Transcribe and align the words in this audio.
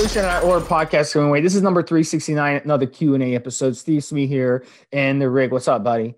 Revolution 0.00 0.24
or 0.48 0.60
podcast 0.60 1.12
going 1.12 1.28
away. 1.28 1.42
This 1.42 1.54
is 1.54 1.60
number 1.60 1.82
369, 1.82 2.62
another 2.64 2.86
Q&A 2.86 3.34
episode. 3.34 3.76
Steve 3.76 4.02
Smee 4.02 4.26
here 4.26 4.64
and 4.94 5.20
the 5.20 5.28
rig. 5.28 5.52
What's 5.52 5.68
up, 5.68 5.84
buddy? 5.84 6.14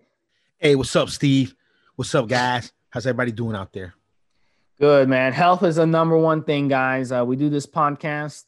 Hey, 0.59 0.77
what's 0.77 0.95
up, 0.95 1.11
Steve? 1.11 1.57
What's 1.97 2.15
up, 2.15 2.29
guys? 2.29 2.73
How's 2.91 3.09
everybody 3.09 3.33
doing 3.33 3.57
out 3.57 3.73
there? 3.73 3.95
Good, 4.79 5.09
man. 5.09 5.33
Health 5.33 5.65
is 5.65 5.75
the 5.77 5.87
number 5.87 6.17
one 6.17 6.45
thing, 6.45 6.69
guys. 6.69 7.11
Uh, 7.11 7.25
we 7.27 7.35
do 7.35 7.51
this 7.51 7.67
podcast, 7.67 8.45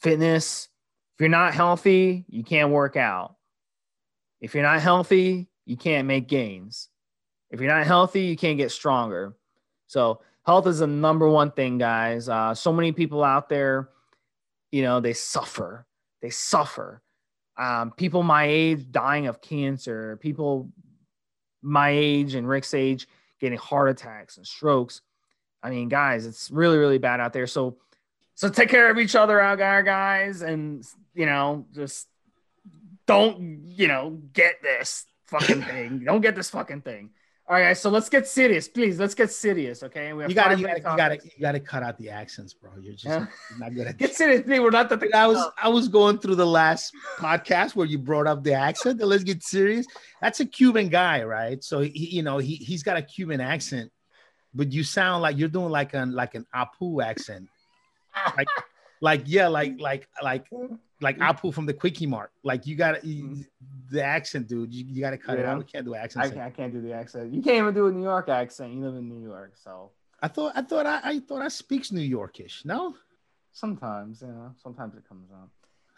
fitness. 0.00 0.68
If 1.14 1.20
you're 1.20 1.28
not 1.28 1.54
healthy, 1.54 2.24
you 2.28 2.42
can't 2.42 2.70
work 2.70 2.96
out. 2.96 3.36
If 4.40 4.54
you're 4.54 4.64
not 4.64 4.80
healthy, 4.80 5.46
you 5.66 5.76
can't 5.76 6.08
make 6.08 6.26
gains. 6.26 6.88
If 7.48 7.60
you're 7.60 7.72
not 7.72 7.86
healthy, 7.86 8.22
you 8.22 8.36
can't 8.36 8.58
get 8.58 8.72
stronger. 8.72 9.36
So 9.86 10.20
health 10.44 10.66
is 10.66 10.80
the 10.80 10.88
number 10.88 11.28
one 11.28 11.52
thing, 11.52 11.78
guys. 11.78 12.28
Uh, 12.28 12.56
so 12.56 12.72
many 12.72 12.90
people 12.90 13.22
out 13.22 13.48
there, 13.48 13.90
you 14.74 14.82
know, 14.82 14.98
they 14.98 15.12
suffer. 15.12 15.86
They 16.20 16.30
suffer. 16.30 17.00
Um, 17.56 17.92
people 17.92 18.24
my 18.24 18.46
age 18.46 18.90
dying 18.90 19.28
of 19.28 19.40
cancer. 19.40 20.18
People 20.20 20.68
my 21.62 21.90
age 21.90 22.34
and 22.34 22.48
Rick's 22.48 22.74
age 22.74 23.06
getting 23.38 23.56
heart 23.56 23.88
attacks 23.88 24.36
and 24.36 24.44
strokes. 24.44 25.00
I 25.62 25.70
mean, 25.70 25.88
guys, 25.88 26.26
it's 26.26 26.50
really, 26.50 26.76
really 26.76 26.98
bad 26.98 27.20
out 27.20 27.32
there. 27.32 27.46
So, 27.46 27.76
so 28.34 28.48
take 28.48 28.68
care 28.68 28.90
of 28.90 28.98
each 28.98 29.14
other 29.14 29.40
out 29.40 29.58
there, 29.58 29.84
guys, 29.84 30.42
and 30.42 30.84
you 31.14 31.26
know, 31.26 31.66
just 31.72 32.08
don't, 33.06 33.62
you 33.66 33.86
know, 33.86 34.18
get 34.32 34.60
this 34.60 35.06
fucking 35.26 35.62
thing. 35.62 36.02
don't 36.04 36.20
get 36.20 36.34
this 36.34 36.50
fucking 36.50 36.80
thing. 36.80 37.10
All 37.46 37.60
right. 37.60 37.76
So 37.76 37.90
let's 37.90 38.08
get 38.08 38.26
serious, 38.26 38.68
please. 38.68 38.98
Let's 38.98 39.14
get 39.14 39.30
serious, 39.30 39.82
okay? 39.82 40.14
We 40.14 40.22
have 40.22 40.30
you 40.30 40.34
gotta, 40.34 40.56
you 40.56 40.66
gotta, 40.66 40.78
you 40.78 40.96
gotta, 40.96 41.18
you 41.22 41.42
gotta 41.42 41.60
cut 41.60 41.82
out 41.82 41.98
the 41.98 42.08
accents, 42.08 42.54
bro. 42.54 42.70
You're 42.80 42.94
just 42.94 43.04
yeah. 43.04 43.26
not 43.58 43.74
good 43.74 43.86
at. 43.86 43.98
Get 43.98 44.14
serious, 44.14 44.40
please. 44.42 44.60
We're 44.60 44.70
not 44.70 44.88
the. 44.88 45.10
I 45.14 45.26
was, 45.26 45.52
I 45.62 45.68
was 45.68 45.88
going 45.88 46.18
through 46.18 46.36
the 46.36 46.46
last 46.46 46.94
podcast 47.18 47.76
where 47.76 47.86
you 47.86 47.98
brought 47.98 48.26
up 48.26 48.42
the 48.44 48.54
accent. 48.54 48.98
let's 49.00 49.24
get 49.24 49.42
serious. 49.42 49.86
That's 50.22 50.40
a 50.40 50.46
Cuban 50.46 50.88
guy, 50.88 51.22
right? 51.22 51.62
So 51.62 51.80
he, 51.80 52.16
you 52.16 52.22
know, 52.22 52.38
he 52.38 52.54
he's 52.56 52.82
got 52.82 52.96
a 52.96 53.02
Cuban 53.02 53.42
accent, 53.42 53.92
but 54.54 54.72
you 54.72 54.82
sound 54.82 55.20
like 55.20 55.36
you're 55.36 55.50
doing 55.50 55.70
like 55.70 55.92
an 55.92 56.12
like 56.12 56.34
an 56.34 56.46
Apu 56.54 57.04
accent, 57.04 57.48
like, 58.38 58.48
like 59.02 59.22
yeah, 59.26 59.48
like 59.48 59.78
like 59.78 60.08
like 60.22 60.46
like 61.04 61.18
Apu 61.18 61.52
from 61.52 61.66
the 61.66 61.74
Kwik-E-Mart. 61.74 62.32
Like 62.42 62.66
you 62.66 62.74
got 62.74 62.96
mm-hmm. 63.02 63.42
the 63.90 64.02
accent, 64.02 64.48
dude. 64.48 64.72
You, 64.72 64.86
you 64.88 65.00
got 65.00 65.10
to 65.10 65.18
cut 65.18 65.38
yeah. 65.38 65.44
it 65.44 65.46
out. 65.46 65.58
We 65.58 65.64
can't 65.64 65.84
do 65.84 65.94
accent. 65.94 66.24
I, 66.24 66.28
can't, 66.30 66.40
I 66.40 66.50
can't 66.50 66.72
do 66.72 66.80
the 66.80 66.92
accent. 66.92 67.32
You 67.32 67.42
can't 67.42 67.58
even 67.58 67.74
do 67.74 67.86
a 67.86 67.92
New 67.92 68.02
York 68.02 68.28
accent. 68.28 68.72
You 68.72 68.80
live 68.80 68.96
in 68.96 69.08
New 69.08 69.22
York, 69.22 69.52
so. 69.62 69.90
I 70.22 70.28
thought 70.28 70.52
I 70.56 70.62
thought 70.62 70.86
I, 70.86 71.00
I 71.04 71.18
thought 71.20 71.42
I 71.42 71.48
speaks 71.48 71.92
New 71.92 72.00
Yorkish. 72.00 72.64
No. 72.64 72.94
Sometimes, 73.52 74.22
you 74.22 74.28
know, 74.28 74.52
sometimes 74.62 74.96
it 74.96 75.06
comes 75.06 75.30
out. 75.30 75.50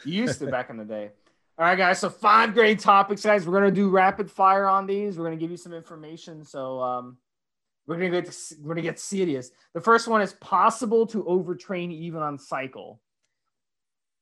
You 0.04 0.24
used 0.24 0.40
to 0.40 0.48
back 0.48 0.68
in 0.68 0.76
the 0.76 0.84
day. 0.84 1.10
All 1.58 1.64
right, 1.64 1.78
guys. 1.78 2.00
So 2.00 2.10
five 2.10 2.52
great 2.52 2.80
topics, 2.80 3.22
guys. 3.22 3.46
We're 3.46 3.54
gonna 3.54 3.70
do 3.70 3.88
rapid 3.88 4.30
fire 4.30 4.66
on 4.66 4.86
these. 4.86 5.16
We're 5.16 5.24
gonna 5.24 5.36
give 5.36 5.50
you 5.50 5.56
some 5.56 5.72
information. 5.72 6.44
So 6.44 6.80
um, 6.80 7.18
we're 7.86 7.96
gonna 7.96 8.10
get 8.10 8.30
to, 8.30 8.54
we're 8.60 8.74
gonna 8.74 8.82
get 8.82 8.98
serious. 8.98 9.52
The 9.72 9.80
first 9.80 10.08
one 10.08 10.20
is 10.20 10.32
possible 10.34 11.06
to 11.06 11.22
overtrain 11.24 11.92
even 11.92 12.20
on 12.20 12.38
cycle. 12.38 13.00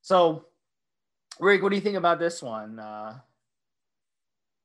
So 0.03 0.45
Rick, 1.41 1.63
what 1.63 1.71
do 1.71 1.77
you 1.77 1.83
think 1.83 1.97
about 1.97 2.19
this 2.19 2.43
one? 2.43 2.79
Uh, 2.79 3.19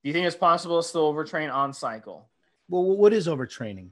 do 0.03 0.09
you 0.09 0.13
think 0.13 0.25
it's 0.25 0.35
possible 0.35 0.81
to 0.81 0.87
still 0.87 1.13
overtrain 1.13 1.53
on 1.53 1.73
cycle? 1.73 2.29
Well, 2.69 2.83
what 2.83 3.13
is 3.13 3.27
overtraining? 3.27 3.89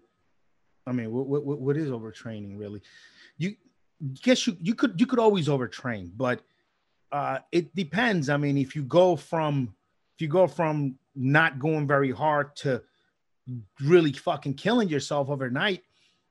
I 0.86 0.92
mean, 0.92 1.12
what, 1.12 1.28
what, 1.28 1.60
what 1.60 1.78
is 1.78 1.90
overtraining 1.90 2.58
really? 2.58 2.82
You 3.38 3.56
guess 4.22 4.48
you, 4.48 4.56
you 4.62 4.76
could 4.76 5.00
you 5.00 5.06
could 5.06 5.20
always 5.20 5.48
overtrain, 5.48 6.12
but 6.16 6.42
uh, 7.12 7.40
it 7.52 7.76
depends. 7.76 8.30
I 8.30 8.38
mean, 8.38 8.58
if 8.58 8.76
you 8.76 8.84
go 8.84 9.16
from 9.16 9.74
if 10.16 10.22
you 10.22 10.28
go 10.28 10.48
from 10.48 10.98
not 11.16 11.60
going 11.60 11.88
very 11.88 12.12
hard 12.12 12.56
to 12.58 12.82
really 13.82 14.14
fucking 14.14 14.54
killing 14.54 14.88
yourself 14.88 15.30
overnight, 15.30 15.84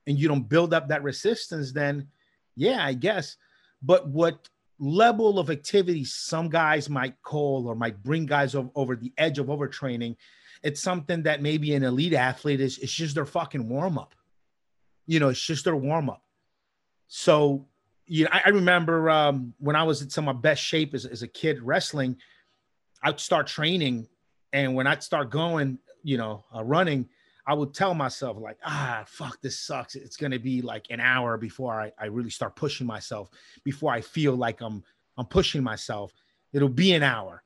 and 0.06 0.18
you 0.18 0.28
don't 0.28 0.48
build 0.48 0.72
up 0.72 0.88
that 0.88 1.02
resistance, 1.02 1.72
then 1.72 2.08
yeah, 2.54 2.84
I 2.84 2.94
guess. 2.94 3.36
But 3.82 4.08
what 4.08 4.48
level 4.78 5.38
of 5.38 5.50
activity 5.50 6.04
some 6.04 6.48
guys 6.48 6.90
might 6.90 7.20
call 7.22 7.66
or 7.66 7.74
might 7.74 8.02
bring 8.02 8.26
guys 8.26 8.54
over, 8.54 8.70
over 8.74 8.96
the 8.96 9.12
edge 9.16 9.38
of 9.38 9.46
overtraining. 9.46 10.16
It's 10.62 10.80
something 10.80 11.22
that 11.24 11.42
maybe 11.42 11.74
an 11.74 11.82
elite 11.82 12.12
athlete 12.14 12.60
is, 12.60 12.78
it's 12.78 12.92
just 12.92 13.14
their 13.14 13.26
fucking 13.26 13.68
warm 13.68 13.98
up. 13.98 14.14
You 15.06 15.20
know, 15.20 15.28
it's 15.28 15.40
just 15.40 15.64
their 15.64 15.76
warm 15.76 16.10
up. 16.10 16.22
So, 17.08 17.66
you 18.06 18.24
know, 18.24 18.30
I, 18.32 18.42
I 18.46 18.48
remember 18.50 19.08
um, 19.08 19.54
when 19.58 19.76
I 19.76 19.84
was 19.84 20.02
in 20.02 20.10
some 20.10 20.28
of 20.28 20.36
my 20.36 20.40
best 20.40 20.62
shape 20.62 20.94
as, 20.94 21.06
as 21.06 21.22
a 21.22 21.28
kid 21.28 21.62
wrestling, 21.62 22.16
I'd 23.02 23.20
start 23.20 23.46
training. 23.46 24.08
And 24.52 24.74
when 24.74 24.86
I'd 24.86 25.02
start 25.02 25.30
going, 25.30 25.78
you 26.02 26.16
know, 26.16 26.44
uh, 26.54 26.64
running, 26.64 27.08
I 27.46 27.54
would 27.54 27.72
tell 27.72 27.94
myself 27.94 28.38
like, 28.38 28.58
ah, 28.64 29.04
fuck, 29.06 29.40
this 29.40 29.60
sucks. 29.60 29.94
It's 29.94 30.16
gonna 30.16 30.38
be 30.38 30.62
like 30.62 30.86
an 30.90 31.00
hour 31.00 31.36
before 31.38 31.80
I, 31.80 31.92
I 31.98 32.06
really 32.06 32.30
start 32.30 32.56
pushing 32.56 32.86
myself, 32.86 33.30
before 33.64 33.92
I 33.92 34.00
feel 34.00 34.34
like 34.34 34.60
I'm 34.60 34.82
I'm 35.16 35.26
pushing 35.26 35.62
myself. 35.62 36.12
It'll 36.52 36.68
be 36.68 36.92
an 36.92 37.02
hour 37.02 37.42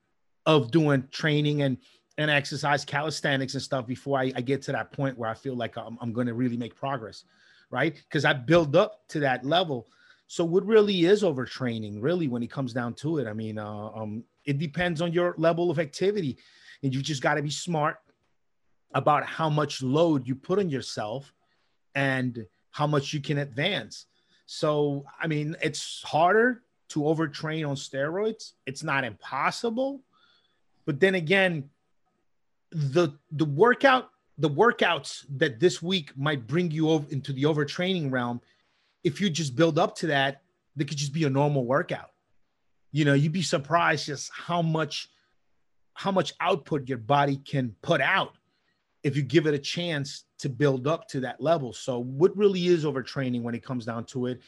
of 0.47 0.71
doing 0.71 1.07
training 1.11 1.63
and 1.63 1.77
and 2.19 2.31
exercise, 2.31 2.85
calisthenics 2.85 3.55
and 3.55 3.63
stuff 3.63 3.87
before 3.87 4.19
I, 4.19 4.33
I 4.35 4.41
get 4.41 4.63
to 4.63 4.73
that 4.73 4.93
point 4.93 5.17
where 5.17 5.31
I 5.31 5.35
feel 5.35 5.55
like 5.55 5.77
I'm, 5.77 5.97
I'm 6.01 6.13
gonna 6.13 6.35
really 6.35 6.57
make 6.57 6.75
progress, 6.75 7.25
right? 7.71 7.95
Because 7.95 8.25
I 8.25 8.33
build 8.33 8.77
up 8.77 9.07
to 9.09 9.21
that 9.21 9.45
level. 9.45 9.89
So 10.27 10.45
what 10.45 10.65
really 10.65 11.07
is 11.07 11.23
overtraining, 11.23 11.99
really, 12.01 12.29
when 12.29 12.43
it 12.43 12.51
comes 12.51 12.73
down 12.73 12.95
to 12.95 13.19
it? 13.19 13.27
I 13.27 13.33
mean, 13.33 13.59
uh, 13.59 13.91
um, 13.95 14.25
it 14.45 14.59
depends 14.59 15.03
on 15.03 15.13
your 15.13 15.35
level 15.39 15.71
of 15.71 15.79
activity, 15.79 16.39
and 16.83 16.95
you 16.95 17.03
just 17.03 17.21
got 17.21 17.35
to 17.35 17.43
be 17.43 17.51
smart 17.51 17.99
about 18.95 19.25
how 19.25 19.49
much 19.49 19.83
load 19.83 20.27
you 20.27 20.35
put 20.35 20.59
on 20.59 20.69
yourself 20.69 21.33
and 21.95 22.47
how 22.71 22.87
much 22.87 23.13
you 23.13 23.21
can 23.21 23.39
advance. 23.39 24.07
So, 24.47 25.05
I 25.21 25.27
mean, 25.27 25.57
it's 25.63 26.03
harder 26.03 26.63
to 26.91 27.01
overtrain 27.01 27.69
on 27.69 27.77
steroids. 27.77 28.53
It's 28.67 28.83
not 28.83 29.05
impossible. 29.05 30.01
But 30.87 30.99
then 30.99 31.15
again, 31.15 31.71
the 32.73 33.11
the 33.33 33.45
workout 33.45 34.11
the 34.39 34.49
workouts 34.49 35.25
that 35.37 35.61
this 35.61 35.83
week 35.83 36.17
might 36.17 36.47
bring 36.47 36.71
you 36.71 36.89
over 36.89 37.07
into 37.11 37.33
the 37.33 37.43
overtraining 37.43 38.11
realm 38.11 38.41
if 39.03 39.21
you 39.21 39.29
just 39.29 39.57
build 39.57 39.79
up 39.79 39.97
to 39.97 40.07
that 40.07 40.43
they 40.77 40.85
could 40.85 40.97
just 40.97 41.13
be 41.13 41.25
a 41.25 41.31
normal 41.31 41.65
workout 41.65 42.11
you 42.93 43.05
know 43.05 43.15
you'd 43.15 43.33
be 43.33 43.43
surprised 43.43 44.07
just 44.07 44.31
how 44.33 44.63
much 44.63 45.11
how 45.95 46.13
much 46.13 46.33
output 46.41 46.89
your 46.89 46.99
body 46.99 47.37
can 47.37 47.75
put 47.83 48.01
out 48.01 48.35
if 49.03 49.17
you 49.17 49.23
give 49.23 49.47
it 49.47 49.55
a 49.55 49.59
chance 49.59 50.25
to 50.39 50.49
build 50.49 50.87
up 50.87 51.09
to 51.09 51.21
that 51.21 51.41
level. 51.41 51.73
So 51.73 51.99
what 51.99 52.37
really 52.37 52.67
is 52.67 52.85
overtraining 52.85 53.43
when 53.43 53.55
it 53.55 53.65
comes 53.65 53.85
down 53.85 54.05
to 54.07 54.27
it? 54.27 54.41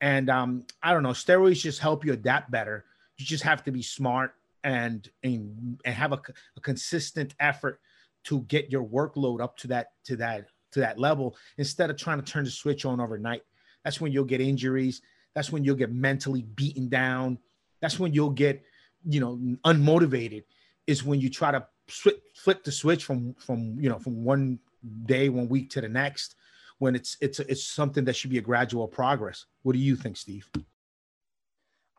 And 0.00 0.28
um, 0.30 0.64
I 0.82 0.92
don't 0.92 1.02
know, 1.02 1.10
steroids 1.10 1.60
just 1.60 1.80
help 1.80 2.04
you 2.04 2.12
adapt 2.12 2.50
better. 2.50 2.84
You 3.16 3.24
just 3.24 3.44
have 3.44 3.64
to 3.64 3.72
be 3.72 3.82
smart 3.82 4.34
and 4.62 5.08
and, 5.22 5.78
and 5.84 5.94
have 5.94 6.12
a, 6.12 6.20
a 6.56 6.60
consistent 6.60 7.34
effort 7.40 7.80
to 8.24 8.42
get 8.42 8.70
your 8.70 8.84
workload 8.84 9.40
up 9.40 9.56
to 9.58 9.68
that 9.68 9.92
to 10.04 10.16
that 10.16 10.48
to 10.72 10.80
that 10.80 10.98
level 10.98 11.36
instead 11.58 11.90
of 11.90 11.96
trying 11.96 12.20
to 12.20 12.24
turn 12.24 12.44
the 12.44 12.50
switch 12.50 12.84
on 12.84 13.00
overnight. 13.00 13.42
That's 13.84 14.00
when 14.00 14.12
you'll 14.12 14.24
get 14.24 14.40
injuries. 14.40 15.00
That's 15.34 15.52
when 15.52 15.64
you'll 15.64 15.76
get 15.76 15.92
mentally 15.92 16.42
beaten 16.42 16.88
down. 16.88 17.38
That's 17.80 17.98
when 17.98 18.12
you'll 18.12 18.30
get, 18.30 18.64
you 19.04 19.20
know, 19.20 19.38
unmotivated. 19.64 20.44
Is 20.86 21.04
when 21.04 21.20
you 21.20 21.30
try 21.30 21.50
to 21.52 21.66
flip 21.88 22.64
the 22.64 22.72
switch 22.72 23.04
from 23.04 23.34
from 23.34 23.76
you 23.80 23.88
know 23.88 23.98
from 23.98 24.24
one 24.24 24.58
day 25.04 25.28
one 25.28 25.48
week 25.48 25.70
to 25.70 25.80
the 25.80 25.88
next 25.88 26.34
when 26.78 26.94
it's 26.94 27.16
it's 27.20 27.40
it's 27.40 27.64
something 27.64 28.04
that 28.04 28.16
should 28.16 28.30
be 28.30 28.38
a 28.38 28.42
gradual 28.42 28.86
progress. 28.86 29.46
What 29.62 29.72
do 29.72 29.78
you 29.78 29.96
think 29.96 30.16
steve? 30.16 30.48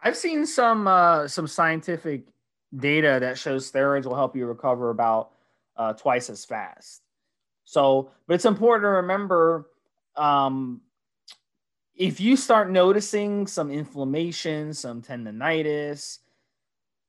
I've 0.02 0.18
seen 0.18 0.46
some 0.46 0.88
uh 0.88 1.28
some 1.28 1.48
scientific 1.48 2.28
data 2.76 3.18
that 3.22 3.38
shows 3.38 3.72
steroids 3.72 4.06
will 4.06 4.16
help 4.16 4.36
you 4.36 4.46
recover 4.46 4.90
about 4.90 5.32
uh, 5.78 5.94
twice 5.94 6.30
as 6.30 6.44
fast. 6.44 7.02
So 7.64 8.12
but 8.28 8.36
it's 8.36 8.46
important 8.46 8.84
to 8.84 8.90
remember 8.90 9.70
um 10.16 10.82
if 11.96 12.20
you 12.20 12.36
start 12.36 12.70
noticing 12.70 13.48
some 13.48 13.72
inflammation 13.72 14.74
some 14.74 15.02
tendonitis 15.02 16.20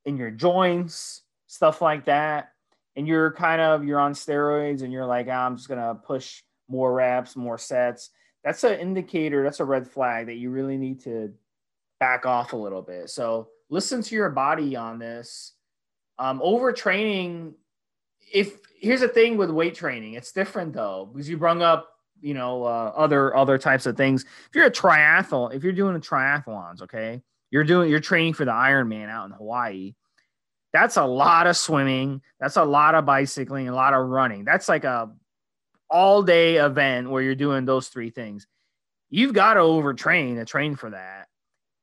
in 0.05 0.17
your 0.17 0.31
joints 0.31 1.23
stuff 1.47 1.81
like 1.81 2.05
that 2.05 2.53
and 2.99 3.07
you're 3.07 3.31
kind 3.31 3.61
of 3.61 3.83
you're 3.85 3.99
on 3.99 4.13
steroids 4.13 4.83
and 4.83 4.91
you're 4.93 5.05
like 5.05 5.27
oh, 5.27 5.31
i'm 5.31 5.55
just 5.55 5.69
gonna 5.69 5.95
push 5.95 6.43
more 6.69 6.93
reps 6.93 7.35
more 7.35 7.57
sets. 7.57 8.11
That's 8.43 8.63
an 8.63 8.79
indicator 8.79 9.43
that's 9.43 9.59
a 9.59 9.65
red 9.65 9.87
flag 9.87 10.27
that 10.27 10.35
you 10.35 10.49
really 10.49 10.77
need 10.77 11.01
to 11.01 11.33
back 11.99 12.25
off 12.25 12.53
a 12.53 12.57
little 12.57 12.81
bit. 12.81 13.09
So 13.09 13.49
listen 13.69 14.01
to 14.03 14.15
your 14.15 14.29
body 14.29 14.75
on 14.75 14.99
this. 14.99 15.53
Um, 16.17 16.39
overtraining 16.39 17.53
if 18.31 18.57
here's 18.79 19.01
the 19.01 19.07
thing 19.07 19.37
with 19.37 19.49
weight 19.49 19.73
training 19.73 20.13
it's 20.13 20.31
different 20.31 20.73
though 20.73 21.09
because 21.11 21.27
you 21.27 21.37
brung 21.37 21.61
up 21.61 21.89
you 22.21 22.33
know 22.33 22.63
uh, 22.63 22.93
other 22.95 23.35
other 23.35 23.57
types 23.57 23.85
of 23.85 23.97
things. 23.97 24.23
If 24.23 24.55
you're 24.55 24.67
a 24.67 24.71
triathlon 24.71 25.55
if 25.55 25.63
you're 25.63 25.73
doing 25.73 25.95
a 25.95 25.99
triathlons 25.99 26.81
okay 26.83 27.21
you're 27.51 27.63
doing 27.63 27.89
you're 27.89 27.99
training 27.99 28.33
for 28.33 28.45
the 28.45 28.51
Ironman 28.51 29.09
out 29.09 29.25
in 29.25 29.31
Hawaii. 29.31 29.95
That's 30.73 30.97
a 30.97 31.05
lot 31.05 31.47
of 31.47 31.57
swimming. 31.57 32.21
That's 32.39 32.57
a 32.57 32.63
lot 32.63 32.95
of 32.95 33.05
bicycling, 33.05 33.67
a 33.67 33.75
lot 33.75 33.93
of 33.93 34.07
running. 34.07 34.45
That's 34.45 34.69
like 34.69 34.83
a 34.83 35.11
all 35.89 36.21
day 36.21 36.57
event 36.57 37.09
where 37.09 37.23
you're 37.23 37.35
doing 37.35 37.65
those 37.65 37.87
three 37.87 38.11
things. 38.11 38.45
You've 39.09 39.33
got 39.33 39.55
to 39.55 39.61
overtrain 39.61 40.35
to 40.35 40.45
train 40.45 40.75
for 40.75 40.91
that. 40.91 41.27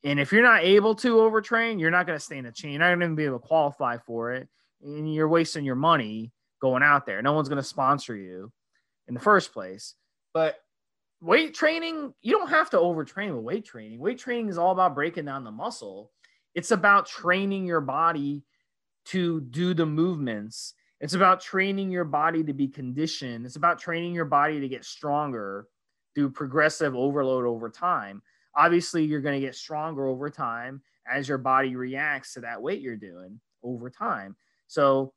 And 0.05 0.21
if 0.21 0.31
you're 0.33 0.43
not 0.43 0.63
able 0.63 0.95
to 0.97 1.17
overtrain, 1.17 1.81
you're 1.81 1.91
not 1.91 2.07
going 2.07 2.17
to 2.17 2.25
stay 2.25 2.39
in 2.39 2.45
the 2.45 2.53
chain. 2.53 2.73
You're 2.73 2.81
not 2.81 2.97
going 2.97 3.11
to 3.11 3.17
be 3.17 3.25
able 3.25 3.41
to 3.41 3.47
qualify 3.47 3.99
for 3.99 4.33
it. 4.33 4.49
And 4.81 5.13
you're 5.13 5.29
wasting 5.29 5.65
your 5.65 5.75
money 5.75 6.33
going 6.61 6.85
out 6.85 7.07
there. 7.07 7.21
No 7.23 7.33
one's 7.33 7.49
going 7.49 7.57
to 7.57 7.65
sponsor 7.65 8.15
you 8.15 8.53
in 9.09 9.15
the 9.15 9.21
first 9.21 9.53
place. 9.53 9.95
But 10.33 10.57
weight 11.21 11.55
training, 11.55 12.15
you 12.23 12.33
don't 12.33 12.51
have 12.51 12.71
to 12.71 12.77
overtrain 12.77 13.35
with 13.35 13.43
weight 13.43 13.65
training. 13.65 13.99
Weight 13.99 14.19
training 14.21 14.49
is 14.49 14.59
all 14.59 14.71
about 14.71 14.95
breaking 14.95 15.25
down 15.25 15.43
the 15.43 15.51
muscle. 15.51 16.13
It's 16.55 16.71
about 16.71 17.07
training 17.07 17.67
your 17.67 17.81
body 17.81 18.45
to 19.07 19.41
do 19.41 19.75
the 19.75 19.87
movements. 19.87 20.75
It's 21.01 21.15
about 21.15 21.41
training 21.41 21.91
your 21.91 22.05
body 22.05 22.43
to 22.45 22.53
be 22.53 22.69
conditioned. 22.69 23.47
It's 23.47 23.57
about 23.57 23.79
training 23.79 24.15
your 24.15 24.25
body 24.25 24.61
to 24.61 24.69
get 24.69 24.85
stronger 24.85 25.69
through 26.15 26.31
progressive 26.31 26.97
overload 26.97 27.45
over 27.45 27.69
time. 27.69 28.23
Obviously, 28.55 29.05
you're 29.05 29.21
going 29.21 29.39
to 29.39 29.47
get 29.47 29.55
stronger 29.55 30.07
over 30.07 30.31
time 30.31 30.81
as 31.07 31.29
your 31.29 31.39
body 31.39 31.77
reacts 31.77 32.35
to 32.35 32.41
that 32.41 32.63
weight 32.63 32.81
you're 32.81 32.97
doing 32.97 33.39
over 33.63 33.91
time. 33.91 34.35
So, 34.67 35.13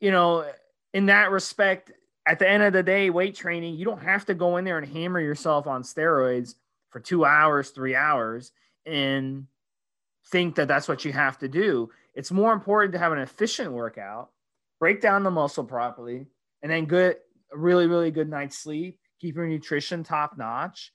you 0.00 0.10
know, 0.10 0.50
in 0.94 1.06
that 1.06 1.30
respect, 1.30 1.92
at 2.26 2.38
the 2.38 2.48
end 2.48 2.62
of 2.62 2.72
the 2.72 2.82
day, 2.82 3.10
weight 3.10 3.34
training, 3.34 3.74
you 3.74 3.84
don't 3.84 4.02
have 4.02 4.24
to 4.26 4.34
go 4.34 4.56
in 4.56 4.64
there 4.64 4.78
and 4.78 4.88
hammer 4.88 5.20
yourself 5.20 5.66
on 5.66 5.82
steroids 5.82 6.54
for 6.90 7.00
two 7.00 7.24
hours, 7.24 7.70
three 7.70 7.94
hours, 7.94 8.52
and 8.86 9.46
think 10.28 10.54
that 10.56 10.68
that's 10.68 10.88
what 10.88 11.04
you 11.04 11.12
have 11.12 11.38
to 11.38 11.48
do. 11.48 11.90
It's 12.14 12.30
more 12.30 12.52
important 12.52 12.92
to 12.92 12.98
have 12.98 13.12
an 13.12 13.18
efficient 13.18 13.72
workout, 13.72 14.30
break 14.80 15.00
down 15.00 15.22
the 15.22 15.30
muscle 15.30 15.64
properly, 15.64 16.26
and 16.62 16.70
then 16.70 16.86
good, 16.86 17.16
really, 17.52 17.86
really 17.86 18.10
good 18.10 18.28
night's 18.28 18.58
sleep, 18.58 18.98
keep 19.20 19.36
your 19.36 19.46
nutrition 19.46 20.04
top 20.04 20.36
notch. 20.36 20.92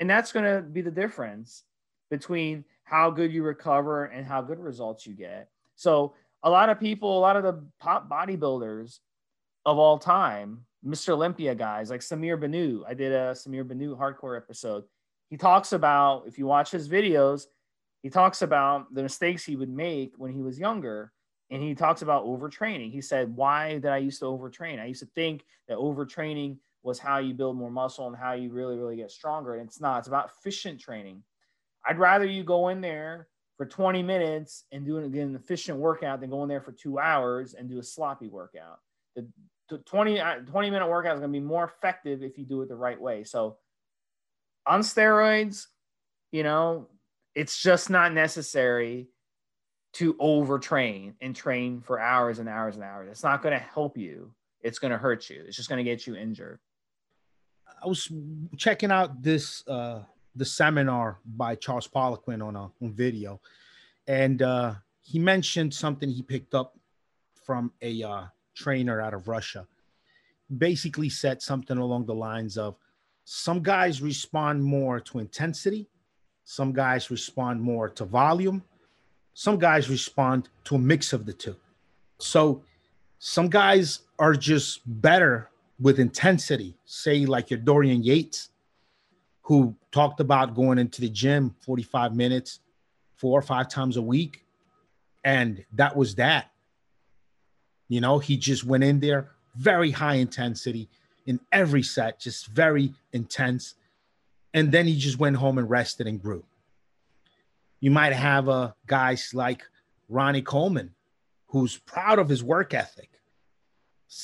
And 0.00 0.08
that's 0.08 0.32
going 0.32 0.44
to 0.44 0.62
be 0.62 0.80
the 0.80 0.90
difference 0.90 1.64
between 2.10 2.64
how 2.84 3.10
good 3.10 3.32
you 3.32 3.42
recover 3.42 4.06
and 4.06 4.26
how 4.26 4.42
good 4.42 4.58
results 4.58 5.06
you 5.06 5.14
get. 5.14 5.48
So, 5.76 6.14
a 6.44 6.50
lot 6.50 6.68
of 6.68 6.78
people, 6.78 7.18
a 7.18 7.20
lot 7.20 7.36
of 7.36 7.42
the 7.42 7.64
top 7.82 8.08
bodybuilders, 8.08 9.00
of 9.68 9.78
all 9.78 9.98
time, 9.98 10.64
Mr. 10.84 11.10
Olympia 11.10 11.54
guys 11.54 11.90
like 11.90 12.00
Samir 12.00 12.40
Bannout. 12.40 12.84
I 12.88 12.94
did 12.94 13.12
a 13.12 13.32
Samir 13.32 13.64
Bannout 13.64 13.98
hardcore 13.98 14.36
episode. 14.36 14.84
He 15.28 15.36
talks 15.36 15.74
about, 15.74 16.24
if 16.26 16.38
you 16.38 16.46
watch 16.46 16.70
his 16.70 16.88
videos, 16.88 17.44
he 18.02 18.10
talks 18.10 18.42
about 18.42 18.92
the 18.94 19.02
mistakes 19.02 19.44
he 19.44 19.56
would 19.56 19.70
make 19.70 20.14
when 20.16 20.32
he 20.32 20.42
was 20.42 20.58
younger. 20.58 21.12
And 21.50 21.62
he 21.62 21.74
talks 21.74 22.02
about 22.02 22.26
overtraining. 22.26 22.92
He 22.92 23.00
said, 23.00 23.34
Why 23.34 23.74
did 23.74 23.86
I 23.86 23.98
used 23.98 24.20
to 24.20 24.26
overtrain? 24.26 24.80
I 24.80 24.86
used 24.86 25.00
to 25.00 25.08
think 25.14 25.44
that 25.66 25.78
overtraining 25.78 26.58
was 26.82 26.98
how 26.98 27.18
you 27.18 27.34
build 27.34 27.56
more 27.56 27.70
muscle 27.70 28.06
and 28.06 28.16
how 28.16 28.32
you 28.32 28.50
really, 28.50 28.76
really 28.76 28.96
get 28.96 29.10
stronger. 29.10 29.54
And 29.54 29.66
it's 29.66 29.80
not, 29.80 30.00
it's 30.00 30.08
about 30.08 30.30
efficient 30.38 30.80
training. 30.80 31.22
I'd 31.86 31.98
rather 31.98 32.26
you 32.26 32.44
go 32.44 32.68
in 32.68 32.80
there 32.80 33.28
for 33.56 33.66
20 33.66 34.02
minutes 34.02 34.64
and 34.72 34.84
do 34.84 34.98
an, 34.98 35.34
efficient 35.34 35.78
workout 35.78 36.20
than 36.20 36.30
go 36.30 36.42
in 36.42 36.48
there 36.48 36.60
for 36.60 36.72
two 36.72 36.98
hours 36.98 37.54
and 37.54 37.68
do 37.68 37.78
a 37.78 37.82
sloppy 37.82 38.28
workout. 38.28 38.78
The, 39.16 39.26
20, 39.84 40.20
uh, 40.20 40.36
20 40.46 40.70
minute 40.70 40.88
workout 40.88 41.14
is 41.14 41.20
going 41.20 41.32
to 41.32 41.38
be 41.38 41.44
more 41.44 41.64
effective 41.64 42.22
if 42.22 42.38
you 42.38 42.44
do 42.44 42.62
it 42.62 42.68
the 42.68 42.76
right 42.76 43.00
way. 43.00 43.24
So 43.24 43.58
on 44.66 44.80
steroids, 44.80 45.66
you 46.30 46.42
know, 46.42 46.88
it's 47.38 47.62
just 47.62 47.88
not 47.88 48.12
necessary 48.12 49.06
to 49.92 50.14
overtrain 50.14 51.14
and 51.20 51.36
train 51.36 51.80
for 51.80 52.00
hours 52.00 52.40
and 52.40 52.48
hours 52.48 52.74
and 52.74 52.82
hours. 52.82 53.08
It's 53.12 53.22
not 53.22 53.42
going 53.42 53.56
to 53.56 53.64
help 53.64 53.96
you. 53.96 54.32
It's 54.60 54.80
going 54.80 54.90
to 54.90 54.98
hurt 54.98 55.30
you. 55.30 55.44
It's 55.46 55.56
just 55.56 55.68
going 55.68 55.78
to 55.78 55.88
get 55.88 56.04
you 56.04 56.16
injured. 56.16 56.58
I 57.80 57.86
was 57.86 58.10
checking 58.56 58.90
out 58.90 59.22
this 59.22 59.66
uh 59.68 60.00
the 60.34 60.44
seminar 60.44 61.18
by 61.24 61.54
Charles 61.54 61.86
Poliquin 61.86 62.44
on 62.44 62.56
a 62.56 62.70
on 62.82 62.92
video, 62.92 63.40
and 64.08 64.42
uh, 64.42 64.74
he 65.00 65.18
mentioned 65.18 65.72
something 65.72 66.08
he 66.08 66.22
picked 66.22 66.54
up 66.54 66.76
from 67.46 67.72
a 67.82 68.02
uh, 68.02 68.24
trainer 68.54 69.00
out 69.00 69.14
of 69.14 69.28
Russia 69.28 69.66
basically 70.56 71.08
said 71.08 71.42
something 71.42 71.78
along 71.78 72.06
the 72.06 72.14
lines 72.14 72.56
of 72.56 72.76
some 73.24 73.62
guys 73.62 74.00
respond 74.00 74.64
more 74.64 74.98
to 74.98 75.18
intensity, 75.18 75.86
some 76.50 76.72
guys 76.72 77.10
respond 77.10 77.60
more 77.60 77.90
to 77.90 78.06
volume, 78.06 78.64
some 79.34 79.58
guys 79.58 79.90
respond 79.90 80.48
to 80.64 80.76
a 80.76 80.78
mix 80.78 81.12
of 81.12 81.26
the 81.26 81.32
two. 81.34 81.54
So 82.16 82.62
some 83.18 83.50
guys 83.50 84.00
are 84.18 84.32
just 84.32 84.80
better 84.86 85.50
with 85.78 85.98
intensity, 85.98 86.74
say 86.86 87.26
like 87.26 87.50
your 87.50 87.58
Dorian 87.58 88.02
Yates, 88.02 88.48
who 89.42 89.76
talked 89.92 90.20
about 90.20 90.54
going 90.54 90.78
into 90.78 91.02
the 91.02 91.10
gym 91.10 91.54
45 91.60 92.16
minutes, 92.16 92.60
four 93.16 93.38
or 93.38 93.42
five 93.42 93.68
times 93.68 93.98
a 93.98 94.02
week. 94.02 94.46
And 95.24 95.66
that 95.74 95.94
was 95.94 96.14
that. 96.14 96.50
You 97.88 98.00
know, 98.00 98.18
he 98.18 98.38
just 98.38 98.64
went 98.64 98.84
in 98.84 99.00
there, 99.00 99.32
very 99.54 99.90
high 99.90 100.14
intensity 100.14 100.88
in 101.26 101.40
every 101.52 101.82
set, 101.82 102.18
just 102.18 102.46
very 102.46 102.94
intense. 103.12 103.74
And 104.54 104.72
then 104.72 104.86
he 104.86 104.96
just 104.96 105.18
went 105.18 105.36
home 105.36 105.58
and 105.58 105.68
rested 105.68 106.06
and 106.06 106.20
grew. 106.20 106.44
You 107.80 107.90
might 107.90 108.12
have 108.12 108.48
uh, 108.48 108.72
guys 108.86 109.32
like 109.34 109.62
Ronnie 110.08 110.42
Coleman, 110.42 110.94
who's 111.48 111.78
proud 111.78 112.18
of 112.18 112.28
his 112.28 112.42
work 112.42 112.74
ethic. 112.74 113.10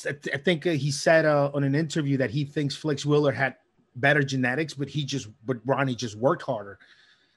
I 0.07 0.39
think 0.39 0.65
he 0.65 0.91
said 0.91 1.27
uh, 1.27 1.51
on 1.53 1.63
an 1.63 1.75
interview 1.75 2.17
that 2.17 2.31
he 2.31 2.45
thinks 2.45 2.75
Flex 2.75 3.05
Wheeler 3.05 3.33
had 3.33 3.57
better 3.97 4.23
genetics, 4.23 4.73
but 4.75 4.89
he 4.89 5.05
just, 5.05 5.29
but 5.45 5.59
Ronnie 5.65 5.95
just 5.95 6.17
worked 6.17 6.43
harder. 6.43 6.79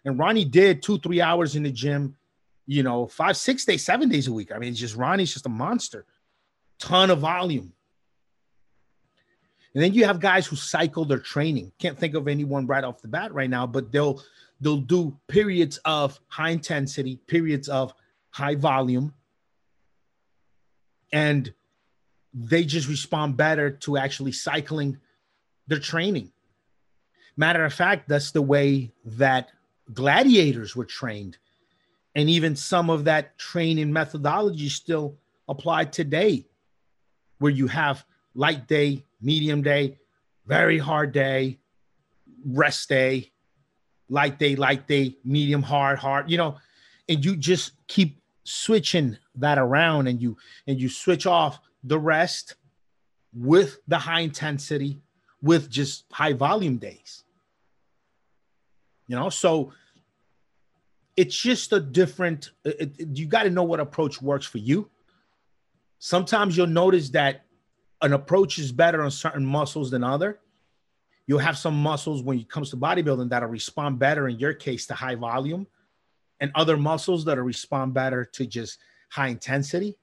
And 0.06 0.18
Ronnie 0.18 0.46
did 0.46 0.82
two, 0.82 0.98
three 1.00 1.20
hours 1.20 1.58
in 1.58 1.64
the 1.64 1.72
gym, 1.72 2.16
you 2.66 2.84
know, 2.84 3.06
five, 3.08 3.36
six 3.36 3.66
days, 3.66 3.84
seven 3.84 4.08
days 4.08 4.28
a 4.28 4.34
week. 4.34 4.52
I 4.54 4.60
mean, 4.60 4.74
just 4.74 4.96
Ronnie's 4.96 5.34
just 5.34 5.46
a 5.46 5.50
monster 5.50 6.06
ton 6.80 7.10
of 7.10 7.20
volume. 7.20 7.74
And 9.74 9.84
then 9.84 9.94
you 9.94 10.06
have 10.06 10.20
guys 10.20 10.48
who 10.48 10.56
cycle 10.56 11.06
their 11.06 11.20
training. 11.20 11.72
Can't 11.78 11.98
think 11.98 12.16
of 12.16 12.28
anyone 12.28 12.66
right 12.68 12.84
off 12.84 13.02
the 13.02 13.08
bat 13.08 13.34
right 13.34 13.50
now, 13.50 13.68
but 13.68 13.92
they'll 13.92 14.22
they'll 14.60 14.78
do 14.78 15.18
periods 15.28 15.78
of 15.86 16.20
high 16.28 16.50
intensity, 16.50 17.18
periods 17.28 17.70
of 17.70 17.94
high 18.30 18.56
volume, 18.56 19.14
and 21.12 21.54
they 22.34 22.64
just 22.64 22.88
respond 22.88 23.38
better 23.38 23.72
to 23.72 23.98
actually 23.98 24.32
cycling 24.32 24.98
their 25.68 25.80
training. 25.80 26.32
Matter 27.36 27.64
of 27.66 27.74
fact, 27.74 28.10
that's 28.10 28.32
the 28.32 28.42
way 28.42 28.92
that 29.06 29.52
gladiators 29.94 30.76
were 30.76 30.86
trained. 30.86 31.38
And 32.16 32.30
even 32.30 32.56
some 32.56 32.90
of 32.90 33.04
that 33.06 33.38
training 33.38 33.94
methodology 33.94 34.70
still 34.70 35.18
applied 35.48 35.94
today 35.94 36.46
where 37.38 37.52
you 37.52 37.68
have 37.68 38.04
light 38.34 38.68
day, 38.68 39.06
medium 39.22 39.62
day, 39.62 39.98
very 40.46 40.78
hard 40.78 41.12
day, 41.12 41.60
rest 42.46 42.90
day, 42.90 43.32
light 44.10 44.40
day, 44.40 44.56
light 44.56 44.88
day, 44.88 45.18
medium 45.24 45.62
hard, 45.62 46.00
hard, 46.00 46.30
you 46.30 46.38
know, 46.38 46.58
and 47.10 47.24
you 47.24 47.36
just 47.36 47.74
keep 47.88 48.22
switching 48.44 49.18
that 49.36 49.58
around 49.58 50.08
and 50.08 50.22
you 50.22 50.38
and 50.68 50.80
you 50.80 50.88
switch 50.90 51.26
off 51.26 51.60
the 51.84 52.00
rest 52.00 52.56
with 53.34 53.80
the 53.88 53.98
high 53.98 54.22
intensity 54.22 55.00
with 55.42 55.70
just 55.70 56.06
high 56.12 56.34
volume 56.34 56.78
days. 56.78 57.24
You 59.08 59.16
know, 59.16 59.30
so 59.30 59.74
it's 61.16 61.36
just 61.36 61.74
a 61.74 61.80
different 61.80 62.52
it, 62.64 62.94
it, 62.98 63.18
you 63.18 63.26
got 63.26 63.44
to 63.44 63.50
know 63.50 63.64
what 63.64 63.80
approach 63.80 64.22
works 64.22 64.46
for 64.46 64.58
you 64.60 64.90
Sometimes 66.00 66.56
you'll 66.56 66.68
notice 66.68 67.10
that 67.12 67.42
an 68.02 68.14
approach 68.14 68.60
is 68.60 68.72
better 68.72 69.02
on 69.02 69.12
certain 69.12 69.46
muscles 69.46 69.92
than 69.92 70.04
other. 70.04 70.40
You'll 71.26 71.40
have 71.40 71.58
some 71.58 71.76
muscles 71.76 72.24
when 72.24 72.40
it 72.40 72.50
comes 72.50 72.70
to 72.70 72.78
bodybuilding 72.78 73.30
that'll 73.30 73.50
respond 73.50 74.00
better 74.00 74.28
in 74.28 74.40
your 74.40 74.54
case 74.54 74.86
to 74.88 74.94
high 74.94 75.16
volume, 75.16 75.68
and 76.40 76.52
other 76.56 76.78
muscles 76.78 77.26
that'll 77.26 77.44
respond 77.44 77.94
better 77.94 78.24
to 78.24 78.46
just 78.46 78.80
high 79.10 79.28
intensity. 79.28 79.98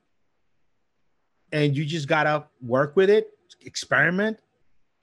And 1.53 1.77
you 1.77 1.85
just 1.85 2.09
gotta 2.09 2.47
work 2.61 2.97
with 2.97 3.09
it, 3.09 3.31
experiment, 3.61 4.39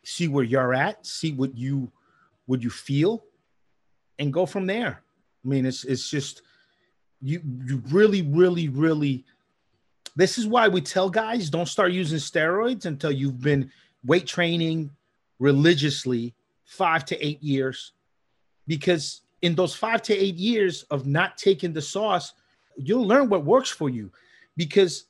see 0.04 0.28
where 0.28 0.44
you're 0.44 0.74
at, 0.74 1.06
see 1.06 1.32
what 1.32 1.58
you 1.58 1.92
what 2.46 2.62
you 2.62 2.70
feel, 2.70 3.24
and 4.20 4.34
go 4.34 4.46
from 4.46 4.68
there. 4.68 5.02
I 5.44 5.48
mean, 5.48 5.66
it's 5.66 5.86
it's 5.86 6.10
just 6.10 6.42
you 7.22 7.42
you 7.66 7.82
really, 7.90 8.22
really, 8.22 8.68
really 8.70 9.26
this 10.16 10.38
is 10.38 10.48
why 10.48 10.68
we 10.68 10.82
tell 10.82 11.10
guys 11.10 11.50
don't 11.50 11.68
start 11.68 11.92
using 11.92 12.20
steroids 12.20 12.86
until 12.86 13.12
you've 13.12 13.42
been 13.42 13.72
weight 14.06 14.28
training 14.28 14.92
religiously 15.40 16.34
five 16.66 17.06
to 17.06 17.26
eight 17.26 17.42
years 17.42 17.94
because 18.68 19.22
in 19.42 19.56
those 19.56 19.76
five 19.76 20.02
to 20.04 20.16
eight 20.16 20.36
years 20.36 20.84
of 20.84 21.06
not 21.06 21.38
taking 21.38 21.74
the 21.74 21.82
sauce, 21.82 22.34
you'll 22.78 23.06
learn 23.06 23.30
what 23.30 23.44
works 23.44 23.70
for 23.70 23.90
you. 23.90 24.12
Because 24.56 25.06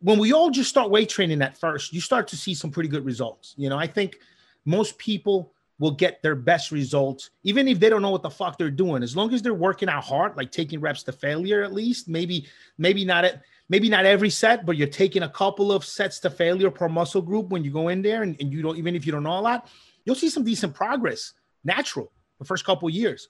when 0.00 0.18
we 0.18 0.32
all 0.32 0.50
just 0.50 0.68
start 0.68 0.90
weight 0.90 1.08
training 1.08 1.42
at 1.42 1.56
first, 1.56 1.92
you 1.92 2.00
start 2.00 2.28
to 2.28 2.36
see 2.36 2.54
some 2.54 2.70
pretty 2.70 2.88
good 2.88 3.04
results. 3.04 3.54
You 3.56 3.68
know, 3.68 3.78
I 3.78 3.86
think 3.86 4.18
most 4.64 4.98
people 4.98 5.52
will 5.78 5.92
get 5.92 6.22
their 6.22 6.34
best 6.34 6.72
results, 6.72 7.30
even 7.44 7.68
if 7.68 7.78
they 7.78 7.88
don't 7.88 8.02
know 8.02 8.10
what 8.10 8.22
the 8.22 8.30
fuck 8.30 8.56
they're 8.56 8.70
doing. 8.70 9.02
As 9.02 9.14
long 9.14 9.32
as 9.32 9.42
they're 9.42 9.54
working 9.54 9.88
out 9.88 10.04
hard, 10.04 10.36
like 10.36 10.50
taking 10.50 10.80
reps 10.80 11.02
to 11.04 11.12
failure 11.12 11.62
at 11.62 11.72
least, 11.72 12.08
maybe, 12.08 12.46
maybe 12.78 13.04
not 13.04 13.24
at 13.24 13.42
maybe 13.68 13.88
not 13.88 14.06
every 14.06 14.30
set, 14.30 14.64
but 14.64 14.76
you're 14.76 14.86
taking 14.88 15.22
a 15.22 15.28
couple 15.28 15.72
of 15.72 15.84
sets 15.84 16.20
to 16.20 16.30
failure 16.30 16.70
per 16.70 16.88
muscle 16.88 17.22
group 17.22 17.48
when 17.48 17.64
you 17.64 17.70
go 17.70 17.88
in 17.88 18.02
there 18.02 18.22
and, 18.22 18.36
and 18.40 18.52
you 18.52 18.62
don't 18.62 18.76
even 18.76 18.94
if 18.94 19.06
you 19.06 19.12
don't 19.12 19.22
know 19.22 19.38
a 19.38 19.40
lot, 19.40 19.68
you'll 20.04 20.14
see 20.14 20.28
some 20.28 20.44
decent 20.44 20.74
progress, 20.74 21.32
natural 21.64 22.12
the 22.38 22.44
first 22.44 22.64
couple 22.64 22.88
of 22.88 22.94
years. 22.94 23.28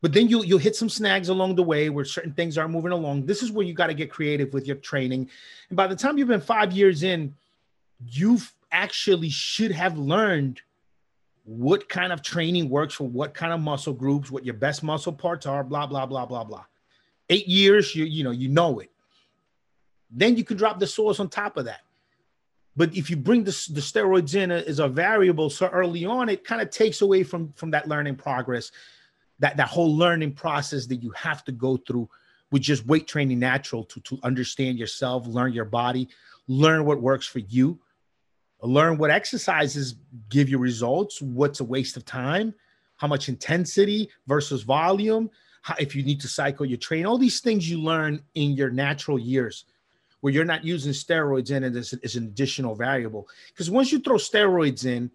But 0.00 0.12
then 0.12 0.28
you 0.28 0.44
you'll 0.44 0.58
hit 0.58 0.76
some 0.76 0.88
snags 0.88 1.28
along 1.28 1.54
the 1.54 1.62
way 1.62 1.88
where 1.88 2.04
certain 2.04 2.32
things 2.32 2.58
aren't 2.58 2.72
moving 2.72 2.92
along. 2.92 3.26
This 3.26 3.42
is 3.42 3.52
where 3.52 3.64
you 3.64 3.72
got 3.72 3.86
to 3.86 3.94
get 3.94 4.10
creative 4.10 4.52
with 4.52 4.66
your 4.66 4.76
training. 4.76 5.30
And 5.68 5.76
by 5.76 5.86
the 5.86 5.96
time 5.96 6.18
you've 6.18 6.28
been 6.28 6.40
five 6.40 6.72
years 6.72 7.02
in, 7.02 7.34
you've 8.04 8.52
actually 8.72 9.28
should 9.28 9.70
have 9.70 9.96
learned 9.98 10.60
what 11.44 11.88
kind 11.88 12.12
of 12.12 12.22
training 12.22 12.68
works 12.68 12.94
for 12.94 13.04
what 13.04 13.34
kind 13.34 13.52
of 13.52 13.60
muscle 13.60 13.92
groups, 13.92 14.30
what 14.30 14.44
your 14.44 14.54
best 14.54 14.82
muscle 14.82 15.12
parts 15.12 15.46
are, 15.46 15.64
blah, 15.64 15.86
blah, 15.86 16.06
blah, 16.06 16.24
blah, 16.24 16.44
blah. 16.44 16.64
Eight 17.28 17.48
years, 17.48 17.94
you, 17.94 18.04
you 18.04 18.22
know, 18.22 18.30
you 18.30 18.48
know 18.48 18.78
it. 18.78 18.91
Then 20.12 20.36
you 20.36 20.44
can 20.44 20.56
drop 20.56 20.78
the 20.78 20.86
sauce 20.86 21.20
on 21.20 21.28
top 21.28 21.56
of 21.56 21.64
that. 21.64 21.80
But 22.74 22.96
if 22.96 23.10
you 23.10 23.16
bring 23.16 23.44
the, 23.44 23.50
the 23.70 23.80
steroids 23.80 24.34
in 24.34 24.50
uh, 24.50 24.62
as 24.66 24.78
a 24.78 24.88
variable 24.88 25.50
so 25.50 25.66
early 25.68 26.04
on, 26.04 26.28
it 26.28 26.44
kind 26.44 26.62
of 26.62 26.70
takes 26.70 27.02
away 27.02 27.22
from, 27.22 27.52
from 27.54 27.70
that 27.72 27.88
learning 27.88 28.16
progress, 28.16 28.72
that, 29.40 29.56
that 29.56 29.68
whole 29.68 29.94
learning 29.94 30.32
process 30.32 30.86
that 30.86 31.02
you 31.02 31.10
have 31.10 31.44
to 31.44 31.52
go 31.52 31.76
through 31.76 32.08
with 32.50 32.62
just 32.62 32.86
weight 32.86 33.06
training 33.06 33.38
natural 33.38 33.84
to, 33.84 34.00
to 34.00 34.18
understand 34.22 34.78
yourself, 34.78 35.26
learn 35.26 35.52
your 35.52 35.64
body, 35.64 36.08
learn 36.48 36.84
what 36.84 37.00
works 37.00 37.26
for 37.26 37.40
you 37.40 37.78
learn 38.62 38.96
what 38.96 39.10
exercises 39.10 39.96
give 40.28 40.48
you 40.48 40.58
results, 40.58 41.20
what's 41.20 41.60
a 41.60 41.64
waste 41.64 41.96
of 41.96 42.04
time, 42.04 42.54
how 42.96 43.06
much 43.06 43.28
intensity 43.28 44.08
versus 44.26 44.62
volume, 44.62 45.28
how, 45.62 45.74
if 45.78 45.96
you 45.96 46.02
need 46.02 46.20
to 46.20 46.28
cycle 46.28 46.64
your 46.64 46.78
train, 46.78 47.04
all 47.04 47.18
these 47.18 47.40
things 47.40 47.68
you 47.68 47.80
learn 47.80 48.22
in 48.34 48.52
your 48.52 48.70
natural 48.70 49.18
years 49.18 49.64
where 50.22 50.32
you're 50.32 50.44
not 50.44 50.64
using 50.64 50.92
steroids 50.92 51.50
in 51.50 51.64
it 51.64 51.74
as, 51.74 51.92
as 52.04 52.14
an 52.14 52.24
additional 52.24 52.76
variable. 52.76 53.28
Because 53.48 53.70
once 53.70 53.90
you 53.90 53.98
throw 53.98 54.14
steroids 54.14 54.86
in, 54.86 55.10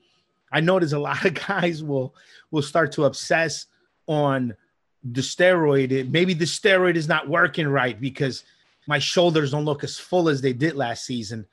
I 0.52 0.60
notice 0.60 0.92
a 0.92 1.00
lot 1.10 1.26
of 1.26 1.34
guys 1.34 1.82
will 1.82 2.14
will 2.52 2.62
start 2.62 2.92
to 2.94 3.06
obsess 3.06 3.66
on 4.06 4.56
the 5.04 5.22
steroid. 5.22 6.12
Maybe 6.12 6.34
the 6.34 6.46
steroid 6.46 6.96
is 6.96 7.08
not 7.08 7.30
working 7.30 7.68
right 7.68 8.00
because 8.00 8.44
my 8.86 9.00
shoulders 9.00 9.52
don't 9.52 9.66
look 9.66 9.84
as 9.84 9.98
full 9.98 10.28
as 10.30 10.42
they 10.42 10.54
did 10.54 10.76
last 10.76 11.06
season. 11.06 11.46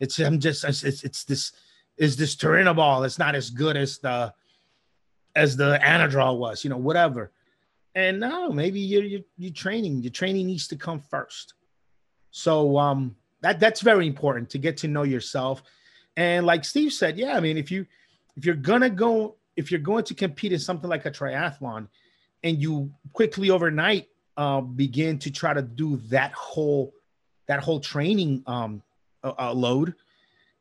It's 0.00 0.18
I'm 0.18 0.38
just 0.38 0.64
it's 0.64 0.84
it's 0.84 1.24
this 1.24 1.52
is 1.96 2.14
this 2.14 2.36
Turinabol. 2.36 3.06
It's 3.06 3.18
not 3.18 3.34
as 3.34 3.48
good 3.48 3.76
as 3.78 3.98
the 3.98 4.34
as 5.34 5.56
the 5.56 5.80
Anadrol 5.82 6.38
was, 6.38 6.62
you 6.62 6.68
know, 6.68 6.76
whatever. 6.76 7.32
And 7.94 8.20
no, 8.20 8.50
maybe 8.50 8.80
you're 8.80 9.02
you're, 9.02 9.24
you're 9.38 9.52
training. 9.52 10.02
Your 10.02 10.12
training 10.12 10.46
needs 10.46 10.68
to 10.68 10.76
come 10.76 11.00
first. 11.00 11.54
So 12.30 12.78
um 12.78 13.16
that 13.40 13.60
that's 13.60 13.80
very 13.80 14.06
important 14.06 14.50
to 14.50 14.58
get 14.58 14.78
to 14.78 14.88
know 14.88 15.04
yourself. 15.04 15.62
And 16.16 16.44
like 16.46 16.64
Steve 16.64 16.92
said, 16.92 17.16
yeah, 17.16 17.36
I 17.36 17.40
mean, 17.40 17.56
if 17.56 17.70
you 17.70 17.86
if 18.36 18.44
you're 18.44 18.54
gonna 18.54 18.90
go 18.90 19.36
if 19.56 19.72
you're 19.72 19.80
going 19.80 20.04
to 20.04 20.14
compete 20.14 20.52
in 20.52 20.58
something 20.58 20.88
like 20.88 21.04
a 21.04 21.10
triathlon, 21.10 21.88
and 22.44 22.62
you 22.62 22.92
quickly 23.12 23.50
overnight 23.50 24.06
uh, 24.36 24.60
begin 24.60 25.18
to 25.18 25.30
try 25.30 25.52
to 25.52 25.62
do 25.62 25.96
that 26.08 26.32
whole 26.32 26.94
that 27.46 27.60
whole 27.60 27.80
training 27.80 28.42
um, 28.46 28.82
uh, 29.24 29.52
load, 29.52 29.94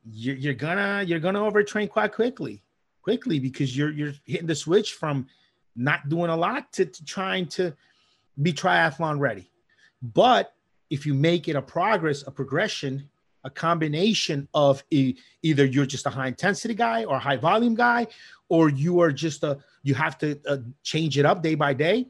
you're, 0.09 0.35
you're 0.35 0.53
gonna 0.53 1.03
you're 1.05 1.19
gonna 1.19 1.39
overtrain 1.39 1.89
quite 1.89 2.13
quickly, 2.13 2.63
quickly 3.01 3.39
because 3.39 3.77
you're 3.77 3.91
you're 3.91 4.13
hitting 4.25 4.47
the 4.47 4.55
switch 4.55 4.93
from 4.93 5.27
not 5.75 6.09
doing 6.09 6.31
a 6.31 6.35
lot 6.35 6.73
to, 6.73 6.85
to 6.85 7.05
trying 7.05 7.45
to 7.45 7.73
be 8.41 8.51
triathlon 8.51 9.19
ready. 9.19 9.51
But 10.01 10.53
if 10.89 11.05
you 11.05 11.13
make 11.13 11.47
it 11.47 11.55
a 11.55 11.61
progress, 11.61 12.23
a 12.27 12.31
progression, 12.31 13.09
a 13.43 13.49
combination 13.49 14.47
of 14.53 14.83
a, 14.93 15.15
either 15.41 15.65
you're 15.65 15.85
just 15.85 16.05
a 16.05 16.09
high 16.09 16.27
intensity 16.27 16.73
guy 16.73 17.05
or 17.05 17.15
a 17.15 17.19
high 17.19 17.37
volume 17.37 17.75
guy, 17.75 18.07
or 18.49 18.69
you 18.69 18.99
are 18.99 19.11
just 19.11 19.43
a 19.43 19.57
you 19.83 19.93
have 19.93 20.17
to 20.17 20.39
uh, 20.47 20.57
change 20.83 21.17
it 21.17 21.25
up 21.25 21.41
day 21.41 21.55
by 21.55 21.73
day. 21.73 22.07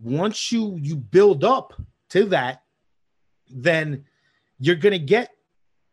Once 0.00 0.52
you 0.52 0.76
you 0.80 0.96
build 0.96 1.44
up 1.44 1.72
to 2.10 2.24
that, 2.26 2.62
then 3.48 4.04
you're 4.58 4.76
gonna 4.76 4.98
get 4.98 5.30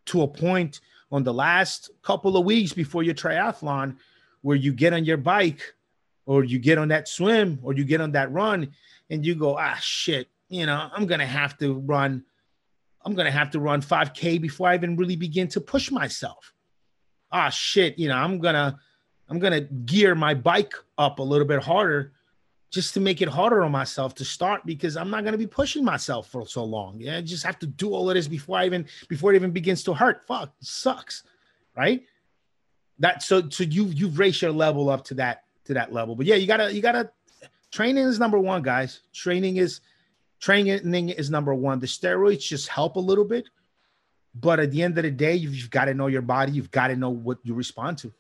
to 0.06 0.22
a 0.24 0.28
point 0.28 0.82
on 1.12 1.24
the 1.24 1.34
last 1.34 1.90
couple 2.04 2.38
of 2.38 2.46
weeks 2.46 2.74
before 2.74 3.04
your 3.04 3.16
triathlon 3.16 3.96
where 4.42 4.56
you 4.56 4.72
get 4.72 4.94
on 4.94 5.06
your 5.06 5.18
bike 5.18 5.74
or 6.26 6.44
you 6.44 6.60
get 6.60 6.78
on 6.78 6.90
that 6.90 7.08
swim 7.08 7.60
or 7.64 7.74
you 7.74 7.84
get 7.84 8.02
on 8.02 8.12
that 8.12 8.32
run 8.32 8.72
and 9.10 9.26
you 9.26 9.36
go, 9.36 9.58
ah, 9.58 9.78
shit, 9.82 10.28
you 10.50 10.66
know, 10.66 10.90
I'm 10.94 11.08
to 11.20 11.26
have 11.26 11.58
to 11.60 11.76
run. 11.76 12.24
I'm 13.06 13.16
to 13.26 13.32
have 13.32 13.52
to 13.52 13.60
run 13.60 13.82
5K 13.82 14.42
before 14.42 14.68
I 14.68 14.76
even 14.76 14.98
really 14.98 15.16
begin 15.16 15.48
to 15.50 15.62
push 15.62 15.90
myself. 15.90 16.54
Ah, 17.32 17.50
shit, 17.50 17.98
you 17.98 18.10
know, 18.10 18.16
I'm 18.16 18.40
to, 18.56 18.78
I'm 19.30 19.40
to 19.54 19.62
gear 19.62 20.16
my 20.16 20.34
bike 20.34 20.74
up 20.98 21.20
a 21.20 21.24
little 21.24 21.48
bit 21.48 21.64
harder 21.64 22.14
just 22.72 22.94
to 22.94 23.00
make 23.00 23.22
it 23.22 23.28
harder 23.28 23.64
on 23.64 23.72
myself 23.72 24.14
to 24.16 24.26
start 24.26 24.66
because 24.66 24.96
I'm 24.96 25.10
not 25.10 25.22
to 25.32 25.38
be 25.38 25.48
pushing 25.48 25.84
myself 25.84 26.30
for 26.30 26.46
so 26.46 26.64
long. 26.64 27.00
Yeah, 27.00 27.18
I 27.18 27.22
just 27.22 27.44
have 27.46 27.58
to 27.60 27.68
do 27.68 27.94
all 27.94 28.10
of 28.10 28.16
this 28.16 28.28
before 28.28 28.58
I 28.58 28.66
even 28.66 28.86
before 29.08 29.34
it 29.34 29.36
even 29.36 29.52
begins 29.52 29.84
to 29.84 29.94
hurt. 29.94 30.26
Fuck, 30.28 30.54
sucks, 30.62 31.24
right? 31.76 32.04
That 33.00 33.24
so 33.24 33.50
so 33.50 33.64
you 33.64 33.86
you've 33.86 34.20
raised 34.20 34.42
your 34.42 34.52
level 34.52 34.90
up 34.90 35.04
to 35.06 35.16
that 35.16 35.44
to 35.66 35.74
that 35.74 35.94
level. 35.94 36.16
But 36.16 36.26
yeah, 36.26 36.36
you 36.36 36.46
gotta 36.46 36.74
you 36.74 36.82
gotta 36.82 37.10
training 37.72 38.06
is 38.06 38.20
number 38.20 38.38
one, 38.38 38.62
guys. 38.62 39.02
Training 39.14 39.58
is 39.58 39.82
training 40.40 41.10
is 41.10 41.30
number 41.30 41.54
one. 41.54 41.80
The 41.80 41.88
steroids 41.88 42.42
just 42.42 42.68
help 42.68 42.96
a 42.96 43.00
little 43.00 43.26
bit, 43.26 43.50
but 44.34 44.60
at 44.60 44.72
the 44.72 44.84
end 44.84 44.98
of 44.98 45.04
the 45.04 45.12
day, 45.12 45.36
you've, 45.36 45.70
got 45.70 45.86
to 45.86 45.94
know 45.94 46.08
your 46.08 46.22
body. 46.22 46.52
You've 46.52 46.72
got 46.72 46.88
to 46.88 46.96
know 46.96 47.10
what 47.10 47.40
you 47.44 47.54
respond 47.54 47.98
to. 48.00 48.14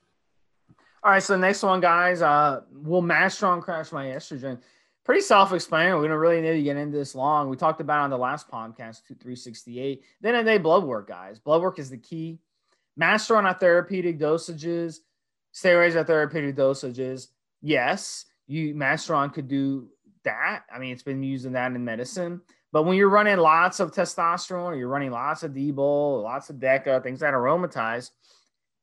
All 1.01 1.11
right, 1.11 1.23
so 1.23 1.33
the 1.33 1.39
next 1.39 1.63
one, 1.63 1.79
guys, 1.79 2.21
uh, 2.21 2.61
will 2.73 3.01
Masteron 3.01 3.61
crash 3.61 3.91
my 3.91 4.07
estrogen? 4.07 4.59
Pretty 5.05 5.21
self-explanatory. 5.21 6.01
We 6.01 6.07
don't 6.07 6.17
really 6.17 6.41
need 6.41 6.57
to 6.57 6.61
get 6.61 6.75
into 6.75 6.97
this 6.97 7.15
long. 7.15 7.49
We 7.49 7.55
talked 7.55 7.79
about 7.79 8.01
on 8.01 8.09
the 8.09 8.17
last 8.17 8.49
podcast, 8.51 9.07
two 9.07 9.15
368. 9.15 10.03
Then 10.19 10.35
a 10.35 10.43
day 10.43 10.57
blood 10.57 10.83
work, 10.83 11.07
guys. 11.07 11.39
Blood 11.39 11.61
work 11.61 11.79
is 11.79 11.89
the 11.89 11.97
key. 11.97 12.39
Masteron 12.99 13.49
at 13.49 13.61
therapeutic 13.61 14.19
dosages, 14.19 14.99
steroids 15.53 15.95
at 15.95 16.05
therapeutic 16.05 16.55
dosages. 16.55 17.27
Yes, 17.61 18.25
you 18.45 18.73
Masteron 18.73 19.33
could 19.33 19.47
do 19.47 19.87
that. 20.29 20.63
I 20.73 20.79
mean, 20.79 20.93
it's 20.93 21.03
been 21.03 21.23
using 21.23 21.53
that 21.53 21.71
in 21.71 21.83
medicine. 21.83 22.41
But 22.71 22.83
when 22.83 22.97
you're 22.97 23.09
running 23.09 23.37
lots 23.37 23.79
of 23.79 23.91
testosterone, 23.91 24.71
or 24.71 24.75
you're 24.75 24.87
running 24.87 25.11
lots 25.11 25.43
of 25.43 25.53
D-bol, 25.53 26.21
lots 26.21 26.49
of 26.49 26.57
DECA, 26.57 27.03
things 27.03 27.19
that 27.19 27.33
aromatize– 27.33 28.11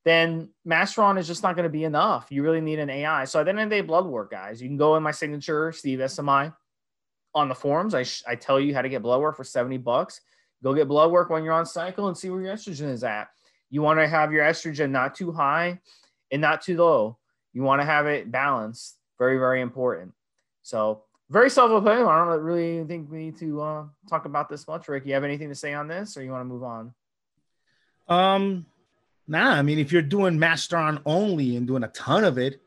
then 0.06 0.50
Masteron 0.64 1.18
is 1.18 1.26
just 1.26 1.42
not 1.42 1.56
going 1.56 1.64
to 1.64 1.68
be 1.68 1.82
enough. 1.82 2.28
You 2.30 2.44
really 2.44 2.60
need 2.60 2.78
an 2.78 2.88
AI. 2.88 3.24
So 3.24 3.40
at 3.40 3.42
the 3.42 3.50
end 3.50 3.58
of 3.58 3.68
the 3.68 3.74
day, 3.74 3.80
blood 3.80 4.06
work, 4.06 4.30
guys. 4.30 4.62
You 4.62 4.68
can 4.68 4.76
go 4.76 4.94
in 4.94 5.02
my 5.02 5.10
signature, 5.10 5.72
Steve 5.72 5.98
SMI, 5.98 6.54
on 7.34 7.48
the 7.48 7.56
forums. 7.56 7.92
I, 7.92 8.04
sh- 8.04 8.22
I 8.24 8.36
tell 8.36 8.60
you 8.60 8.72
how 8.72 8.82
to 8.82 8.88
get 8.88 9.02
blood 9.02 9.20
work 9.20 9.36
for 9.36 9.42
70 9.42 9.78
bucks. 9.78 10.20
Go 10.62 10.74
get 10.74 10.86
blood 10.86 11.10
work 11.10 11.28
when 11.28 11.42
you're 11.42 11.54
on 11.54 11.66
cycle 11.66 12.06
and 12.06 12.16
see 12.16 12.30
where 12.30 12.40
your 12.40 12.54
estrogen 12.54 12.88
is 12.88 13.02
at. 13.02 13.26
You 13.68 13.82
want 13.82 13.98
to 13.98 14.06
have 14.06 14.32
your 14.32 14.44
estrogen 14.44 14.90
not 14.90 15.16
too 15.16 15.32
high 15.32 15.80
and 16.30 16.40
not 16.40 16.62
too 16.62 16.76
low. 16.76 17.18
You 17.52 17.64
want 17.64 17.80
to 17.82 17.84
have 17.84 18.06
it 18.06 18.30
balanced. 18.30 18.96
Very, 19.18 19.38
very 19.38 19.60
important. 19.60 20.12
So 20.62 21.02
very 21.30 21.50
self-explanatory. 21.50 22.08
I 22.08 22.24
don't 22.24 22.42
really 22.42 22.84
think 22.84 23.10
we 23.10 23.18
need 23.18 23.38
to 23.38 23.60
uh, 23.60 23.84
talk 24.08 24.24
about 24.24 24.48
this 24.48 24.66
much. 24.66 24.88
Rick, 24.88 25.06
you 25.06 25.14
have 25.14 25.24
anything 25.24 25.48
to 25.48 25.54
say 25.54 25.74
on 25.74 25.88
this, 25.88 26.16
or 26.16 26.22
you 26.22 26.30
want 26.30 26.42
to 26.42 26.44
move 26.44 26.62
on? 26.62 26.94
Um, 28.08 28.66
Nah, 29.28 29.50
I 29.50 29.62
mean, 29.62 29.78
if 29.78 29.90
you're 29.90 30.02
doing 30.02 30.38
Masteron 30.38 31.02
only 31.04 31.56
and 31.56 31.66
doing 31.66 31.82
a 31.82 31.88
ton 31.88 32.24
of 32.24 32.38
it, 32.38 32.60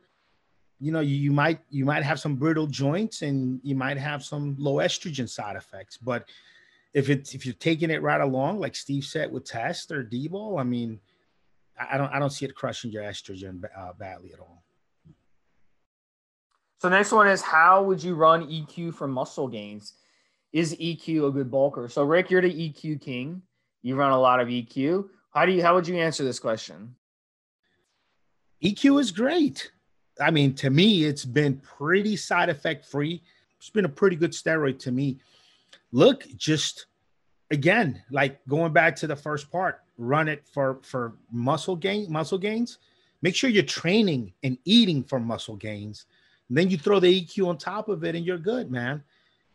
you 0.80 0.92
know, 0.92 1.00
you, 1.00 1.16
you 1.16 1.32
might 1.32 1.60
you 1.70 1.86
might 1.86 2.04
have 2.04 2.20
some 2.20 2.36
brittle 2.36 2.68
joints 2.68 3.22
and 3.22 3.60
you 3.64 3.76
might 3.76 3.98
have 3.98 4.24
some 4.24 4.56
low 4.58 4.76
estrogen 4.76 5.30
side 5.30 5.56
effects. 5.56 5.98
But 5.98 6.30
if 6.94 7.10
it's 7.10 7.34
if 7.34 7.46
you're 7.46 7.56
taking 7.56 7.90
it 7.90 8.02
right 8.02 8.22
along, 8.22 8.60
like 8.60 8.76
Steve 8.76 9.06
said 9.06 9.32
with 9.32 9.46
test 9.46 9.92
or 9.92 10.04
D-bol, 10.04 10.58
I 10.58 10.64
mean, 10.64 11.00
I 11.78 11.98
don't 11.98 12.12
I 12.14 12.20
don't 12.20 12.30
see 12.30 12.46
it 12.46 12.56
crushing 12.56 12.92
your 12.92 13.04
estrogen 13.04 13.64
uh, 13.78 13.94
badly 13.98 14.34
at 14.34 14.40
all. 14.40 14.64
So 16.80 16.88
next 16.88 17.12
one 17.12 17.28
is 17.28 17.42
how 17.42 17.84
would 17.84 18.02
you 18.02 18.16
run 18.16 18.48
EQ 18.48 18.94
for 18.94 19.08
muscle 19.08 19.50
gains? 19.50 19.94
Is 20.54 20.76
EQ 20.76 21.28
a 21.28 21.32
good 21.32 21.52
bulker? 21.52 21.92
So 21.92 22.04
Rick, 22.04 22.32
you're 22.32 22.42
the 22.42 22.50
EQ 22.50 23.02
king. 23.02 23.42
You 23.82 23.96
run 23.96 24.12
a 24.12 24.20
lot 24.20 24.40
of 24.40 24.48
EQ. 24.48 25.10
How 25.32 25.46
do 25.46 25.52
you 25.52 25.62
how 25.62 25.76
would 25.76 25.88
you 25.88 25.98
answer 25.98 26.24
this 26.24 26.40
question? 26.40 26.96
EQ 28.64 29.00
is 29.02 29.12
great. 29.12 29.72
I 30.22 30.32
mean, 30.32 30.54
to 30.56 30.70
me, 30.70 31.04
it's 31.04 31.26
been 31.26 31.58
pretty 31.58 32.16
side 32.16 32.50
effect 32.50 32.86
free. 32.86 33.22
It's 33.58 33.70
been 33.70 33.86
a 33.86 33.90
pretty 33.90 34.16
good 34.16 34.32
steroid 34.32 34.80
to 34.80 34.92
me. 34.92 35.20
Look, 35.92 36.28
just 36.38 36.86
again, 37.52 38.02
like 38.10 38.40
going 38.48 38.72
back 38.72 38.96
to 38.98 39.08
the 39.08 39.16
first 39.16 39.52
part, 39.52 39.82
run 39.98 40.30
it 40.30 40.48
for 40.48 40.80
for 40.82 41.16
muscle 41.30 41.76
gain, 41.76 42.10
muscle 42.12 42.38
gains. 42.38 42.80
Make 43.22 43.36
sure 43.36 43.50
you're 43.50 43.64
training 43.64 44.32
and 44.44 44.58
eating 44.64 45.04
for 45.04 45.20
muscle 45.20 45.58
gains. 45.58 46.06
And 46.50 46.58
then 46.58 46.70
you 46.70 46.78
throw 46.78 47.00
the 47.00 47.26
EQ 47.26 47.48
on 47.48 47.58
top 47.58 47.90
of 47.90 48.04
it, 48.04 48.16
and 48.16 48.26
you're 48.26 48.38
good, 48.38 48.72
man. 48.72 49.04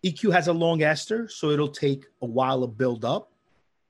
EQ 0.05 0.33
has 0.33 0.49
a 0.49 0.53
long 0.53 0.83
ester, 0.83 1.29
so 1.29 1.51
it'll 1.51 1.69
take 1.69 2.07
a 2.23 2.27
while 2.27 2.61
to 2.61 2.67
build 2.67 3.05
up. 3.05 3.33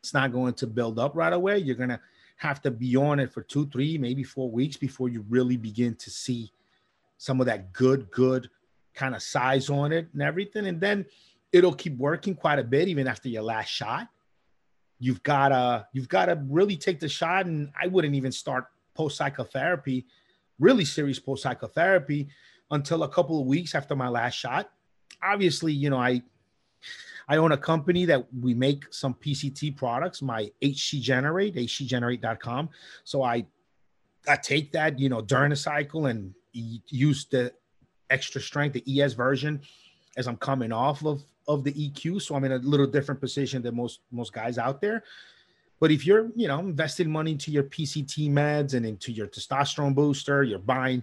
It's 0.01 0.15
not 0.15 0.33
going 0.33 0.55
to 0.55 0.67
build 0.67 0.99
up 0.99 1.15
right 1.15 1.33
away. 1.33 1.59
You're 1.59 1.77
gonna 1.77 2.01
have 2.37 2.63
to 2.63 2.71
be 2.71 2.97
on 2.97 3.21
it 3.21 3.33
for 3.33 3.43
two, 3.43 3.67
three, 3.67 3.99
maybe 3.99 4.23
four 4.23 4.51
weeks 4.51 4.77
before 4.77 5.09
you 5.09 5.25
really 5.29 5.57
begin 5.57 5.95
to 5.97 6.11
see 6.11 6.53
some 7.19 7.41
of 7.41 7.47
that 7.47 7.73
good, 7.73 8.11
good 8.11 8.51
kind 8.95 9.15
of 9.15 9.23
size 9.23 9.71
on 9.71 9.93
it 9.93 10.09
and 10.13 10.23
everything. 10.23 10.67
And 10.67 10.81
then 10.81 11.07
it'll 11.53 11.75
keep 11.75 11.97
working 11.97 12.35
quite 12.35 12.59
a 12.59 12.65
bit 12.65 12.89
even 12.89 13.09
after 13.09 13.29
your 13.29 13.43
last 13.43 13.69
shot. 13.69 14.09
You've 14.99 15.23
gotta 15.23 15.87
you've 15.93 16.09
gotta 16.09 16.43
really 16.49 16.77
take 16.77 17.01
the 17.01 17.09
shot, 17.09 17.47
and 17.47 17.73
I 17.81 17.89
wouldn't 17.89 18.15
even 18.15 18.33
start 18.33 18.67
post 18.95 19.17
cycle 19.17 19.45
therapy, 19.45 20.07
really 20.59 20.85
serious 20.85 21.19
post 21.19 21.43
cycle 21.43 21.69
therapy, 21.69 22.29
until 22.71 23.03
a 23.03 23.09
couple 23.09 23.41
of 23.41 23.47
weeks 23.47 23.75
after 23.75 23.95
my 23.95 24.09
last 24.09 24.35
shot. 24.35 24.71
Obviously, 25.23 25.73
you 25.73 25.91
know 25.91 25.99
I 25.99 26.23
I 27.29 27.39
own 27.39 27.53
a 27.53 27.57
company 27.57 28.05
that 28.07 28.27
we 28.41 28.55
make 28.55 28.85
some 28.93 29.15
PCT 29.15 29.77
products, 29.77 30.21
my 30.21 30.51
HC 30.63 31.01
Generate, 31.01 31.55
hcgenerate.com. 31.55 32.69
So 33.05 33.23
I 33.23 33.47
I 34.29 34.37
take 34.37 34.73
that, 34.73 34.99
you 34.99 35.09
know, 35.09 35.21
during 35.21 35.51
the 35.51 35.57
cycle 35.57 36.07
and 36.07 36.35
use 36.53 37.27
the 37.27 37.53
extra 38.11 38.41
strength, 38.41 38.75
the 38.75 39.01
ES 39.01 39.13
version, 39.15 39.61
as 40.17 40.27
I'm 40.27 40.37
coming 40.37 40.73
off 40.73 41.05
of 41.05 41.23
of 41.47 41.65
the 41.65 41.73
EQ. 41.73 42.23
So 42.23 42.35
I'm 42.35 42.45
in 42.45 42.53
a 42.53 42.59
little 42.59 42.87
different 42.87 43.21
position 43.21 43.63
than 43.63 43.77
most 43.77 44.01
most 44.11 44.33
guys 44.33 44.59
out 44.59 44.81
there. 44.81 45.05
But 45.81 45.91
if 45.91 46.07
you're, 46.07 46.31
you 46.37 46.49
know, 46.49 46.61
investing 46.61 47.11
money 47.11 47.33
into 47.33 47.51
your 47.51 47.65
PCT 47.65 48.31
meds 48.31 48.75
and 48.75 48.87
into 48.87 49.13
your 49.13 49.27
testosterone 49.27 49.95
booster, 49.95 50.43
you're 50.43 50.59
buying 50.59 51.03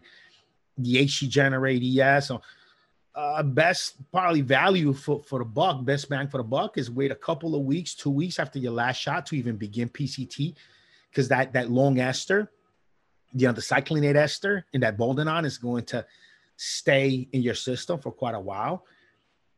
the 0.77 1.03
HC 1.03 1.29
Generate 1.29 1.83
ES. 1.83 2.27
So 2.27 2.41
uh, 3.13 3.43
best 3.43 3.95
probably 4.11 4.41
value 4.41 4.93
for, 4.93 5.21
for 5.23 5.39
the 5.39 5.45
buck, 5.45 5.83
best 5.83 6.09
bang 6.09 6.27
for 6.27 6.37
the 6.37 6.43
buck 6.43 6.77
is 6.77 6.89
wait 6.89 7.11
a 7.11 7.15
couple 7.15 7.55
of 7.55 7.61
weeks, 7.61 7.93
two 7.93 8.09
weeks 8.09 8.39
after 8.39 8.59
your 8.59 8.71
last 8.71 8.97
shot 8.97 9.25
to 9.27 9.35
even 9.35 9.57
begin 9.57 9.89
PCT, 9.89 10.55
because 11.09 11.27
that 11.27 11.53
that 11.53 11.69
long 11.69 11.99
ester, 11.99 12.51
you 13.33 13.47
know, 13.47 13.53
the 13.53 13.61
cyclinate 13.61 14.15
ester 14.15 14.65
in 14.73 14.81
that 14.81 14.97
boldenone 14.97 15.45
is 15.45 15.57
going 15.57 15.83
to 15.85 16.05
stay 16.55 17.27
in 17.33 17.41
your 17.41 17.55
system 17.55 17.99
for 17.99 18.11
quite 18.11 18.35
a 18.35 18.39
while. 18.39 18.85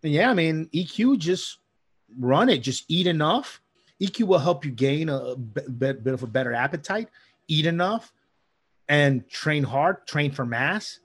And 0.01 0.11
yeah, 0.11 0.29
I 0.29 0.33
mean, 0.33 0.67
EQ 0.73 1.19
just 1.19 1.59
run 2.19 2.49
it, 2.49 2.59
just 2.59 2.85
eat 2.87 3.07
enough. 3.07 3.61
EQ 4.01 4.27
will 4.27 4.39
help 4.39 4.65
you 4.65 4.71
gain 4.71 5.09
a 5.09 5.35
bit, 5.35 6.03
bit 6.03 6.13
of 6.13 6.23
a 6.23 6.27
better 6.27 6.53
appetite, 6.53 7.09
eat 7.47 7.65
enough, 7.65 8.11
and 8.89 9.29
train 9.29 9.63
hard, 9.63 10.05
train 10.07 10.31
for 10.31 10.45
mass 10.45 10.99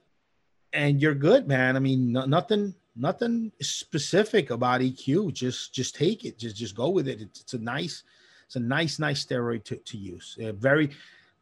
and 0.73 1.01
you're 1.01 1.15
good, 1.15 1.47
man. 1.47 1.77
I 1.77 1.79
mean, 1.79 2.13
no, 2.13 2.25
nothing, 2.25 2.75
nothing 2.97 3.53
specific 3.61 4.51
about 4.51 4.81
EQ. 4.81 5.33
Just, 5.33 5.75
just 5.75 5.95
take 5.95 6.25
it. 6.25 6.39
Just, 6.39 6.57
just 6.57 6.75
go 6.75 6.91
with 6.91 7.09
it. 7.09 7.21
It's, 7.21 7.41
it's 7.41 7.55
a 7.55 7.59
nice, 7.59 8.03
it's 8.47 8.57
a 8.57 8.61
nice, 8.61 8.99
nice 8.99 9.25
steroid 9.25 9.65
to, 9.65 9.77
to 9.77 9.97
use. 9.97 10.37
Uh, 10.43 10.53
very, 10.53 10.91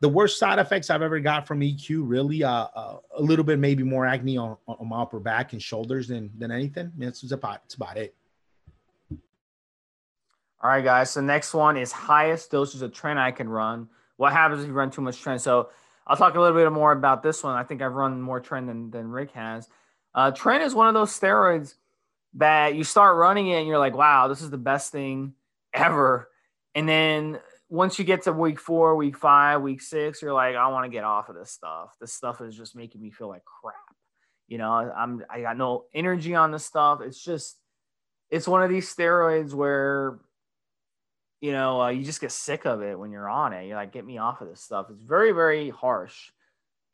the 0.01 0.09
worst 0.09 0.39
side 0.39 0.59
effects 0.59 0.91
I've 0.91 1.03
ever 1.03 1.21
got 1.21 1.47
from 1.47 1.61
EQ, 1.61 2.03
really, 2.03 2.45
uh, 2.45 2.67
uh, 2.75 2.97
a 3.17 3.23
little 3.23 3.45
bit 3.45 3.59
maybe 3.59 3.83
more 3.83 4.07
acne 4.07 4.37
on, 4.37 4.57
on 4.69 4.89
my 4.89 5.03
upper 5.03 5.19
back 5.19 5.53
and 5.53 5.63
shoulders 5.63 6.09
than 6.09 6.31
than 6.37 6.51
anything. 6.51 6.93
I 6.95 6.99
mean, 6.99 7.09
it's, 7.09 7.23
it's 7.23 7.33
about, 7.33 7.61
it's 7.65 7.75
about 7.75 7.97
it. 7.97 8.15
All 10.63 10.71
right, 10.71 10.85
guys. 10.85 11.11
So 11.11 11.21
next 11.21 11.55
one 11.55 11.77
is 11.77 11.93
highest 11.93 12.51
doses 12.51 12.83
of 12.83 12.93
tren 12.93 13.17
I 13.17 13.31
can 13.31 13.49
run. 13.49 13.89
What 14.17 14.33
happens 14.33 14.63
if 14.63 14.69
you 14.69 14.75
run 14.75 14.91
too 14.91 15.03
much 15.03 15.23
tren? 15.23 15.41
So 15.41 15.71
I'll 16.07 16.17
talk 16.17 16.35
a 16.35 16.41
little 16.41 16.57
bit 16.57 16.71
more 16.73 16.93
about 16.93 17.23
this 17.23 17.43
one. 17.43 17.55
I 17.55 17.65
think 17.65 17.83
I've 17.83 17.93
run 17.93 18.21
more 18.21 18.41
tren 18.41 18.67
than, 18.67 18.91
than 18.91 19.09
Rick 19.09 19.33
has. 19.33 19.69
Uh, 20.15 20.31
tren 20.31 20.65
is 20.65 20.75
one 20.75 20.89
of 20.89 20.95
those 20.95 21.11
steroids 21.11 21.75
that 22.35 22.75
you 22.75 22.85
start 22.85 23.17
running 23.17 23.49
it 23.49 23.59
and 23.59 23.67
you're 23.67 23.79
like, 23.79 23.95
wow, 23.95 24.29
this 24.29 24.41
is 24.41 24.51
the 24.51 24.59
best 24.59 24.93
thing 24.93 25.35
ever. 25.73 26.29
And 26.75 26.89
then 26.89 27.41
once 27.69 27.99
you 27.99 28.05
get 28.05 28.23
to 28.23 28.33
week 28.33 28.61
four, 28.61 28.95
week 28.97 29.17
five, 29.17 29.63
week 29.63 29.83
six, 29.83 30.23
you're 30.23 30.33
like, 30.33 30.55
I 30.55 30.69
want 30.69 30.85
to 30.85 30.91
get 30.91 31.05
off 31.05 31.29
of 31.29 31.35
this 31.35 31.51
stuff. 31.51 31.97
This 32.01 32.13
stuff 32.13 32.41
is 32.41 32.57
just 32.57 32.77
making 32.77 33.01
me 33.01 33.11
feel 33.11 33.29
like 33.29 33.45
crap. 33.45 33.75
You 34.47 34.59
know, 34.59 34.71
I'm 34.71 35.25
I 35.29 35.41
got 35.41 35.57
no 35.57 35.87
energy 35.93 36.35
on 36.35 36.53
this 36.53 36.65
stuff. 36.65 37.01
It's 37.01 37.23
just 37.23 37.57
it's 38.31 38.47
one 38.47 38.63
of 38.63 38.71
these 38.71 38.95
steroids 38.95 39.53
where 39.53 40.21
you 41.41 41.53
know, 41.53 41.83
uh, 41.83 41.89
you 41.89 42.05
just 42.05 42.21
get 42.21 42.33
sick 42.33 42.65
of 42.65 42.83
it 42.83 42.99
when 42.99 43.11
you're 43.11 43.29
on 43.29 43.53
it. 43.53 43.67
You're 43.67 43.77
like, 43.77 43.93
get 43.93 44.07
me 44.07 44.19
off 44.19 44.41
of 44.41 44.49
this 44.49 44.61
stuff. 44.61 44.87
It's 44.91 45.03
very, 45.03 45.33
very 45.33 45.71
harsh. 45.71 46.31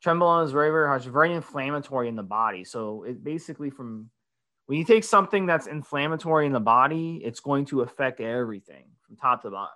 Trenbolone 0.03 0.45
is 0.45 0.51
very, 0.51 0.69
very 0.69 0.87
harsh, 0.87 1.05
very 1.05 1.33
inflammatory 1.33 2.09
in 2.09 2.15
the 2.15 2.23
body. 2.23 2.63
So 2.65 3.03
it 3.03 3.23
basically 3.23 3.69
from 3.69 4.09
when 4.65 4.77
you 4.77 4.85
take 4.85 5.03
something 5.03 5.45
that's 5.45 5.67
inflammatory 5.67 6.45
in 6.45 6.53
the 6.53 6.59
body, 6.59 7.21
it's 7.23 7.39
going 7.39 7.65
to 7.65 7.81
affect 7.81 8.21
everything 8.21 8.85
from 9.01 9.15
top 9.17 9.41
to 9.43 9.49
bottom. 9.49 9.73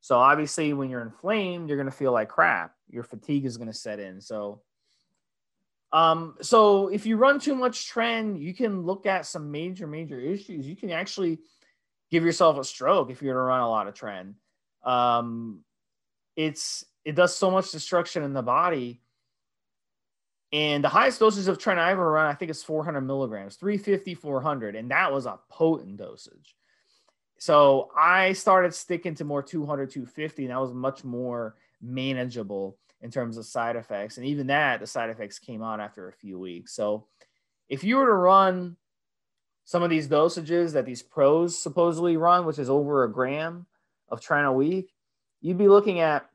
So 0.00 0.18
obviously, 0.18 0.72
when 0.72 0.90
you're 0.90 1.02
inflamed, 1.02 1.68
you're 1.68 1.78
going 1.78 1.90
to 1.90 1.96
feel 1.96 2.12
like 2.12 2.28
crap. 2.28 2.72
Your 2.88 3.02
fatigue 3.02 3.44
is 3.44 3.56
going 3.56 3.68
to 3.68 3.76
set 3.76 3.98
in. 3.98 4.20
So, 4.20 4.62
um, 5.92 6.36
so 6.40 6.88
if 6.88 7.06
you 7.06 7.16
run 7.16 7.40
too 7.40 7.54
much 7.54 7.92
tren, 7.92 8.40
you 8.40 8.54
can 8.54 8.82
look 8.82 9.06
at 9.06 9.26
some 9.26 9.50
major, 9.50 9.86
major 9.86 10.20
issues. 10.20 10.66
You 10.66 10.76
can 10.76 10.90
actually 10.90 11.38
give 12.10 12.24
yourself 12.24 12.58
a 12.58 12.64
stroke 12.64 13.10
if 13.10 13.22
you're 13.22 13.34
going 13.34 13.42
to 13.42 13.48
run 13.48 13.60
a 13.60 13.68
lot 13.68 13.88
of 13.88 13.94
tren. 13.94 14.34
Um, 14.82 15.60
it's 16.36 16.84
it 17.04 17.14
does 17.14 17.34
so 17.34 17.50
much 17.50 17.70
destruction 17.70 18.22
in 18.22 18.32
the 18.32 18.42
body. 18.42 19.00
And 20.52 20.82
the 20.82 20.88
highest 20.88 21.20
dosage 21.20 21.48
of 21.48 21.58
tren 21.58 21.76
I 21.76 21.90
ever 21.90 22.12
run, 22.12 22.26
I 22.26 22.34
think 22.34 22.50
it's 22.50 22.62
400 22.62 23.00
milligrams, 23.00 23.56
350, 23.56 24.14
400, 24.14 24.76
and 24.76 24.90
that 24.90 25.12
was 25.12 25.26
a 25.26 25.38
potent 25.50 25.96
dosage. 25.96 26.54
So 27.38 27.90
I 27.96 28.32
started 28.32 28.72
sticking 28.72 29.14
to 29.16 29.24
more 29.24 29.42
200, 29.42 29.90
250, 29.90 30.44
and 30.44 30.52
that 30.52 30.60
was 30.60 30.72
much 30.72 31.04
more 31.04 31.56
manageable 31.82 32.78
in 33.02 33.10
terms 33.10 33.36
of 33.36 33.44
side 33.44 33.76
effects. 33.76 34.16
And 34.16 34.26
even 34.26 34.46
that, 34.46 34.80
the 34.80 34.86
side 34.86 35.10
effects 35.10 35.38
came 35.38 35.62
on 35.62 35.80
after 35.80 36.08
a 36.08 36.12
few 36.12 36.38
weeks. 36.38 36.72
So 36.72 37.06
if 37.68 37.84
you 37.84 37.96
were 37.96 38.06
to 38.06 38.12
run 38.12 38.76
some 39.66 39.82
of 39.82 39.90
these 39.90 40.06
dosages 40.06 40.72
that 40.72 40.86
these 40.86 41.02
pros 41.02 41.58
supposedly 41.58 42.16
run, 42.16 42.46
which 42.46 42.58
is 42.58 42.70
over 42.70 43.02
a 43.02 43.12
gram 43.12 43.66
of 44.08 44.20
tren 44.20 44.46
a 44.46 44.52
week, 44.52 44.94
you'd 45.40 45.58
be 45.58 45.66
looking 45.66 45.98
at 45.98 46.30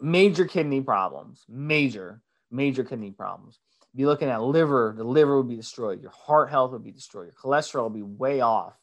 major 0.00 0.44
kidney 0.44 0.82
problems, 0.82 1.46
major, 1.48 2.20
major 2.50 2.84
kidney 2.84 3.10
problems. 3.10 3.58
Be 3.94 4.04
looking 4.04 4.28
at 4.28 4.42
liver, 4.42 4.92
the 4.94 5.02
liver 5.02 5.38
would 5.38 5.48
be 5.48 5.56
destroyed, 5.56 6.02
your 6.02 6.10
heart 6.10 6.50
health 6.50 6.72
would 6.72 6.84
be 6.84 6.92
destroyed, 6.92 7.24
your 7.24 7.32
cholesterol 7.32 7.84
would 7.84 7.94
be 7.94 8.02
way 8.02 8.42
off, 8.42 8.74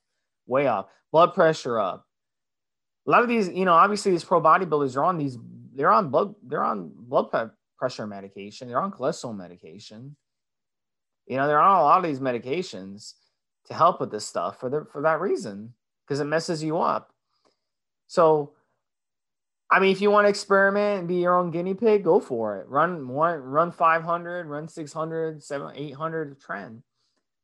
way 0.47 0.65
off, 0.65 0.87
blood 1.11 1.35
pressure 1.35 1.79
up. 1.79 2.07
A 3.05 3.11
lot 3.11 3.21
of 3.21 3.29
these, 3.29 3.49
you 3.49 3.65
know, 3.65 3.73
obviously 3.73 4.11
these 4.11 4.23
pro 4.23 4.41
bodybuilders 4.41 4.97
are 4.97 5.03
on 5.03 5.19
these, 5.19 5.37
they're 5.75 5.91
on 5.91 6.09
blood, 6.09 6.33
they're 6.41 6.63
on 6.63 6.91
blood 6.95 7.27
pressure 7.77 8.07
medication, 8.07 8.67
they're 8.67 8.81
on 8.81 8.91
cholesterol 8.91 9.37
medication. 9.37 10.15
You 11.27 11.37
know, 11.37 11.47
they're 11.47 11.61
on 11.61 11.79
a 11.79 11.83
lot 11.83 11.99
of 11.99 12.03
these 12.03 12.19
medications 12.19 13.13
to 13.65 13.73
help 13.73 13.99
with 13.99 14.11
this 14.11 14.25
stuff 14.25 14.59
for 14.59 14.69
the, 14.69 14.85
for 14.91 15.01
that 15.01 15.21
reason 15.21 15.73
because 16.05 16.19
it 16.19 16.25
messes 16.25 16.63
you 16.63 16.79
up. 16.79 17.13
So, 18.07 18.51
I 19.71 19.79
mean, 19.79 19.91
if 19.91 20.01
you 20.01 20.11
want 20.11 20.25
to 20.25 20.29
experiment 20.29 20.99
and 20.99 21.07
be 21.07 21.15
your 21.15 21.37
own 21.37 21.49
guinea 21.49 21.73
pig, 21.73 22.03
go 22.03 22.19
for 22.19 22.57
it. 22.57 22.67
Run 22.67 23.07
one, 23.07 23.39
run 23.39 23.71
500, 23.71 24.45
run 24.45 24.67
600, 24.67 25.41
700, 25.41 25.79
800 25.79 26.39
tren. 26.39 26.81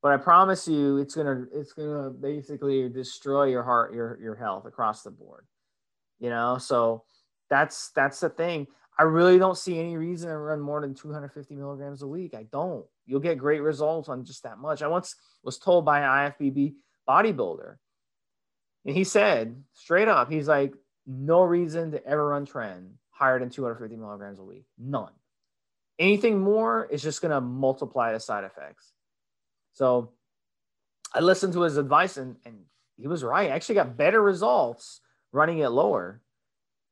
But 0.02 0.14
I 0.14 0.18
promise 0.18 0.68
you, 0.68 0.98
it's 0.98 1.16
gonna 1.16 1.46
it's 1.54 1.74
gonna 1.74 2.10
basically 2.10 2.88
destroy 2.88 3.46
your 3.46 3.64
heart, 3.64 3.94
your 3.94 4.18
your 4.22 4.36
health 4.36 4.66
across 4.66 5.04
the 5.04 5.12
board. 5.12 5.46
You 6.20 6.30
know, 6.30 6.58
so 6.58 7.04
that's 7.50 7.90
that's 7.90 8.20
the 8.20 8.30
thing. 8.30 8.68
I 8.98 9.04
really 9.04 9.38
don't 9.40 9.58
see 9.58 9.80
any 9.80 9.98
reason 9.98 10.30
to 10.30 10.38
run 10.38 10.60
more 10.60 10.82
than 10.82 10.94
250 10.94 11.56
milligrams 11.56 12.02
a 12.02 12.08
week. 12.08 12.34
I 12.34 12.44
don't. 12.44 12.86
You'll 13.10 13.20
get 13.20 13.40
great 13.40 13.62
results 13.62 14.08
on 14.08 14.24
just 14.24 14.44
that 14.44 14.60
much. 14.60 14.84
I 14.84 14.88
once 14.88 15.16
was 15.44 15.58
told 15.58 15.84
by 15.84 16.00
an 16.02 16.32
IFBB 16.32 16.76
bodybuilder, 17.08 17.76
and 18.86 18.96
he 18.96 19.04
said 19.04 19.64
straight 19.74 20.08
up, 20.08 20.32
he's 20.32 20.48
like, 20.48 20.74
no 21.08 21.42
reason 21.42 21.92
to 21.92 22.06
ever 22.06 22.28
run 22.28 22.46
tren 22.46 22.92
higher 23.10 23.40
than 23.40 23.50
250 23.50 23.96
milligrams 23.96 24.40
a 24.40 24.44
week. 24.44 24.66
None. 24.78 25.12
Anything 25.98 26.40
more 26.40 26.86
is 26.86 27.02
just 27.02 27.22
going 27.22 27.32
to 27.32 27.42
multiply 27.42 28.14
the 28.14 28.20
side 28.20 28.44
effects. 28.44 28.94
So 29.74 30.12
I 31.14 31.20
listened 31.20 31.54
to 31.54 31.62
his 31.62 31.78
advice 31.78 32.18
and, 32.18 32.38
and 32.46 32.60
he 32.96 33.08
was 33.08 33.24
right. 33.24 33.50
I 33.50 33.56
actually 33.56 33.76
got 33.76 33.98
better 33.98 34.22
results 34.22 35.02
running 35.32 35.60
it 35.60 35.70
lower 35.70 36.22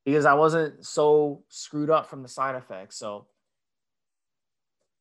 because 0.04 0.26
I 0.26 0.34
wasn't 0.34 0.86
so 0.86 1.44
screwed 1.50 1.90
up 1.90 2.08
from 2.08 2.24
the 2.24 2.30
side 2.30 2.56
effects. 2.56 2.98
So 2.98 3.28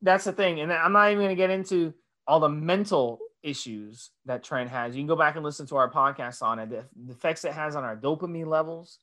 that's 0.03 0.25
the 0.25 0.33
thing. 0.33 0.61
And 0.61 0.73
I'm 0.73 0.93
not 0.93 1.11
even 1.11 1.25
going 1.25 1.31
to 1.31 1.37
get 1.37 1.51
into 1.51 1.95
all 2.27 2.41
the 2.41 2.49
mental 2.49 3.21
issues 3.43 4.11
that 4.25 4.45
Tren 4.45 4.69
has. 4.69 4.95
You 4.95 5.01
can 5.01 5.07
go 5.07 5.17
back 5.17 5.37
and 5.37 5.45
listen 5.45 5.67
to 5.69 5.77
our 5.77 5.91
podcast 5.91 6.43
on 6.43 6.59
it, 6.59 6.71
the, 6.71 6.85
the 7.07 7.13
effects 7.13 7.45
it 7.45 7.53
has 7.53 7.77
on 7.77 7.85
our 7.85 7.97
dopamine 7.97 8.47
levels, 8.47 8.99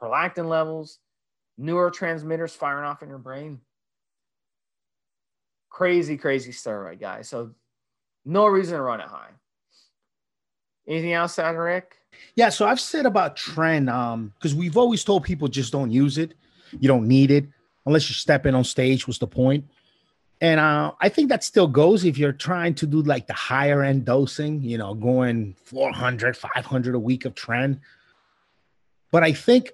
prolactin 0.00 0.48
levels, 0.48 0.98
neurotransmitters 1.60 2.50
firing 2.50 2.84
off 2.84 3.02
in 3.02 3.08
your 3.08 3.18
brain. 3.18 3.60
Crazy, 5.70 6.16
crazy 6.16 6.52
steroid, 6.52 7.00
guys. 7.00 7.28
So 7.28 7.50
no 8.24 8.46
reason 8.46 8.76
to 8.76 8.82
run 8.82 9.00
it 9.00 9.08
high. 9.08 9.30
Anything 10.86 11.12
else, 11.12 11.38
add, 11.38 11.56
Rick? 11.56 11.96
Yeah, 12.34 12.48
so 12.48 12.66
I've 12.66 12.80
said 12.80 13.04
about 13.04 13.36
Tren, 13.36 13.92
um, 13.92 14.32
because 14.38 14.54
we've 14.54 14.76
always 14.76 15.04
told 15.04 15.24
people 15.24 15.48
just 15.48 15.72
don't 15.72 15.90
use 15.90 16.16
it. 16.16 16.34
You 16.78 16.88
don't 16.88 17.06
need 17.06 17.30
it 17.30 17.46
unless 17.86 18.08
you're 18.08 18.14
stepping 18.14 18.54
on 18.54 18.64
stage. 18.64 19.06
What's 19.06 19.18
the 19.18 19.26
point? 19.26 19.64
And 20.40 20.60
uh, 20.60 20.92
I 21.00 21.08
think 21.08 21.30
that 21.30 21.42
still 21.42 21.66
goes 21.66 22.04
if 22.04 22.16
you're 22.16 22.32
trying 22.32 22.74
to 22.76 22.86
do 22.86 23.02
like 23.02 23.26
the 23.26 23.32
higher 23.32 23.82
end 23.82 24.04
dosing, 24.04 24.62
you 24.62 24.78
know, 24.78 24.94
going 24.94 25.56
400, 25.64 26.36
500 26.36 26.94
a 26.94 26.98
week 26.98 27.24
of 27.24 27.34
Tren. 27.34 27.80
But 29.10 29.24
I 29.24 29.32
think 29.32 29.72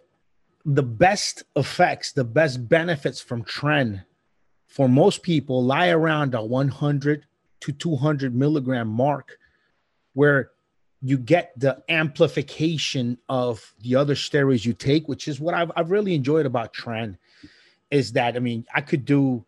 the 0.65 0.83
best 0.83 1.43
effects, 1.55 2.13
the 2.13 2.25
best 2.25 2.67
benefits 2.69 3.21
from 3.21 3.45
Tren 3.45 4.05
for 4.67 4.89
most 4.89 5.23
people 5.23 5.63
lie 5.63 5.89
around 5.89 6.35
a 6.35 6.43
100 6.43 7.27
to 7.61 7.73
200 7.73 8.35
milligram 8.35 8.89
mark, 8.89 9.39
where 10.15 10.51
you 11.01 11.19
get 11.19 11.53
the 11.57 11.83
amplification 11.89 13.19
of 13.29 13.75
the 13.81 13.95
other 13.95 14.15
steroids 14.15 14.65
you 14.65 14.73
take, 14.73 15.07
which 15.07 15.29
is 15.29 15.39
what 15.39 15.55
I've, 15.55 15.71
I've 15.77 15.91
really 15.91 16.15
enjoyed 16.15 16.47
about 16.47 16.73
Tren. 16.73 17.19
Is 17.91 18.13
that 18.13 18.37
I 18.37 18.39
mean, 18.39 18.65
I 18.75 18.81
could 18.81 19.05
do, 19.05 19.45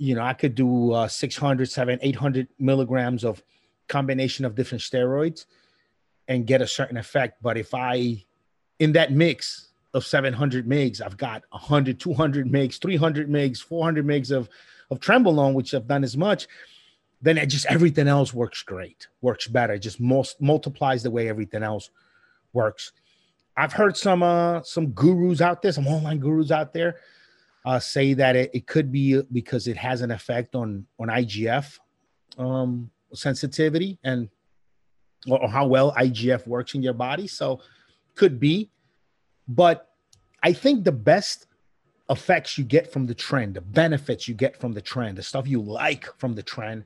you 0.00 0.14
know, 0.14 0.22
I 0.22 0.32
could 0.32 0.54
do 0.54 0.92
uh, 0.92 1.08
600, 1.08 1.70
700, 1.70 2.00
800 2.02 2.48
milligrams 2.58 3.24
of 3.24 3.42
combination 3.88 4.44
of 4.44 4.54
different 4.54 4.82
steroids 4.82 5.44
and 6.26 6.46
get 6.46 6.62
a 6.62 6.66
certain 6.66 6.96
effect. 6.96 7.42
But 7.42 7.58
if 7.58 7.74
I, 7.74 8.24
in 8.78 8.92
that 8.92 9.12
mix 9.12 9.68
of 9.92 10.06
700 10.06 10.66
megs, 10.66 11.00
I've 11.00 11.16
got 11.16 11.42
100, 11.50 12.00
200 12.00 12.48
megs, 12.48 12.80
300 12.80 13.28
megs, 13.28 13.58
400 13.58 14.06
megs 14.06 14.30
of, 14.30 14.48
of 14.90 15.00
Trenbolone, 15.00 15.54
which 15.54 15.74
I've 15.74 15.86
done 15.86 16.02
as 16.02 16.16
much 16.16 16.48
then 17.22 17.36
it 17.36 17.46
just 17.46 17.66
everything 17.66 18.08
else 18.08 18.32
works 18.32 18.62
great, 18.62 19.08
works 19.20 19.46
better. 19.46 19.74
It 19.74 19.80
just 19.80 20.00
most 20.00 20.40
multiplies 20.40 21.02
the 21.02 21.10
way 21.10 21.28
everything 21.28 21.62
else 21.62 21.90
works. 22.52 22.92
I've 23.56 23.72
heard 23.72 23.96
some 23.96 24.22
uh 24.22 24.62
some 24.62 24.92
gurus 24.92 25.40
out 25.40 25.60
there, 25.60 25.72
some 25.72 25.86
online 25.86 26.18
gurus 26.18 26.50
out 26.50 26.72
there, 26.72 26.96
uh, 27.64 27.78
say 27.78 28.14
that 28.14 28.36
it, 28.36 28.50
it 28.54 28.66
could 28.66 28.90
be 28.90 29.20
because 29.32 29.66
it 29.66 29.76
has 29.76 30.00
an 30.00 30.10
effect 30.10 30.54
on 30.54 30.86
on 30.98 31.08
IGF 31.08 31.78
um, 32.38 32.90
sensitivity 33.12 33.98
and 34.04 34.28
or, 35.28 35.48
how 35.48 35.66
well 35.66 35.92
IGF 35.92 36.46
works 36.46 36.74
in 36.74 36.82
your 36.82 36.94
body. 36.94 37.26
So 37.26 37.60
could 38.14 38.40
be, 38.40 38.70
but 39.48 39.90
I 40.42 40.52
think 40.52 40.84
the 40.84 40.92
best 40.92 41.46
effects 42.08 42.58
you 42.58 42.64
get 42.64 42.92
from 42.92 43.06
the 43.06 43.14
tren, 43.14 43.54
the 43.54 43.60
benefits 43.60 44.26
you 44.26 44.34
get 44.34 44.56
from 44.56 44.72
the 44.72 44.82
tren, 44.82 45.14
the 45.14 45.22
stuff 45.22 45.46
you 45.46 45.60
like 45.60 46.06
from 46.18 46.34
the 46.34 46.42
tren, 46.42 46.84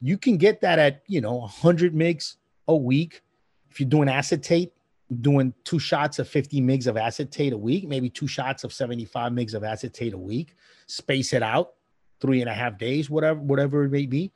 you 0.00 0.18
can 0.18 0.36
get 0.36 0.60
that 0.60 0.78
at 0.78 1.02
you 1.06 1.20
know 1.20 1.36
100 1.36 1.94
mgs 1.94 2.36
a 2.68 2.76
week 2.76 3.22
if 3.70 3.80
you're 3.80 3.88
doing 3.88 4.08
acetate 4.08 4.72
doing 5.20 5.54
two 5.64 5.78
shots 5.78 6.18
of 6.18 6.28
50 6.28 6.60
mgs 6.60 6.86
of 6.86 6.96
acetate 6.96 7.52
a 7.52 7.58
week 7.58 7.88
maybe 7.88 8.10
two 8.10 8.26
shots 8.26 8.62
of 8.62 8.72
75 8.72 9.32
mgs 9.32 9.54
of 9.54 9.64
acetate 9.64 10.12
a 10.12 10.18
week. 10.18 10.54
Space 10.86 11.32
it 11.32 11.42
out 11.42 11.74
three 12.20 12.40
and 12.40 12.50
a 12.50 12.54
half 12.54 12.78
days 12.78 13.08
whatever 13.08 13.40
whatever 13.40 13.84
it 13.84 13.90
may 13.90 14.06
be. 14.06 14.32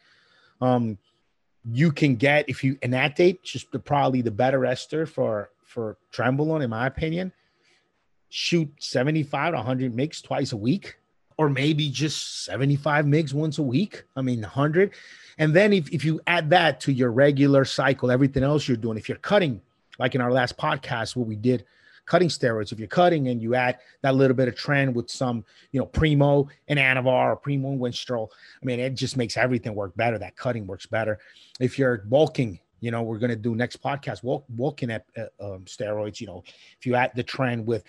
Um 0.61 0.99
you 1.65 1.93
can 1.93 2.17
get 2.17 2.49
if 2.49 2.65
you 2.65 2.77
enanthate 2.83 3.43
just 3.45 3.71
the, 3.71 3.79
probably 3.79 4.23
the 4.23 4.31
better 4.31 4.65
ester 4.65 5.07
for 5.07 5.51
for 5.65 5.99
Trenbolone 6.13 6.65
in 6.65 6.71
my 6.71 6.87
opinion. 6.87 7.33
Shoot 8.31 8.73
75 8.79 9.53
to 9.53 9.57
100 9.59 9.95
mgs 9.95 10.23
twice 10.23 10.53
a 10.53 10.57
week 10.57 10.97
or 11.37 11.51
maybe 11.51 11.91
just 11.91 12.45
75 12.45 13.05
mgs 13.05 13.35
once 13.35 13.59
a 13.59 13.63
week. 13.63 14.05
I 14.17 14.23
mean 14.23 14.41
100 14.41 14.93
and 15.39 15.55
then 15.55 15.73
if, 15.73 15.91
if 15.91 16.05
you 16.05 16.21
add 16.27 16.51
that 16.51 16.81
to 16.81 16.93
your 16.93 17.11
regular 17.11 17.65
cycle, 17.65 18.11
everything 18.11 18.43
else 18.43 18.69
you're 18.69 18.77
doing, 18.77 18.99
if 18.99 19.09
you're 19.09 19.19
cutting, 19.19 19.61
like 20.03 20.17
in 20.17 20.21
our 20.21 20.33
last 20.33 20.59
podcast, 20.59 21.15
what 21.15 21.29
we 21.29 21.37
did, 21.37 21.65
cutting 22.07 22.29
steroids, 22.29 22.73
if 22.73 22.81
you're 22.81 22.89
cutting 22.89 23.29
and 23.29 23.41
you 23.41 23.55
add 23.55 23.79
that 24.01 24.17
little 24.17 24.37
bit 24.37 24.49
of 24.49 24.57
tren 24.57 24.93
with 24.93 25.09
some, 25.09 25.45
you 25.71 25.79
know, 25.79 25.87
Primo 25.87 26.49
and 26.67 26.77
Anavar 26.77 27.31
or 27.31 27.37
Primo 27.37 27.71
and 27.71 27.81
Winstrol, 27.81 28.29
I 28.61 28.67
mean, 28.67 28.81
it 28.81 28.97
just 28.97 29.17
makes 29.17 29.37
everything 29.37 29.77
work 29.77 29.97
better. 29.97 30.19
That 30.19 30.35
cutting 30.35 30.67
works 30.67 30.87
better. 30.87 31.21
If 31.61 31.79
you're 31.79 31.99
bulking, 31.99 32.59
you 32.81 32.91
know, 32.91 33.03
we're 33.03 33.19
going 33.19 33.31
to 33.31 33.37
do 33.37 33.55
next 33.55 33.81
podcast, 33.81 34.25
walk, 34.25 34.45
walking 34.57 34.91
at 34.91 35.07
uh, 35.17 35.55
um, 35.55 35.67
steroids, 35.67 36.21
you 36.21 36.27
know, 36.27 36.43
if 36.81 36.85
you 36.85 36.97
add 36.97 37.13
the 37.15 37.23
tren 37.23 37.65
with 37.65 37.85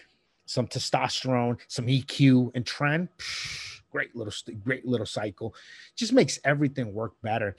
some 0.46 0.68
testosterone, 0.68 1.58
some 1.68 1.88
EQ 1.88 2.52
and 2.54 2.64
Tren, 2.64 3.10
psh, 3.18 3.82
great 3.92 4.16
little 4.16 4.34
great 4.64 4.86
little 4.88 5.06
cycle 5.06 5.54
just 5.96 6.14
makes 6.14 6.40
everything 6.44 6.96
work 6.96 7.14
better 7.22 7.56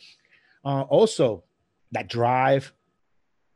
uh, 0.64 0.82
also 0.82 1.44
that 1.92 2.08
drive 2.08 2.72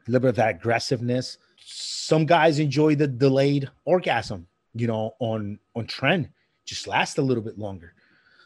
a 0.09 0.11
little 0.11 0.23
bit 0.23 0.31
of 0.31 0.37
that 0.37 0.57
aggressiveness. 0.57 1.39
Some 1.65 2.27
guys 2.27 2.59
enjoy 2.59 2.95
the 2.95 3.07
delayed 3.07 3.71
orgasm 3.85 4.47
you 4.75 4.87
know 4.87 5.15
on 5.19 5.59
on 5.75 5.87
tren, 5.87 6.29
just 6.65 6.87
last 6.87 7.19
a 7.19 7.23
little 7.23 7.43
bit 7.43 7.59
longer. 7.59 7.95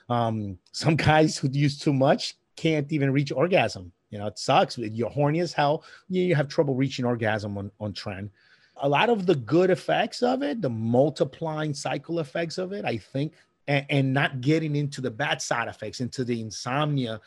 Um 0.08 0.58
some 0.72 0.96
guys 0.96 1.38
who 1.38 1.48
use 1.50 1.78
too 1.78 1.92
much 1.92 2.34
can't 2.56 2.90
even 2.92 3.12
reach 3.12 3.32
orgasm. 3.32 3.92
You 4.10 4.18
know 4.18 4.26
it 4.26 4.38
sucks. 4.38 4.78
You're 4.78 5.10
horny 5.10 5.40
as 5.40 5.52
hell. 5.52 5.84
You 6.08 6.34
have 6.34 6.48
trouble 6.48 6.74
reaching 6.74 7.04
orgasm 7.04 7.56
on 7.58 7.70
on 7.80 7.92
Tren 7.92 8.30
a 8.76 8.88
lot 8.88 9.10
of 9.10 9.26
the 9.26 9.34
good 9.34 9.68
effects 9.68 10.22
of 10.22 10.42
it 10.42 10.62
the 10.62 10.70
multiplying 10.70 11.74
cycle 11.74 12.20
effects 12.20 12.56
of 12.56 12.72
it 12.72 12.86
i 12.86 12.96
think 12.96 13.34
and, 13.68 13.86
and 13.90 14.12
not 14.12 14.40
getting 14.40 14.76
into 14.76 15.00
the 15.00 15.10
bad 15.10 15.40
side 15.40 15.68
effects, 15.68 16.00
into 16.00 16.24
the 16.24 16.40
insomnia, 16.40 17.20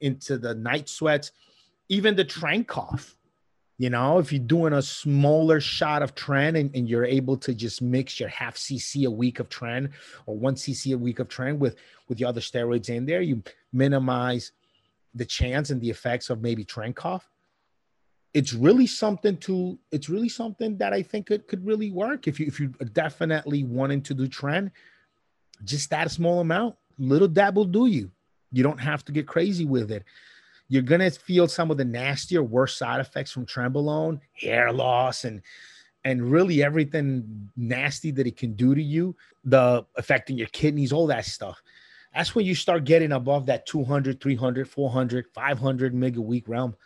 into 0.00 0.38
the 0.38 0.54
night 0.54 0.88
sweats, 0.88 1.32
even 1.88 2.16
the 2.16 2.24
Tren 2.24 2.66
cough. 2.66 3.16
You 3.78 3.90
know, 3.90 4.18
if 4.18 4.32
you're 4.32 4.42
doing 4.42 4.72
a 4.72 4.80
smaller 4.80 5.60
shot 5.60 6.02
of 6.02 6.14
Tren 6.14 6.58
and, 6.58 6.74
and, 6.74 6.88
you're 6.88 7.04
able 7.04 7.36
to 7.38 7.52
just 7.52 7.82
mix 7.82 8.18
your 8.18 8.30
half 8.30 8.56
cc 8.56 9.06
a 9.06 9.10
week 9.10 9.38
of 9.38 9.50
Tren 9.50 9.90
or 10.24 10.34
one 10.34 10.54
cc 10.54 10.94
a 10.94 10.98
week 10.98 11.18
of 11.18 11.28
Tren 11.28 11.58
with 11.58 11.76
with 12.08 12.16
the 12.16 12.24
other 12.24 12.40
steroids 12.40 12.88
in 12.88 13.04
there, 13.04 13.20
you 13.20 13.42
minimize 13.72 14.52
the 15.14 15.26
chance 15.26 15.70
and 15.70 15.80
the 15.80 15.90
effects 15.90 16.30
of 16.30 16.40
maybe 16.40 16.64
Tren 16.64 16.94
cough. 16.94 17.28
It's 18.32 18.54
really 18.54 18.86
something 18.86 19.36
to. 19.38 19.78
It's 19.90 20.08
really 20.08 20.28
something 20.28 20.78
that 20.78 20.92
I 20.92 21.02
think 21.02 21.30
it 21.30 21.46
could 21.46 21.66
really 21.66 21.90
work 21.90 22.28
if 22.28 22.40
you 22.40 22.46
if 22.46 22.58
you 22.60 22.68
definitely 22.92 23.64
wanting 23.64 24.02
to 24.02 24.14
do 24.14 24.26
Tren 24.26 24.70
just 25.64 25.90
that 25.90 26.10
small 26.10 26.40
amount, 26.40 26.76
little 26.98 27.28
dab 27.28 27.56
will 27.56 27.64
do 27.64 27.86
you. 27.86 28.10
You 28.52 28.62
don't 28.62 28.80
have 28.80 29.04
to 29.06 29.12
get 29.12 29.26
crazy 29.26 29.64
with 29.64 29.90
it. 29.90 30.04
You're 30.68 30.82
gonna 30.82 31.10
feel 31.10 31.48
some 31.48 31.70
of 31.70 31.76
the 31.76 31.84
nastier, 31.84 32.42
worse 32.42 32.76
side 32.76 33.00
effects 33.00 33.30
from 33.30 33.46
Trenbolone, 33.46 34.20
hair 34.32 34.72
loss, 34.72 35.24
and 35.24 35.42
and 36.04 36.30
really 36.30 36.62
everything 36.62 37.50
nasty 37.56 38.12
that 38.12 38.26
it 38.26 38.36
can 38.36 38.54
do 38.54 38.74
to 38.74 38.82
you, 38.82 39.16
the 39.44 39.84
affecting 39.96 40.38
your 40.38 40.46
kidneys, 40.48 40.92
all 40.92 41.08
that 41.08 41.24
stuff. 41.24 41.60
That's 42.14 42.34
when 42.34 42.46
you 42.46 42.54
start 42.54 42.84
getting 42.84 43.12
above 43.12 43.46
that 43.46 43.66
200, 43.66 44.20
300, 44.20 44.68
400, 44.68 45.26
500 45.34 45.94
meg 45.94 46.16
a 46.16 46.20
week 46.20 46.48
realm. 46.48 46.76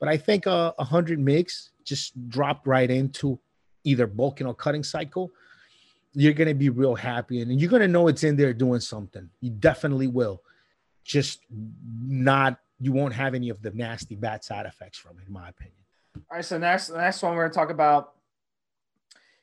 But 0.00 0.08
I 0.08 0.16
think 0.16 0.46
uh, 0.46 0.72
100 0.76 1.18
mgs 1.18 1.68
just 1.84 2.28
dropped 2.28 2.66
right 2.66 2.90
into 2.90 3.38
either 3.84 4.06
bulking 4.06 4.46
or 4.46 4.54
cutting 4.54 4.82
cycle 4.82 5.30
you're 6.14 6.32
going 6.32 6.48
to 6.48 6.54
be 6.54 6.70
real 6.70 6.94
happy 6.94 7.42
and 7.42 7.60
you're 7.60 7.70
going 7.70 7.82
to 7.82 7.88
know 7.88 8.08
it's 8.08 8.24
in 8.24 8.36
there 8.36 8.54
doing 8.54 8.80
something. 8.80 9.28
You 9.40 9.50
definitely 9.50 10.06
will. 10.06 10.42
Just 11.04 11.40
not, 11.50 12.60
you 12.80 12.92
won't 12.92 13.14
have 13.14 13.34
any 13.34 13.48
of 13.48 13.62
the 13.62 13.70
nasty 13.70 14.16
bad 14.16 14.44
side 14.44 14.66
effects 14.66 14.98
from 14.98 15.18
it, 15.18 15.26
in 15.26 15.32
my 15.32 15.48
opinion. 15.48 15.76
All 16.16 16.36
right. 16.36 16.44
So, 16.44 16.58
next, 16.58 16.90
next 16.90 17.22
one 17.22 17.34
we're 17.34 17.48
to 17.48 17.54
talk 17.54 17.70
about 17.70 18.12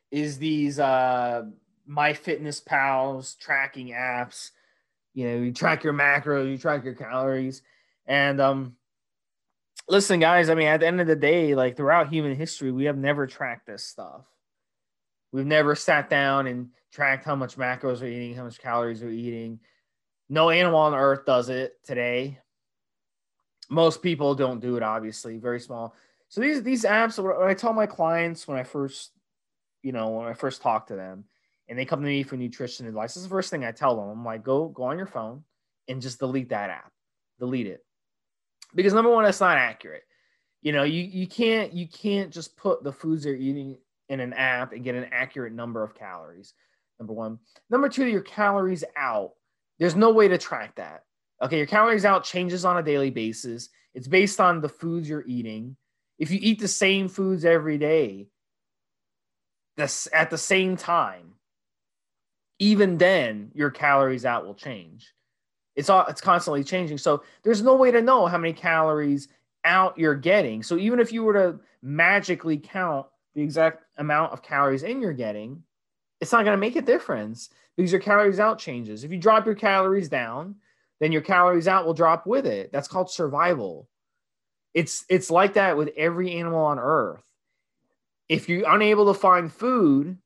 is 0.10 0.38
these 0.38 0.80
uh, 0.80 1.44
My 1.86 2.14
Fitness 2.14 2.60
Pals 2.60 3.36
tracking 3.36 3.90
apps. 3.90 4.52
You 5.14 5.28
know, 5.28 5.38
you 5.38 5.52
track 5.52 5.84
your 5.84 5.94
macros, 5.94 6.50
you 6.50 6.58
track 6.58 6.84
your 6.84 6.96
calories. 6.96 7.62
And, 8.06 8.40
um, 8.40 8.76
listen, 9.88 10.20
guys, 10.20 10.50
I 10.50 10.56
mean, 10.56 10.68
at 10.68 10.80
the 10.80 10.88
end 10.88 11.02
of 11.02 11.08
the 11.08 11.16
day, 11.16 11.56
like 11.56 11.76
throughout 11.76 12.10
human 12.10 12.36
history, 12.36 12.72
we 12.72 12.86
have 12.86 12.98
never 12.98 13.28
tracked 13.28 13.68
this 13.68 13.84
stuff 13.84 14.26
We've 15.32 15.46
never 15.46 15.76
sat 15.76 16.10
down 16.10 16.48
and 16.48 16.70
tracked 16.92 17.26
how 17.26 17.36
much 17.36 17.56
macros 17.56 18.02
we're 18.02 18.08
eating, 18.08 18.36
how 18.36 18.44
much 18.44 18.60
calories 18.60 19.02
we're 19.02 19.12
eating. 19.12 19.60
No 20.30 20.50
animal 20.50 20.80
on 20.80 20.94
earth 20.94 21.26
does 21.26 21.50
it 21.50 21.74
today. 21.86 22.40
Most 23.72 24.02
people 24.02 24.36
don't 24.36 24.60
do 24.60 24.76
it, 24.76 24.84
obviously, 24.84 25.38
very 25.38 25.62
small. 25.62 25.96
So 26.28 26.42
these 26.42 26.62
these 26.62 26.84
apps, 26.84 27.18
what 27.24 27.42
I 27.48 27.54
tell 27.54 27.72
my 27.72 27.86
clients 27.86 28.46
when 28.46 28.58
I 28.58 28.64
first, 28.64 29.12
you 29.82 29.94
know, 29.94 30.10
when 30.10 30.28
I 30.28 30.34
first 30.34 30.62
talk 30.62 30.88
to 30.88 30.96
them, 30.96 31.24
and 31.70 31.80
they 31.80 31.86
come 31.86 32.02
to 32.02 32.06
me 32.06 32.24
for 32.24 32.36
nutrition 32.36 32.86
advice, 32.86 33.14
this 33.14 33.24
is 33.24 33.30
the 33.30 33.34
first 33.34 33.50
thing 33.50 33.64
I 33.64 33.72
tell 33.72 33.96
them. 33.96 34.10
I'm 34.10 34.26
like, 34.26 34.44
go 34.44 34.68
go 34.68 34.84
on 34.84 34.98
your 34.98 35.08
phone, 35.08 35.46
and 35.88 36.02
just 36.02 36.20
delete 36.20 36.50
that 36.50 36.70
app. 36.70 36.92
Delete 37.40 37.68
it. 37.68 37.86
Because 38.76 38.94
number 38.94 39.10
one, 39.10 39.24
it's 39.24 39.40
not 39.40 39.58
accurate. 39.58 40.04
You 40.62 40.74
know, 40.74 40.84
you, 40.84 41.04
you 41.04 41.26
can't 41.26 41.72
you 41.72 41.88
can't 41.88 42.30
just 42.30 42.58
put 42.58 42.84
the 42.84 42.92
foods 42.92 43.24
they're 43.24 43.36
eating 43.36 43.78
in 44.10 44.20
an 44.20 44.34
app 44.34 44.74
and 44.74 44.84
get 44.84 44.96
an 44.96 45.08
accurate 45.14 45.54
number 45.54 45.82
of 45.82 45.96
calories. 45.96 46.54
Number 47.00 47.14
one. 47.14 47.40
Number 47.70 47.88
two, 47.88 48.06
your 48.06 48.22
calories 48.22 48.84
out. 48.98 49.32
There's 49.80 49.96
no 49.96 50.12
way 50.12 50.28
to 50.28 50.38
track 50.38 50.76
that. 50.76 51.06
Okay, 51.42 51.58
your 51.58 51.68
calories 51.68 52.06
out 52.06 52.24
changes 52.24 52.66
on 52.66 52.78
a 52.78 52.84
daily 52.84 53.10
basis. 53.10 53.70
It's 53.94 54.08
based 54.08 54.40
on 54.40 54.62
the 54.62 54.70
foods 54.70 55.10
you're 55.10 55.26
eating. 55.26 55.76
If 56.20 56.30
you 56.30 56.40
eat 56.42 56.60
the 56.60 56.68
same 56.68 57.08
foods 57.08 57.46
every 57.46 57.78
day, 57.78 58.28
this 59.76 60.08
at 60.14 60.30
the 60.30 60.38
same 60.38 60.78
time, 60.78 61.34
even 62.60 62.98
then 62.98 63.52
your 63.56 63.72
calories 63.72 64.26
out 64.26 64.46
will 64.46 64.54
change. 64.54 65.14
It's 65.76 65.90
all 65.90 66.06
it's 66.08 66.22
constantly 66.22 66.64
changing. 66.64 67.00
So 67.00 67.24
there's 67.44 67.64
no 67.64 67.76
way 67.76 67.90
to 67.92 68.02
know 68.02 68.28
how 68.28 68.38
many 68.38 68.54
calories 68.54 69.30
out 69.66 69.98
you're 69.98 70.16
getting. 70.16 70.62
So 70.62 70.78
even 70.78 71.00
if 71.00 71.12
you 71.12 71.24
were 71.24 71.34
to 71.34 71.60
magically 71.82 72.58
count 72.58 73.08
the 73.34 73.42
exact 73.42 73.84
amount 73.98 74.34
of 74.34 74.44
calories 74.44 74.84
in 74.84 75.02
you're 75.02 75.14
getting, 75.14 75.64
it's 76.20 76.32
not 76.32 76.46
going 76.46 76.56
to 76.56 76.62
make 76.62 76.76
a 76.76 76.82
difference 76.82 77.50
because 77.76 77.92
your 77.92 78.02
calories 78.02 78.40
out 78.40 78.60
changes. 78.60 79.04
If 79.04 79.12
you 79.12 79.18
drop 79.18 79.46
your 79.46 79.56
calories 79.56 80.10
down, 80.10 80.56
then 81.02 81.12
your 81.12 81.22
calories 81.22 81.68
out 81.68 81.86
will 81.86 81.96
drop 81.96 82.28
with 82.28 82.46
it. 82.46 82.72
That's 82.72 82.88
called 82.88 83.10
survival. 83.10 83.90
It's 84.76 85.04
it's 85.10 85.32
like 85.32 85.56
that 85.56 85.76
with 85.76 85.90
every 85.98 86.34
animal 86.36 86.64
on 86.64 86.80
earth. 86.80 87.24
If 88.30 88.48
you're 88.48 88.72
unable 88.72 89.12
to 89.12 89.20
find 89.20 89.52
food, 89.52 90.18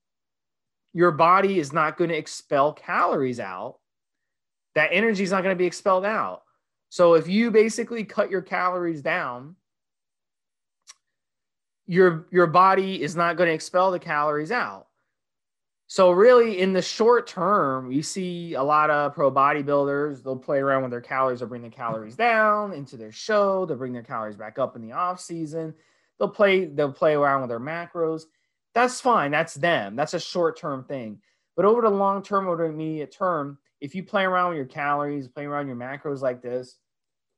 your 0.94 1.12
body 1.12 1.60
is 1.60 1.72
not 1.72 1.98
going 1.98 2.10
to 2.10 2.18
expel 2.18 2.74
calories 2.74 3.40
out. 3.40 3.80
That 4.76 4.90
energy 4.92 5.24
is 5.24 5.32
not 5.32 5.44
going 5.44 5.56
to 5.56 5.58
be 5.60 5.66
expelled 5.66 6.06
out. 6.06 6.44
So 6.90 7.14
if 7.14 7.28
you 7.28 7.52
basically 7.52 8.04
cut 8.04 8.30
your 8.30 8.42
calories 8.42 9.02
down, 9.02 9.56
your 11.88 12.28
your 12.32 12.48
body 12.48 13.02
is 13.02 13.16
not 13.16 13.38
going 13.38 13.48
to 13.48 13.54
expel 13.54 13.92
the 13.92 14.00
calories 14.00 14.52
out. 14.52 14.88
So 15.88 16.12
really, 16.12 16.60
in 16.60 16.74
the 16.74 16.82
short 16.82 17.28
term, 17.28 17.92
you 17.92 18.02
see 18.02 18.56
a 18.56 18.64
lot 18.64 18.90
of 18.90 19.14
pro 19.14 19.32
bodybuilders. 19.32 20.24
They'll 20.24 20.36
play 20.36 20.58
around 20.58 20.82
with 20.82 20.92
their 20.92 21.02
calories. 21.02 21.40
They'll 21.40 21.50
bring 21.50 21.62
the 21.62 21.68
mm-hmm. 21.68 21.78
calories 21.78 22.16
down 22.16 22.74
into 22.74 22.98
their 22.98 23.12
show. 23.12 23.66
They'll 23.66 23.78
bring 23.78 23.94
their 23.94 24.04
calories 24.04 24.36
back 24.36 24.58
up 24.58 24.76
in 24.76 24.82
the 24.82 24.94
off 24.94 25.20
season. 25.20 25.76
They'll 26.18 26.30
play. 26.30 26.66
They'll 26.66 26.92
play 26.92 27.14
around 27.14 27.42
with 27.42 27.50
their 27.50 27.60
macros. 27.60 28.24
That's 28.74 29.00
fine. 29.00 29.32
That's 29.32 29.54
them. 29.54 29.96
That's 29.96 30.16
a 30.16 30.20
short 30.20 30.58
term 30.58 30.84
thing. 30.84 31.20
But 31.56 31.66
over 31.66 31.82
the 31.82 31.90
long 31.90 32.24
term, 32.24 32.48
over 32.48 32.68
the 32.68 32.74
immediate 32.74 33.12
term, 33.12 33.60
if 33.80 33.94
you 33.94 34.04
play 34.04 34.24
around 34.24 34.50
with 34.50 34.58
your 34.58 34.66
calories, 34.66 35.28
play 35.28 35.46
around 35.46 35.68
your 35.68 35.78
macros 35.78 36.22
like 36.22 36.42
this, 36.42 36.78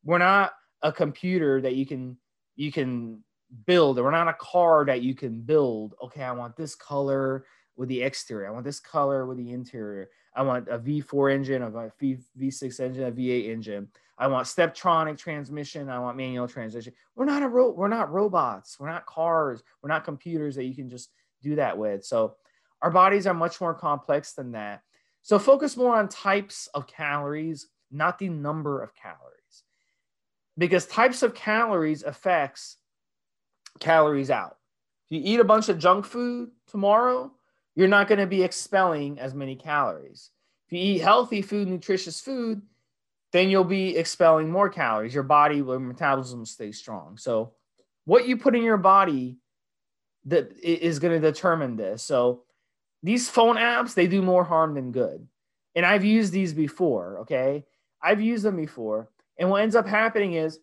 we're 0.03 0.17
not 0.17 0.53
a 0.81 0.91
computer 0.91 1.59
that 1.61 1.75
you 1.75 1.85
can 1.85 2.17
you 2.55 2.71
can 2.71 3.23
build. 3.65 3.97
We're 3.97 4.11
not 4.11 4.29
a 4.29 4.37
car 4.39 4.85
that 4.85 5.01
you 5.01 5.15
can 5.15 5.41
build. 5.41 5.95
Okay, 6.01 6.23
I 6.23 6.31
want 6.31 6.55
this 6.55 6.75
color 6.75 7.45
with 7.77 7.89
the 7.89 8.01
exterior. 8.01 8.47
I 8.47 8.51
want 8.51 8.65
this 8.65 8.79
color 8.79 9.25
with 9.25 9.37
the 9.37 9.51
interior. 9.51 10.09
I 10.35 10.41
want 10.41 10.67
a 10.67 10.77
V4 10.77 11.33
engine, 11.33 11.61
a 11.61 11.91
V, 11.99 12.17
V6 12.39 12.79
engine, 12.79 13.03
a 13.03 13.11
V8 13.11 13.49
engine. 13.49 13.87
I 14.17 14.27
want 14.27 14.47
Steptronic 14.47 15.17
transmission. 15.17 15.89
I 15.89 15.99
want 15.99 16.17
manual 16.17 16.47
transmission. 16.47 16.93
We're 17.15 17.25
not 17.25 17.43
a 17.43 17.47
ro- 17.47 17.71
we're 17.71 17.87
not 17.87 18.11
robots. 18.11 18.79
We're 18.79 18.89
not 18.89 19.05
cars. 19.05 19.61
We're 19.81 19.89
not 19.89 20.03
computers 20.03 20.55
that 20.55 20.65
you 20.65 20.75
can 20.75 20.89
just 20.89 21.11
do 21.41 21.55
that 21.55 21.77
with. 21.77 22.03
So 22.03 22.35
our 22.81 22.91
bodies 22.91 23.27
are 23.27 23.33
much 23.33 23.61
more 23.61 23.75
complex 23.75 24.33
than 24.33 24.51
that. 24.51 24.81
So 25.21 25.37
focus 25.37 25.77
more 25.77 25.95
on 25.95 26.09
types 26.09 26.67
of 26.73 26.87
calories, 26.87 27.67
not 27.91 28.17
the 28.17 28.29
number 28.29 28.81
of 28.81 28.95
calories. 28.95 29.63
Because 30.57 30.87
types 30.87 31.21
of 31.21 31.35
calories 31.35 32.03
affects 32.03 32.77
calories 33.79 34.31
out. 34.31 34.57
If 35.09 35.17
you 35.17 35.33
eat 35.33 35.39
a 35.39 35.45
bunch 35.45 35.69
of 35.69 35.77
junk 35.77 36.05
food 36.05 36.49
tomorrow, 36.67 37.31
you're 37.77 37.87
not 37.87 38.07
going 38.07 38.17
to 38.19 38.25
be 38.25 38.41
expelling 38.41 39.19
as 39.19 39.35
many 39.35 39.55
calories. 39.55 40.31
If 40.65 40.73
you 40.73 40.79
eat 40.79 40.97
healthy 40.97 41.43
food, 41.43 41.67
nutritious 41.67 42.19
food, 42.19 42.63
then 43.31 43.49
you'll 43.49 43.63
be 43.63 43.95
expelling 43.95 44.49
more 44.49 44.67
calories. 44.67 45.13
Your 45.13 45.21
body, 45.21 45.57
your 45.57 45.79
metabolism 45.79 46.43
stay 46.43 46.71
strong. 46.71 47.17
So, 47.17 47.53
what 48.05 48.27
you 48.27 48.35
put 48.35 48.55
in 48.55 48.63
your 48.63 48.77
body 48.77 49.37
that 50.25 50.51
is 50.57 50.97
going 50.97 51.21
to 51.21 51.31
determine 51.31 51.75
this. 51.75 52.01
So, 52.01 52.45
these 53.03 53.29
phone 53.29 53.57
apps 53.57 53.93
they 53.93 54.07
do 54.07 54.23
more 54.23 54.43
harm 54.43 54.73
than 54.73 54.91
good, 54.91 55.27
and 55.75 55.85
I've 55.85 56.03
used 56.03 56.33
these 56.33 56.53
before. 56.53 57.19
Okay, 57.19 57.63
I've 58.01 58.21
used 58.21 58.43
them 58.43 58.55
before, 58.55 59.11
and 59.37 59.51
what 59.51 59.61
ends 59.61 59.75
up 59.75 59.85
happening 59.85 60.33
is, 60.33 60.59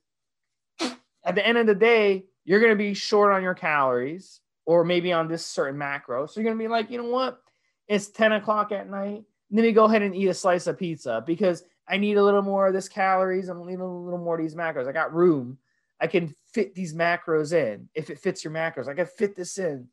at 1.24 1.36
the 1.36 1.46
end 1.46 1.58
of 1.58 1.68
the 1.68 1.76
day, 1.76 2.24
you're 2.44 2.60
going 2.60 2.72
to 2.72 2.76
be 2.76 2.92
short 2.92 3.32
on 3.32 3.44
your 3.44 3.54
calories 3.54 4.40
or 4.66 4.84
maybe 4.84 5.12
on 5.12 5.28
this 5.28 5.44
certain 5.44 5.78
macro. 5.78 6.26
So 6.26 6.40
you're 6.40 6.52
to 6.52 6.58
be 6.58 6.68
like, 6.68 6.90
you 6.90 6.98
know 6.98 7.08
what? 7.08 7.40
It's 7.88 8.08
10 8.08 8.32
o'clock 8.32 8.72
at 8.72 8.88
night. 8.88 9.24
Let 9.50 9.62
me 9.62 9.72
go 9.72 9.84
ahead 9.84 10.02
and 10.02 10.16
eat 10.16 10.28
a 10.28 10.34
slice 10.34 10.66
of 10.66 10.78
pizza 10.78 11.22
because 11.26 11.62
I 11.86 11.98
need 11.98 12.16
a 12.16 12.24
little 12.24 12.42
more 12.42 12.66
of 12.66 12.72
this 12.72 12.88
calories. 12.88 13.48
I'm 13.48 13.60
needing 13.60 13.80
a 13.80 13.86
little 13.86 14.18
more 14.18 14.36
of 14.36 14.42
these 14.42 14.54
macros. 14.54 14.88
I 14.88 14.92
got 14.92 15.12
room. 15.14 15.58
I 16.00 16.06
can 16.06 16.34
fit 16.52 16.74
these 16.74 16.94
macros 16.94 17.52
in 17.52 17.88
if 17.94 18.10
it 18.10 18.18
fits 18.18 18.42
your 18.42 18.52
macros. 18.52 18.88
I 18.88 18.94
can 18.94 19.06
fit 19.06 19.36
this 19.36 19.58
in. 19.58 19.88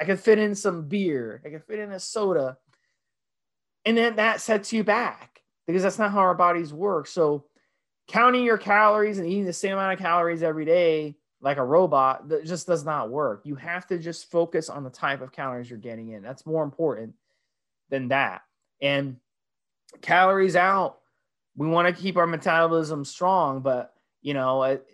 I 0.00 0.04
can 0.04 0.16
fit 0.16 0.38
in 0.38 0.54
some 0.54 0.88
beer. 0.88 1.42
I 1.44 1.50
can 1.50 1.60
fit 1.60 1.78
in 1.78 1.92
a 1.92 2.00
soda. 2.00 2.56
And 3.84 3.96
then 3.96 4.16
that 4.16 4.40
sets 4.40 4.72
you 4.72 4.84
back 4.84 5.42
because 5.66 5.82
that's 5.82 5.98
not 5.98 6.12
how 6.12 6.20
our 6.20 6.34
bodies 6.34 6.72
work. 6.72 7.06
So 7.06 7.46
counting 8.08 8.44
your 8.44 8.58
calories 8.58 9.18
and 9.18 9.26
eating 9.26 9.44
the 9.44 9.52
same 9.52 9.72
amount 9.72 9.94
of 9.94 9.98
calories 9.98 10.42
every 10.42 10.64
day 10.64 11.16
like 11.42 11.56
a 11.56 11.64
robot 11.64 12.28
that 12.28 12.46
just 12.46 12.68
does 12.68 12.84
not 12.84 13.10
work. 13.10 13.42
You 13.44 13.56
have 13.56 13.86
to 13.88 13.98
just 13.98 14.30
focus 14.30 14.70
on 14.70 14.84
the 14.84 14.90
type 14.90 15.20
of 15.20 15.32
calories 15.32 15.68
you're 15.68 15.78
getting 15.78 16.10
in. 16.10 16.22
That's 16.22 16.46
more 16.46 16.62
important 16.62 17.14
than 17.90 18.08
that. 18.08 18.42
And 18.80 19.16
calories 20.00 20.54
out, 20.54 20.98
we 21.56 21.66
want 21.66 21.94
to 21.94 22.00
keep 22.00 22.16
our 22.16 22.28
metabolism 22.28 23.04
strong, 23.04 23.60
but 23.60 23.92
you 24.22 24.34
know, 24.34 24.62
it, 24.62 24.86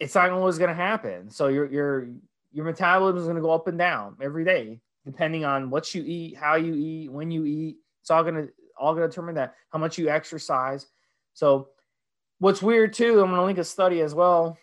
it's 0.00 0.14
not 0.14 0.30
always 0.30 0.56
going 0.58 0.70
to 0.70 0.74
happen. 0.74 1.30
So 1.30 1.48
your 1.48 1.70
your 1.70 2.08
your 2.50 2.64
metabolism 2.64 3.18
is 3.18 3.24
going 3.24 3.36
to 3.36 3.42
go 3.42 3.52
up 3.52 3.68
and 3.68 3.78
down 3.78 4.16
every 4.20 4.44
day, 4.44 4.80
depending 5.04 5.44
on 5.44 5.70
what 5.70 5.94
you 5.94 6.02
eat, 6.04 6.36
how 6.36 6.56
you 6.56 6.74
eat, 6.74 7.12
when 7.12 7.30
you 7.30 7.44
eat. 7.44 7.76
It's 8.00 8.10
all 8.10 8.22
going 8.22 8.34
to 8.34 8.48
all 8.78 8.94
going 8.94 9.02
to 9.02 9.08
determine 9.08 9.34
that 9.36 9.54
how 9.70 9.78
much 9.78 9.98
you 9.98 10.08
exercise. 10.08 10.86
So 11.34 11.68
what's 12.38 12.62
weird 12.62 12.94
too, 12.94 13.20
I'm 13.20 13.28
going 13.28 13.40
to 13.40 13.44
link 13.44 13.58
a 13.58 13.64
study 13.64 14.00
as 14.00 14.14
well 14.14 14.58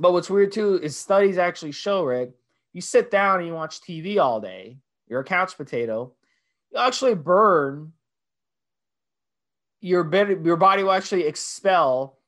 but 0.00 0.14
what's 0.14 0.30
weird 0.30 0.50
too 0.50 0.80
is 0.82 0.96
studies 0.96 1.36
actually 1.36 1.72
show, 1.72 2.02
Rick, 2.02 2.32
you 2.72 2.80
sit 2.80 3.10
down 3.10 3.38
and 3.38 3.46
you 3.46 3.54
watch 3.54 3.80
TV 3.80 4.18
all 4.18 4.40
day, 4.40 4.78
you're 5.06 5.20
a 5.20 5.24
couch 5.24 5.56
potato, 5.56 6.12
you 6.72 6.78
actually 6.78 7.14
burn 7.14 7.92
your 9.82 10.10
your 10.42 10.56
body 10.56 10.82
will 10.82 10.92
actually 10.92 11.24
expel 11.26 12.18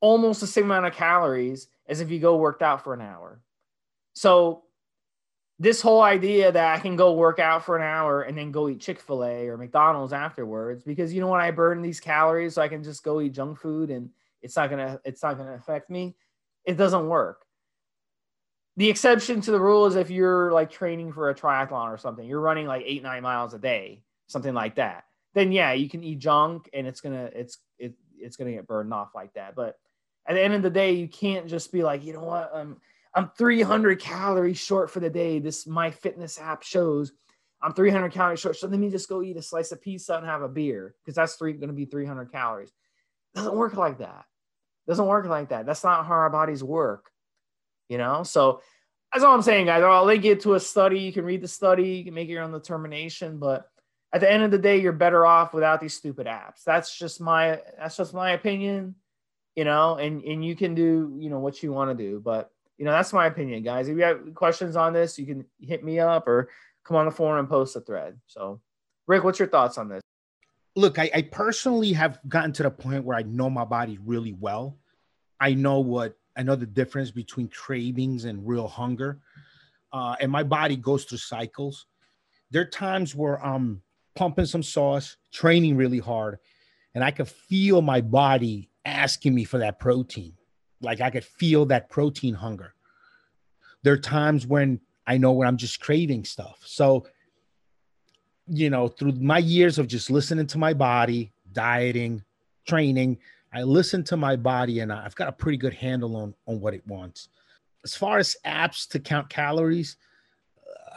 almost 0.00 0.40
the 0.40 0.46
same 0.46 0.64
amount 0.64 0.86
of 0.86 0.92
calories 0.92 1.68
as 1.88 2.00
if 2.00 2.10
you 2.10 2.20
go 2.20 2.36
worked 2.36 2.62
out 2.62 2.84
for 2.84 2.94
an 2.94 3.00
hour. 3.00 3.40
So 4.12 4.62
this 5.58 5.80
whole 5.80 6.02
idea 6.02 6.52
that 6.52 6.74
I 6.74 6.78
can 6.78 6.96
go 6.96 7.14
work 7.14 7.38
out 7.38 7.64
for 7.64 7.76
an 7.76 7.82
hour 7.82 8.22
and 8.22 8.36
then 8.36 8.52
go 8.52 8.68
eat 8.68 8.80
Chick-fil-A 8.80 9.48
or 9.48 9.56
McDonald's 9.56 10.12
afterwards 10.12 10.84
because 10.84 11.14
you 11.14 11.20
know 11.20 11.28
when 11.28 11.40
I 11.40 11.50
burn 11.50 11.82
these 11.82 11.98
calories 11.98 12.54
so 12.54 12.62
I 12.62 12.68
can 12.68 12.82
just 12.82 13.02
go 13.02 13.20
eat 13.20 13.32
junk 13.32 13.58
food 13.58 13.90
and 13.90 14.10
it's 14.42 14.54
not 14.54 14.70
gonna 14.70 15.00
it's 15.04 15.22
not 15.22 15.38
gonna 15.38 15.54
affect 15.54 15.90
me 15.90 16.14
it 16.66 16.76
doesn't 16.76 17.08
work. 17.08 17.44
The 18.76 18.90
exception 18.90 19.40
to 19.42 19.50
the 19.52 19.60
rule 19.60 19.86
is 19.86 19.96
if 19.96 20.10
you're 20.10 20.52
like 20.52 20.70
training 20.70 21.12
for 21.12 21.30
a 21.30 21.34
triathlon 21.34 21.88
or 21.88 21.96
something, 21.96 22.26
you're 22.26 22.40
running 22.40 22.66
like 22.66 22.82
eight, 22.84 23.02
nine 23.02 23.22
miles 23.22 23.54
a 23.54 23.58
day, 23.58 24.02
something 24.26 24.52
like 24.52 24.74
that. 24.74 25.04
Then 25.34 25.52
yeah, 25.52 25.72
you 25.72 25.88
can 25.88 26.04
eat 26.04 26.18
junk 26.18 26.68
and 26.74 26.86
it's 26.86 27.00
gonna 27.00 27.30
it's 27.34 27.58
it, 27.78 27.94
it's 28.18 28.36
gonna 28.36 28.52
get 28.52 28.66
burned 28.66 28.92
off 28.92 29.14
like 29.14 29.32
that. 29.34 29.54
But 29.54 29.78
at 30.26 30.34
the 30.34 30.42
end 30.42 30.54
of 30.54 30.62
the 30.62 30.70
day, 30.70 30.92
you 30.92 31.08
can't 31.08 31.46
just 31.46 31.72
be 31.72 31.82
like, 31.82 32.04
you 32.04 32.12
know 32.12 32.24
what, 32.24 32.50
I'm 32.54 32.76
I'm 33.14 33.30
300 33.38 33.98
calories 33.98 34.58
short 34.58 34.90
for 34.90 35.00
the 35.00 35.08
day. 35.08 35.38
This 35.38 35.66
my 35.66 35.90
fitness 35.90 36.38
app 36.38 36.62
shows 36.62 37.12
I'm 37.62 37.72
300 37.72 38.12
calories 38.12 38.40
short. 38.40 38.56
So 38.56 38.66
let 38.66 38.78
me 38.78 38.90
just 38.90 39.08
go 39.08 39.22
eat 39.22 39.38
a 39.38 39.42
slice 39.42 39.72
of 39.72 39.80
pizza 39.80 40.16
and 40.16 40.26
have 40.26 40.42
a 40.42 40.48
beer 40.48 40.94
because 41.02 41.16
that's 41.16 41.36
three 41.36 41.54
going 41.54 41.68
to 41.68 41.74
be 41.74 41.86
300 41.86 42.30
calories. 42.30 42.68
It 42.68 43.38
doesn't 43.38 43.56
work 43.56 43.74
like 43.74 43.98
that 43.98 44.26
doesn't 44.88 45.06
work 45.06 45.26
like 45.26 45.48
that. 45.50 45.66
That's 45.66 45.84
not 45.84 46.06
how 46.06 46.14
our 46.14 46.30
bodies 46.30 46.62
work, 46.62 47.10
you 47.88 47.98
know? 47.98 48.22
So 48.22 48.60
that's 49.12 49.24
all 49.24 49.34
I'm 49.34 49.42
saying, 49.42 49.66
guys. 49.66 49.82
I'll 49.82 50.04
link 50.04 50.24
you 50.24 50.34
to 50.36 50.54
a 50.54 50.60
study. 50.60 51.00
You 51.00 51.12
can 51.12 51.24
read 51.24 51.42
the 51.42 51.48
study, 51.48 51.90
you 51.90 52.04
can 52.04 52.14
make 52.14 52.28
your 52.28 52.42
own 52.42 52.52
determination, 52.52 53.38
but 53.38 53.68
at 54.12 54.20
the 54.20 54.30
end 54.30 54.42
of 54.42 54.50
the 54.50 54.58
day, 54.58 54.80
you're 54.80 54.92
better 54.92 55.26
off 55.26 55.52
without 55.52 55.80
these 55.80 55.94
stupid 55.94 56.26
apps. 56.26 56.62
That's 56.64 56.96
just 56.96 57.20
my 57.20 57.60
that's 57.78 57.96
just 57.96 58.14
my 58.14 58.30
opinion, 58.30 58.94
you 59.54 59.64
know, 59.64 59.96
and 59.96 60.22
and 60.22 60.44
you 60.44 60.56
can 60.56 60.74
do, 60.74 61.16
you 61.18 61.28
know, 61.28 61.38
what 61.38 61.62
you 61.62 61.72
want 61.72 61.96
to 61.96 62.04
do. 62.04 62.20
But 62.24 62.50
you 62.78 62.84
know, 62.84 62.92
that's 62.92 63.12
my 63.12 63.26
opinion, 63.26 63.62
guys. 63.62 63.88
If 63.88 63.96
you 63.96 64.04
have 64.04 64.34
questions 64.34 64.76
on 64.76 64.92
this, 64.92 65.18
you 65.18 65.26
can 65.26 65.44
hit 65.60 65.84
me 65.84 65.98
up 65.98 66.28
or 66.28 66.50
come 66.84 66.96
on 66.96 67.06
the 67.06 67.10
forum 67.10 67.40
and 67.40 67.48
post 67.48 67.76
a 67.76 67.80
thread. 67.80 68.18
So 68.26 68.60
Rick, 69.06 69.24
what's 69.24 69.38
your 69.38 69.48
thoughts 69.48 69.76
on 69.78 69.88
this? 69.88 70.02
Look, 70.76 70.98
I, 70.98 71.10
I 71.14 71.22
personally 71.22 71.92
have 71.94 72.20
gotten 72.28 72.52
to 72.52 72.62
the 72.62 72.70
point 72.70 73.04
where 73.04 73.16
I 73.16 73.22
know 73.22 73.50
my 73.50 73.64
body 73.64 73.98
really 74.04 74.34
well. 74.34 74.78
I 75.40 75.54
know 75.54 75.80
what 75.80 76.16
I 76.36 76.42
know 76.42 76.54
the 76.54 76.66
difference 76.66 77.10
between 77.10 77.48
cravings 77.48 78.26
and 78.26 78.46
real 78.46 78.68
hunger. 78.68 79.20
Uh, 79.92 80.16
and 80.20 80.30
my 80.30 80.42
body 80.42 80.76
goes 80.76 81.04
through 81.04 81.18
cycles. 81.18 81.86
There 82.50 82.60
are 82.62 82.66
times 82.66 83.14
where 83.14 83.42
I'm 83.42 83.82
pumping 84.14 84.44
some 84.44 84.62
sauce, 84.62 85.16
training 85.32 85.76
really 85.76 85.98
hard, 85.98 86.38
and 86.94 87.02
I 87.02 87.10
can 87.10 87.24
feel 87.24 87.80
my 87.80 88.02
body 88.02 88.70
asking 88.84 89.34
me 89.34 89.44
for 89.44 89.58
that 89.58 89.78
protein. 89.78 90.34
Like 90.82 91.00
I 91.00 91.10
could 91.10 91.24
feel 91.24 91.64
that 91.66 91.88
protein 91.88 92.34
hunger. 92.34 92.74
There 93.82 93.94
are 93.94 93.98
times 93.98 94.46
when 94.46 94.80
I 95.06 95.16
know 95.16 95.32
when 95.32 95.48
I'm 95.48 95.56
just 95.56 95.80
craving 95.80 96.24
stuff. 96.24 96.58
So, 96.64 97.06
you 98.48 98.70
know, 98.70 98.88
through 98.88 99.12
my 99.12 99.38
years 99.38 99.78
of 99.78 99.88
just 99.88 100.10
listening 100.10 100.46
to 100.46 100.58
my 100.58 100.72
body, 100.72 101.32
dieting, 101.52 102.22
training, 102.66 103.18
I 103.52 103.62
listen 103.62 104.04
to 104.04 104.16
my 104.16 104.36
body 104.36 104.80
and 104.80 104.92
I've 104.92 105.14
got 105.14 105.28
a 105.28 105.32
pretty 105.32 105.58
good 105.58 105.74
handle 105.74 106.16
on, 106.16 106.34
on 106.46 106.60
what 106.60 106.74
it 106.74 106.86
wants. 106.86 107.28
As 107.84 107.94
far 107.94 108.18
as 108.18 108.36
apps 108.44 108.88
to 108.88 108.98
count 108.98 109.28
calories, 109.28 109.96
uh, 110.68 110.96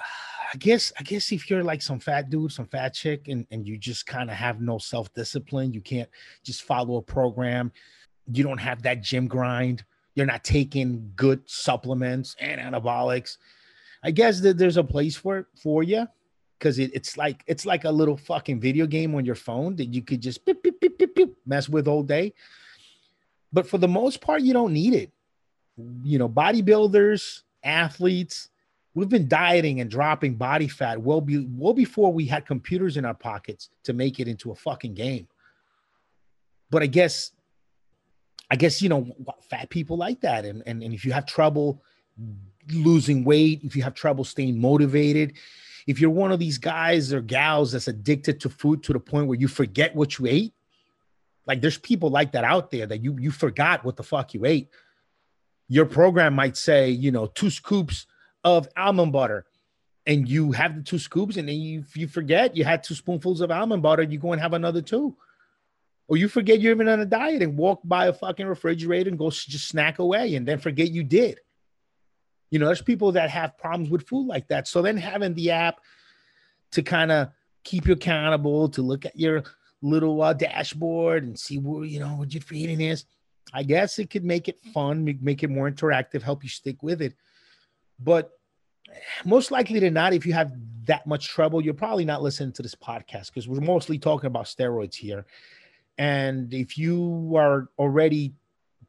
I 0.54 0.58
guess 0.58 0.92
I 1.00 1.04
guess 1.04 1.32
if 1.32 1.50
you're 1.50 1.64
like 1.64 1.82
some 1.82 2.00
fat 2.00 2.30
dude, 2.30 2.52
some 2.52 2.66
fat 2.68 2.94
chick, 2.94 3.28
and, 3.28 3.46
and 3.52 3.68
you 3.68 3.78
just 3.78 4.06
kind 4.06 4.30
of 4.30 4.36
have 4.36 4.60
no 4.62 4.78
self-discipline, 4.78 5.74
you 5.74 5.82
can't 5.82 6.10
just 6.44 6.64
follow 6.64 6.98
a 6.98 7.02
program, 7.02 7.72
you 8.32 8.44
don't 8.44 8.58
have 8.58 8.82
that 8.82 9.02
gym 9.02 9.28
grind, 9.28 9.84
you're 10.16 10.26
not 10.26 10.44
taking 10.44 11.12
good 11.16 11.42
supplements 11.46 12.36
and 12.40 12.60
anabolics. 12.60 13.38
I 14.04 14.12
guess 14.12 14.40
that 14.42 14.58
there's 14.58 14.78
a 14.78 14.84
place 14.84 15.16
for 15.16 15.40
it 15.40 15.46
for 15.62 15.84
you 15.84 16.08
because 16.60 16.78
it, 16.78 16.92
it's 16.94 17.16
like 17.16 17.44
it's 17.48 17.66
like 17.66 17.86
a 17.86 17.92
little 17.92 18.18
fucking 18.18 18.60
video 18.60 18.86
game 18.86 19.16
on 19.16 19.26
your 19.26 19.36
phone 19.36 19.78
that 19.78 19.86
you 19.86 20.02
could 20.02 20.22
just 20.22 20.46
beep, 20.46 20.62
beep, 20.62 20.80
beep, 20.80 21.38
mess 21.46 21.70
with 21.70 21.88
all 21.88 22.04
day. 22.04 22.34
But 23.52 23.68
for 23.68 23.78
the 23.78 23.88
most 23.88 24.22
part, 24.22 24.42
you 24.42 24.54
don't 24.54 24.74
need 24.74 24.94
it. 24.94 25.12
You 26.04 26.20
know, 26.20 26.28
bodybuilders, 26.28 27.44
athletes, 27.64 28.50
we've 28.94 29.10
been 29.10 29.28
dieting 29.28 29.80
and 29.80 29.90
dropping 29.90 30.36
body 30.36 30.68
fat 30.68 31.02
well, 31.02 31.22
be, 31.22 31.48
well 31.56 31.74
before 31.74 32.12
we 32.12 32.26
had 32.26 32.46
computers 32.46 32.98
in 32.98 33.06
our 33.06 33.14
pockets 33.14 33.70
to 33.84 33.94
make 33.94 34.20
it 34.20 34.28
into 34.28 34.52
a 34.52 34.56
fucking 34.56 34.94
game. 34.94 35.28
But 36.70 36.84
I 36.84 36.88
guess, 36.88 37.32
I 38.52 38.58
guess 38.58 38.82
you 38.82 38.90
know, 38.90 39.08
fat 39.50 39.70
people 39.70 39.98
like 39.98 40.22
that, 40.22 40.44
and 40.44 40.62
and, 40.66 40.84
and 40.84 40.94
if 40.94 41.06
you 41.06 41.14
have 41.14 41.26
trouble 41.26 41.82
losing 42.72 43.24
weight, 43.24 43.62
if 43.64 43.76
you 43.76 43.82
have 43.84 43.94
trouble 43.94 44.24
staying 44.24 44.60
motivated, 44.60 45.34
if 45.90 46.00
you're 46.00 46.12
one 46.12 46.32
of 46.32 46.38
these 46.38 46.60
guys 46.60 47.12
or 47.12 47.20
gals 47.20 47.72
that's 47.72 47.88
addicted 47.88 48.40
to 48.42 48.48
food 48.48 48.84
to 48.84 48.94
the 48.94 49.00
point 49.00 49.26
where 49.26 49.40
you 49.40 49.48
forget 49.48 49.96
what 49.96 50.20
you 50.20 50.28
ate, 50.28 50.54
like 51.48 51.62
there's 51.62 51.80
people 51.80 52.12
like 52.12 52.34
that 52.34 52.44
out 52.44 52.70
there 52.70 52.86
that 52.86 53.04
you 53.04 53.18
you 53.20 53.32
forgot 53.32 53.84
what 53.84 53.98
the 53.98 54.04
fuck 54.04 54.36
you 54.36 54.46
ate. 54.46 54.70
Your 55.68 55.88
program 55.88 56.36
might 56.36 56.58
say, 56.58 56.92
you 56.92 57.12
know, 57.12 57.26
two 57.26 57.50
scoops 57.50 58.06
of 58.44 58.68
almond 58.78 59.12
butter, 59.12 59.48
and 60.06 60.30
you 60.30 60.52
have 60.52 60.76
the 60.76 60.84
two 60.84 61.00
scoops, 61.00 61.38
and 61.38 61.50
then 61.50 61.56
you 61.56 61.84
you 61.96 62.08
forget 62.08 62.56
you 62.56 62.64
had 62.64 62.84
two 62.84 62.94
spoonfuls 62.94 63.42
of 63.42 63.50
almond 63.50 63.82
butter, 63.82 64.04
you 64.04 64.20
go 64.20 64.32
and 64.32 64.42
have 64.42 64.54
another 64.54 64.84
two. 64.84 65.18
Or 66.08 66.18
you 66.18 66.28
forget 66.28 66.62
you're 66.62 66.74
even 66.74 66.88
on 66.88 67.00
a 67.00 67.06
diet 67.06 67.42
and 67.42 67.58
walk 67.58 67.82
by 67.84 68.08
a 68.08 68.14
fucking 68.14 68.46
refrigerator 68.46 69.10
and 69.10 69.18
go 69.18 69.32
just 69.32 69.68
snack 69.68 69.98
away 69.98 70.36
and 70.36 70.48
then 70.48 70.60
forget 70.60 70.92
you 70.92 71.04
did. 71.04 71.40
You 72.50 72.60
know, 72.60 72.66
there's 72.66 72.82
people 72.82 73.12
that 73.14 73.30
have 73.30 73.58
problems 73.58 73.90
with 73.90 74.08
food 74.08 74.28
like 74.28 74.48
that. 74.48 74.68
So 74.68 74.82
then 74.82 74.98
having 74.98 75.34
the 75.34 75.52
app 75.52 75.80
to 76.72 76.82
kind 76.82 77.12
of 77.12 77.30
keep 77.64 77.88
you 77.88 77.94
accountable, 77.94 78.70
to 78.70 78.82
look 78.82 79.06
at 79.06 79.18
your 79.18 79.44
little 79.82 80.22
uh, 80.22 80.34
dashboard 80.34 81.24
and 81.24 81.38
see 81.38 81.58
where 81.58 81.86
you 81.86 82.00
know 82.00 82.16
what 82.16 82.34
your 82.34 82.42
feeding 82.42 82.82
is. 82.82 83.06
I 83.54 83.64
guess 83.64 83.98
it 83.98 84.10
could 84.10 84.24
make 84.24 84.48
it 84.48 84.60
fun, 84.74 85.18
make 85.22 85.44
it 85.44 85.50
more 85.50 85.70
interactive, 85.70 86.22
help 86.22 86.44
you 86.44 86.50
stick 86.50 86.84
with 86.84 87.02
it. 87.02 87.16
But 88.00 88.32
most 89.26 89.52
likely 89.52 89.80
to 89.80 89.90
not, 89.92 90.14
if 90.14 90.26
you 90.26 90.34
have 90.34 90.54
that 90.86 91.08
much 91.08 91.28
trouble, 91.28 91.62
you're 91.62 91.74
probably 91.74 92.06
not 92.06 92.22
listening 92.22 92.52
to 92.54 92.62
this 92.62 92.76
podcast 92.76 93.28
because 93.28 93.48
we're 93.48 93.62
mostly 93.62 93.98
talking 93.98 94.28
about 94.28 94.46
steroids 94.46 94.96
here. 94.96 95.26
And 95.98 96.54
if 96.54 96.78
you 96.78 97.34
are 97.36 97.70
already 97.78 98.34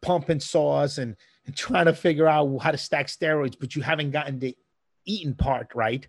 pumping 0.01 0.41
sauce 0.41 0.99
and 0.99 1.11
and 1.11 1.17
trying 1.51 1.87
to 1.87 1.95
figure 1.95 2.27
out 2.27 2.59
how 2.59 2.71
to 2.71 2.79
stack 2.79 3.07
steroids, 3.07 3.57
but 3.59 3.75
you 3.75 3.83
haven't 3.83 4.11
gotten 4.11 4.39
the 4.39 4.57
eating 5.05 5.35
part 5.35 5.69
right, 5.75 6.07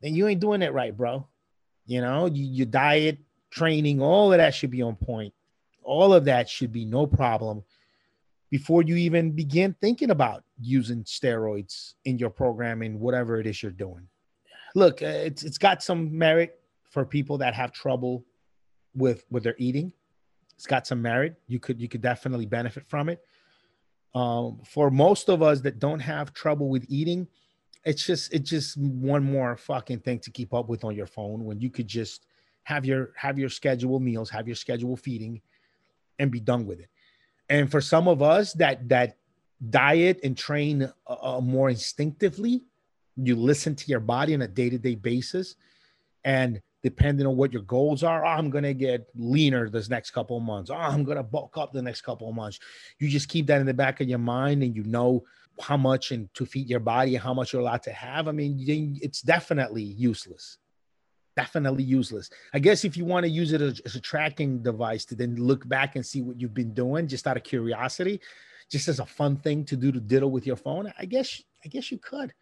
then 0.00 0.14
you 0.14 0.26
ain't 0.26 0.40
doing 0.40 0.62
it 0.62 0.72
right, 0.72 0.96
bro. 0.96 1.26
You 1.86 2.00
know, 2.00 2.26
you, 2.26 2.44
your 2.44 2.66
diet, 2.66 3.18
training, 3.50 4.00
all 4.00 4.32
of 4.32 4.38
that 4.38 4.54
should 4.54 4.70
be 4.70 4.82
on 4.82 4.96
point. 4.96 5.32
All 5.82 6.14
of 6.14 6.24
that 6.24 6.48
should 6.48 6.72
be 6.72 6.84
no 6.84 7.06
problem 7.06 7.62
before 8.50 8.82
you 8.82 8.96
even 8.96 9.32
begin 9.32 9.74
thinking 9.80 10.10
about 10.10 10.44
using 10.60 11.04
steroids 11.04 11.94
in 12.04 12.18
your 12.18 12.30
programming, 12.30 13.00
whatever 13.00 13.40
it 13.40 13.46
is 13.46 13.62
you're 13.62 13.72
doing. 13.72 14.06
Look, 14.74 15.02
uh, 15.02 15.06
it's 15.06 15.42
it's 15.42 15.58
got 15.58 15.82
some 15.82 16.16
merit 16.16 16.60
for 16.90 17.04
people 17.04 17.38
that 17.38 17.54
have 17.54 17.72
trouble 17.72 18.24
with 18.94 19.24
with 19.30 19.42
their 19.42 19.56
eating. 19.58 19.92
It's 20.54 20.66
got 20.66 20.86
some 20.86 21.02
merit. 21.02 21.34
You 21.48 21.58
could 21.58 21.80
you 21.80 21.88
could 21.88 22.00
definitely 22.00 22.46
benefit 22.46 22.84
from 22.88 23.08
it 23.08 23.20
um, 24.14 24.60
for 24.64 24.90
most 24.90 25.28
of 25.28 25.42
us 25.42 25.60
that 25.62 25.78
don't 25.78 26.00
have 26.00 26.32
trouble 26.32 26.68
with 26.68 26.84
eating, 26.88 27.26
it's 27.84 28.06
just 28.06 28.32
it's 28.32 28.48
just 28.48 28.78
one 28.78 29.24
more 29.24 29.56
fucking 29.56 30.00
thing 30.00 30.18
to 30.20 30.30
keep 30.30 30.54
up 30.54 30.68
with 30.68 30.84
on 30.84 30.94
your 30.94 31.06
phone 31.06 31.44
when 31.44 31.60
you 31.60 31.68
could 31.68 31.88
just 31.88 32.26
have 32.62 32.84
your 32.84 33.12
have 33.16 33.38
your 33.38 33.48
schedule 33.48 34.00
meals, 34.00 34.30
have 34.30 34.46
your 34.46 34.56
schedule 34.56 34.96
feeding, 34.96 35.40
and 36.18 36.30
be 36.30 36.40
done 36.40 36.66
with 36.66 36.80
it. 36.80 36.88
And 37.48 37.70
for 37.70 37.80
some 37.80 38.08
of 38.08 38.22
us 38.22 38.52
that 38.54 38.88
that 38.88 39.16
diet 39.70 40.20
and 40.22 40.36
train 40.36 40.90
uh, 41.06 41.36
uh 41.36 41.40
more 41.40 41.68
instinctively, 41.68 42.62
you 43.16 43.36
listen 43.36 43.74
to 43.74 43.86
your 43.88 44.00
body 44.00 44.34
on 44.34 44.42
a 44.42 44.48
day 44.48 44.70
to 44.70 44.78
day 44.78 44.94
basis, 44.94 45.56
and 46.24 46.62
depending 46.84 47.26
on 47.26 47.34
what 47.34 47.50
your 47.50 47.62
goals 47.62 48.04
are. 48.04 48.26
Oh, 48.26 48.28
I'm 48.28 48.50
going 48.50 48.62
to 48.62 48.74
get 48.74 49.08
leaner 49.16 49.70
this 49.70 49.88
next 49.88 50.10
couple 50.10 50.36
of 50.36 50.42
months. 50.42 50.70
Oh, 50.70 50.74
I'm 50.74 51.02
going 51.02 51.16
to 51.16 51.22
bulk 51.22 51.56
up 51.56 51.72
the 51.72 51.80
next 51.80 52.02
couple 52.02 52.28
of 52.28 52.34
months. 52.34 52.60
You 52.98 53.08
just 53.08 53.30
keep 53.30 53.46
that 53.46 53.62
in 53.62 53.66
the 53.66 53.72
back 53.72 54.02
of 54.02 54.08
your 54.08 54.18
mind 54.18 54.62
and 54.62 54.76
you 54.76 54.84
know 54.84 55.24
how 55.62 55.78
much 55.78 56.10
and 56.10 56.32
to 56.34 56.44
feed 56.44 56.68
your 56.68 56.80
body 56.80 57.14
and 57.14 57.24
how 57.24 57.32
much 57.32 57.54
you're 57.54 57.62
allowed 57.62 57.82
to 57.84 57.92
have. 57.92 58.28
I 58.28 58.32
mean, 58.32 58.98
it's 59.00 59.22
definitely 59.22 59.82
useless. 59.82 60.58
Definitely 61.38 61.84
useless. 61.84 62.28
I 62.52 62.58
guess 62.58 62.84
if 62.84 62.98
you 62.98 63.06
want 63.06 63.24
to 63.24 63.30
use 63.30 63.54
it 63.54 63.62
as, 63.62 63.80
as 63.80 63.94
a 63.94 64.00
tracking 64.00 64.62
device 64.62 65.06
to 65.06 65.14
then 65.14 65.36
look 65.36 65.66
back 65.66 65.96
and 65.96 66.04
see 66.04 66.20
what 66.20 66.38
you've 66.38 66.52
been 66.52 66.74
doing 66.74 67.08
just 67.08 67.26
out 67.26 67.38
of 67.38 67.44
curiosity, 67.44 68.20
just 68.70 68.88
as 68.88 69.00
a 69.00 69.06
fun 69.06 69.36
thing 69.38 69.64
to 69.64 69.76
do 69.76 69.90
to 69.90 70.00
diddle 70.00 70.30
with 70.30 70.46
your 70.46 70.56
phone, 70.56 70.92
I 70.98 71.06
guess 71.06 71.40
I 71.64 71.68
guess 71.68 71.90
you 71.90 71.96
could. 71.96 72.34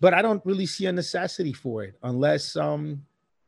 But 0.00 0.14
I 0.14 0.20
don't 0.20 0.44
really 0.44 0.66
see 0.66 0.86
a 0.86 0.92
necessity 0.92 1.52
for 1.52 1.84
it 1.84 1.94
unless 2.02 2.56
um 2.56 3.02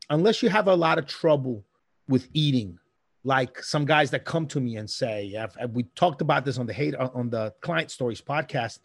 unless 0.09 0.41
you 0.41 0.49
have 0.49 0.67
a 0.67 0.75
lot 0.75 0.97
of 0.97 1.05
trouble 1.05 1.65
with 2.07 2.27
eating, 2.33 2.79
like 3.23 3.61
some 3.61 3.85
guys 3.85 4.11
that 4.11 4.25
come 4.25 4.47
to 4.47 4.59
me 4.59 4.77
and 4.77 4.89
say, 4.89 5.35
I've, 5.35 5.71
we 5.71 5.83
talked 5.95 6.21
about 6.21 6.45
this 6.45 6.57
on 6.57 6.65
the 6.65 6.73
hate 6.73 6.95
on 6.95 7.29
the 7.29 7.53
client 7.61 7.91
stories 7.91 8.21
podcast. 8.21 8.79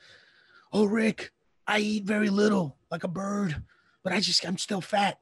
Oh, 0.72 0.84
Rick, 0.84 1.30
I 1.66 1.78
eat 1.78 2.04
very 2.04 2.28
little, 2.28 2.76
like 2.90 3.04
a 3.04 3.08
bird, 3.08 3.62
but 4.02 4.12
I 4.12 4.20
just 4.20 4.46
I'm 4.46 4.58
still 4.58 4.80
fat. 4.80 5.18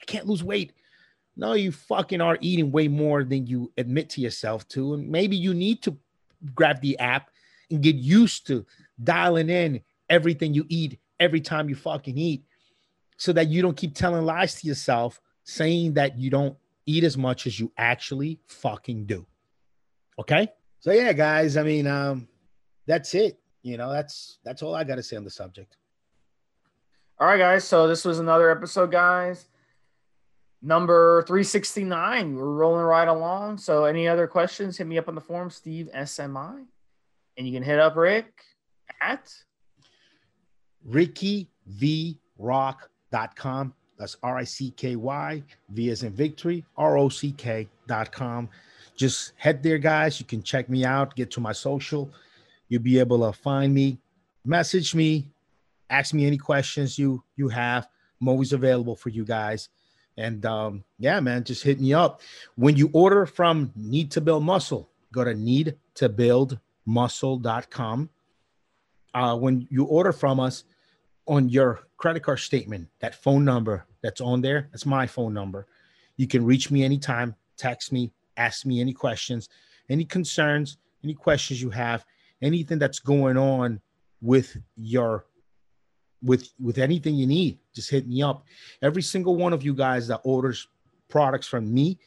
I 0.00 0.04
can't 0.06 0.26
lose 0.26 0.42
weight. 0.42 0.72
No, 1.36 1.54
you 1.54 1.72
fucking 1.72 2.20
are 2.20 2.38
eating 2.40 2.70
way 2.70 2.88
more 2.88 3.24
than 3.24 3.46
you 3.46 3.72
admit 3.76 4.10
to 4.10 4.20
yourself 4.20 4.66
to, 4.68 4.94
and 4.94 5.08
maybe 5.08 5.36
you 5.36 5.54
need 5.54 5.82
to 5.82 5.96
grab 6.54 6.80
the 6.80 6.98
app 6.98 7.30
and 7.70 7.82
get 7.82 7.96
used 7.96 8.46
to 8.46 8.66
dialing 9.02 9.48
in 9.48 9.80
everything 10.10 10.52
you 10.54 10.66
eat 10.68 10.98
every 11.18 11.40
time 11.40 11.68
you 11.68 11.74
fucking 11.74 12.18
eat, 12.18 12.44
so 13.16 13.32
that 13.32 13.48
you 13.48 13.62
don't 13.62 13.76
keep 13.76 13.94
telling 13.94 14.24
lies 14.24 14.60
to 14.60 14.66
yourself 14.66 15.20
saying 15.44 15.94
that 15.94 16.18
you 16.18 16.30
don't 16.30 16.56
eat 16.86 17.04
as 17.04 17.16
much 17.16 17.46
as 17.46 17.58
you 17.58 17.72
actually 17.76 18.38
fucking 18.46 19.06
do. 19.06 19.26
Okay? 20.18 20.48
So 20.80 20.92
yeah, 20.92 21.12
guys, 21.12 21.56
I 21.56 21.62
mean, 21.62 21.86
um, 21.86 22.28
that's 22.86 23.14
it. 23.14 23.38
You 23.62 23.76
know, 23.76 23.92
that's 23.92 24.38
that's 24.44 24.62
all 24.62 24.74
I 24.74 24.84
got 24.84 24.96
to 24.96 25.02
say 25.02 25.16
on 25.16 25.24
the 25.24 25.30
subject. 25.30 25.76
All 27.18 27.28
right, 27.28 27.38
guys. 27.38 27.64
So 27.64 27.86
this 27.86 28.04
was 28.04 28.18
another 28.18 28.50
episode, 28.50 28.90
guys. 28.90 29.46
Number 30.60 31.22
369. 31.26 32.34
We're 32.34 32.44
rolling 32.44 32.84
right 32.84 33.06
along. 33.06 33.58
So 33.58 33.84
any 33.84 34.08
other 34.08 34.26
questions, 34.26 34.76
hit 34.76 34.86
me 34.86 34.98
up 34.98 35.08
on 35.08 35.14
the 35.14 35.20
forum, 35.20 35.50
Steve 35.50 35.88
SMI. 35.94 36.64
And 37.36 37.46
you 37.46 37.52
can 37.52 37.62
hit 37.62 37.78
up 37.78 37.96
Rick 37.96 38.32
at 39.00 39.32
rickyvrock.com. 40.88 43.74
That's 44.02 44.18
R 44.24 44.38
I 44.38 44.42
C 44.42 44.72
K 44.72 44.96
Y, 44.96 45.44
V 45.68 45.90
as 45.90 46.02
in 46.02 46.12
victory, 46.12 46.64
R 46.76 46.98
O 46.98 47.08
C 47.08 47.30
K 47.30 47.68
dot 47.86 48.10
com. 48.10 48.48
Just 48.96 49.32
head 49.36 49.62
there, 49.62 49.78
guys. 49.78 50.18
You 50.18 50.26
can 50.26 50.42
check 50.42 50.68
me 50.68 50.84
out, 50.84 51.14
get 51.14 51.30
to 51.30 51.40
my 51.40 51.52
social. 51.52 52.10
You'll 52.68 52.82
be 52.82 52.98
able 52.98 53.24
to 53.24 53.32
find 53.38 53.72
me, 53.72 53.98
message 54.44 54.96
me, 54.96 55.28
ask 55.88 56.12
me 56.14 56.26
any 56.26 56.36
questions 56.36 56.98
you 56.98 57.22
you 57.36 57.46
have. 57.46 57.86
I'm 58.20 58.26
always 58.26 58.52
available 58.52 58.96
for 58.96 59.10
you 59.10 59.24
guys. 59.24 59.68
And 60.16 60.44
um, 60.46 60.82
yeah, 60.98 61.20
man, 61.20 61.44
just 61.44 61.62
hit 61.62 61.80
me 61.80 61.94
up. 61.94 62.22
When 62.56 62.74
you 62.74 62.90
order 62.92 63.24
from 63.24 63.70
Need 63.76 64.10
to 64.10 64.20
Build 64.20 64.42
Muscle, 64.42 64.90
go 65.12 65.22
to 65.22 65.32
needtobuildmuscle.com. 65.32 68.10
Uh, 69.14 69.36
when 69.36 69.68
you 69.70 69.84
order 69.84 70.10
from 70.10 70.40
us 70.40 70.64
on 71.26 71.48
your 71.48 71.80
credit 71.96 72.20
card 72.20 72.40
statement, 72.40 72.88
that 73.00 73.14
phone 73.14 73.44
number 73.44 73.86
that's 74.02 74.20
on 74.20 74.40
there, 74.40 74.68
that's 74.72 74.86
my 74.86 75.06
phone 75.06 75.32
number. 75.32 75.66
You 76.16 76.26
can 76.26 76.44
reach 76.44 76.70
me 76.70 76.84
anytime, 76.84 77.34
text 77.56 77.92
me, 77.92 78.12
ask 78.36 78.66
me 78.66 78.80
any 78.80 78.92
questions, 78.92 79.48
any 79.88 80.04
concerns, 80.04 80.78
any 81.04 81.14
questions 81.14 81.62
you 81.62 81.70
have, 81.70 82.04
anything 82.40 82.78
that's 82.78 82.98
going 82.98 83.36
on 83.36 83.80
with 84.20 84.56
your 84.76 85.26
with 86.22 86.50
with 86.60 86.78
anything 86.78 87.16
you 87.16 87.26
need 87.26 87.58
just 87.74 87.90
hit 87.90 88.06
me 88.06 88.22
up. 88.22 88.44
Every 88.80 89.02
single 89.02 89.36
one 89.36 89.52
of 89.52 89.64
you 89.64 89.74
guys 89.74 90.06
that 90.08 90.20
orders 90.22 90.68
products 91.08 91.46
from 91.46 91.72
me 91.72 91.98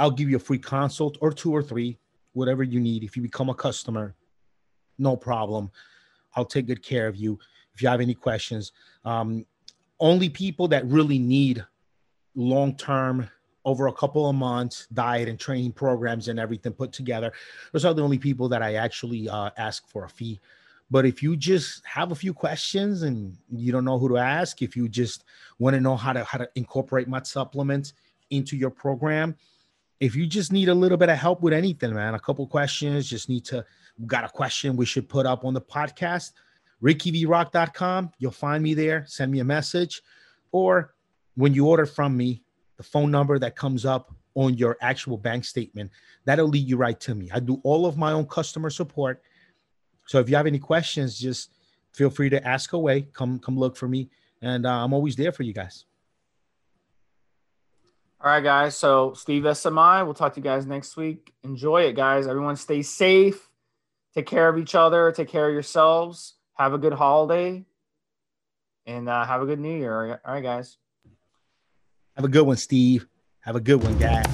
i'll 0.00 0.10
give 0.10 0.30
you 0.30 0.36
a 0.36 0.40
free 0.40 0.58
consult 0.58 1.18
or 1.20 1.30
two 1.30 1.54
or 1.54 1.62
three 1.62 1.98
whatever 2.32 2.62
you 2.62 2.80
need. 2.80 3.02
If 3.02 3.16
you 3.16 3.22
become 3.22 3.48
a 3.48 3.54
customer 3.54 4.14
no 4.98 5.16
problem. 5.16 5.70
I'll 6.36 6.44
take 6.44 6.66
good 6.66 6.82
care 6.82 7.06
of 7.06 7.16
you 7.16 7.38
if 7.74 7.82
you 7.82 7.88
have 7.88 8.00
any 8.00 8.14
questions. 8.14 8.72
Um, 9.04 9.46
only 10.00 10.28
people 10.28 10.68
that 10.68 10.86
really 10.86 11.18
need 11.18 11.64
long 12.34 12.76
term 12.76 13.28
over 13.64 13.86
a 13.86 13.92
couple 13.92 14.28
of 14.28 14.34
months 14.34 14.86
diet 14.92 15.28
and 15.28 15.38
training 15.38 15.72
programs 15.72 16.28
and 16.28 16.38
everything 16.38 16.72
put 16.72 16.92
together 16.92 17.32
those 17.72 17.84
are 17.84 17.94
the 17.94 18.02
only 18.02 18.18
people 18.18 18.46
that 18.48 18.60
i 18.60 18.74
actually 18.74 19.28
uh, 19.28 19.50
ask 19.56 19.88
for 19.88 20.04
a 20.04 20.08
fee. 20.08 20.40
But 20.90 21.06
if 21.06 21.22
you 21.22 21.36
just 21.36 21.84
have 21.86 22.12
a 22.12 22.14
few 22.14 22.34
questions 22.34 23.02
and 23.02 23.36
you 23.50 23.72
don't 23.72 23.84
know 23.84 23.98
who 23.98 24.08
to 24.10 24.16
ask, 24.16 24.62
if 24.62 24.76
you 24.76 24.88
just 24.88 25.24
want 25.58 25.74
to 25.74 25.80
know 25.80 25.96
how 25.96 26.12
to 26.12 26.24
how 26.24 26.38
to 26.38 26.48
incorporate 26.54 27.08
my 27.08 27.22
supplements 27.22 27.94
into 28.30 28.56
your 28.56 28.70
program, 28.70 29.34
if 30.00 30.14
you 30.14 30.26
just 30.26 30.52
need 30.52 30.68
a 30.68 30.74
little 30.74 30.98
bit 30.98 31.08
of 31.08 31.16
help 31.16 31.40
with 31.40 31.52
anything, 31.52 31.94
man, 31.94 32.14
a 32.14 32.20
couple 32.20 32.46
questions, 32.46 33.08
just 33.08 33.28
need 33.28 33.44
to 33.46 33.64
got 34.06 34.24
a 34.24 34.28
question 34.28 34.76
we 34.76 34.86
should 34.86 35.08
put 35.08 35.24
up 35.24 35.44
on 35.44 35.54
the 35.54 35.60
podcast, 35.60 36.32
rickyvrock.com. 36.84 38.12
You'll 38.18 38.30
find 38.30 38.62
me 38.62 38.74
there. 38.74 39.04
Send 39.06 39.32
me 39.32 39.40
a 39.40 39.44
message. 39.44 40.02
Or 40.52 40.94
when 41.34 41.54
you 41.54 41.66
order 41.66 41.86
from 41.86 42.16
me, 42.16 42.42
the 42.76 42.82
phone 42.82 43.10
number 43.10 43.38
that 43.38 43.56
comes 43.56 43.84
up 43.84 44.12
on 44.34 44.54
your 44.54 44.76
actual 44.80 45.16
bank 45.16 45.44
statement, 45.44 45.90
that'll 46.24 46.48
lead 46.48 46.68
you 46.68 46.76
right 46.76 46.98
to 47.00 47.14
me. 47.14 47.30
I 47.32 47.40
do 47.40 47.60
all 47.62 47.86
of 47.86 47.96
my 47.96 48.12
own 48.12 48.26
customer 48.26 48.68
support 48.68 49.22
so 50.06 50.18
if 50.18 50.28
you 50.28 50.36
have 50.36 50.46
any 50.46 50.58
questions, 50.58 51.18
just 51.18 51.50
feel 51.92 52.10
free 52.10 52.28
to 52.30 52.46
ask 52.46 52.72
away. 52.72 53.02
Come 53.12 53.38
come 53.38 53.58
look 53.58 53.76
for 53.76 53.88
me, 53.88 54.10
and 54.42 54.66
uh, 54.66 54.84
I'm 54.84 54.92
always 54.92 55.16
there 55.16 55.32
for 55.32 55.42
you 55.42 55.52
guys. 55.52 55.84
All 58.20 58.30
right, 58.30 58.42
guys. 58.42 58.76
So 58.76 59.12
Steve 59.14 59.42
SMI, 59.42 60.04
we'll 60.04 60.14
talk 60.14 60.34
to 60.34 60.40
you 60.40 60.44
guys 60.44 60.66
next 60.66 60.96
week. 60.96 61.34
Enjoy 61.42 61.82
it, 61.82 61.94
guys. 61.94 62.26
Everyone 62.26 62.56
stay 62.56 62.82
safe. 62.82 63.50
Take 64.14 64.26
care 64.26 64.48
of 64.48 64.58
each 64.58 64.74
other. 64.74 65.12
Take 65.12 65.28
care 65.28 65.48
of 65.48 65.52
yourselves. 65.52 66.34
Have 66.54 66.72
a 66.72 66.78
good 66.78 66.92
holiday. 66.92 67.64
And 68.86 69.08
uh, 69.08 69.24
have 69.24 69.42
a 69.42 69.46
good 69.46 69.58
new 69.58 69.76
year. 69.76 70.20
All 70.24 70.34
right, 70.34 70.42
guys. 70.42 70.76
Have 72.14 72.24
a 72.24 72.28
good 72.28 72.46
one, 72.46 72.56
Steve. 72.56 73.08
Have 73.40 73.56
a 73.56 73.60
good 73.60 73.82
one, 73.82 73.98
guys. 73.98 74.24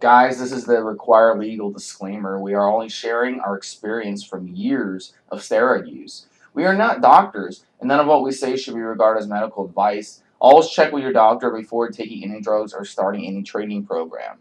Guys, 0.00 0.38
this 0.38 0.52
is 0.52 0.64
the 0.64 0.82
required 0.82 1.38
legal 1.38 1.70
disclaimer. 1.70 2.40
We 2.40 2.52
are 2.54 2.68
only 2.68 2.88
sharing 2.90 3.40
our 3.40 3.56
experience 3.56 4.22
from 4.22 4.48
years 4.48 5.14
of 5.30 5.40
steroid 5.40 5.90
use. 5.90 6.26
We 6.52 6.64
are 6.64 6.74
not 6.74 7.00
doctors, 7.00 7.64
and 7.80 7.88
none 7.88 8.00
of 8.00 8.06
what 8.06 8.22
we 8.22 8.32
say 8.32 8.56
should 8.56 8.74
be 8.74 8.80
regarded 8.80 9.20
as 9.20 9.28
medical 9.28 9.64
advice. 9.64 10.22
Always 10.40 10.70
check 10.70 10.92
with 10.92 11.02
your 11.02 11.12
doctor 11.12 11.50
before 11.50 11.90
taking 11.90 12.24
any 12.24 12.40
drugs 12.40 12.72
or 12.72 12.84
starting 12.84 13.26
any 13.26 13.42
training 13.42 13.84
program. 13.84 14.38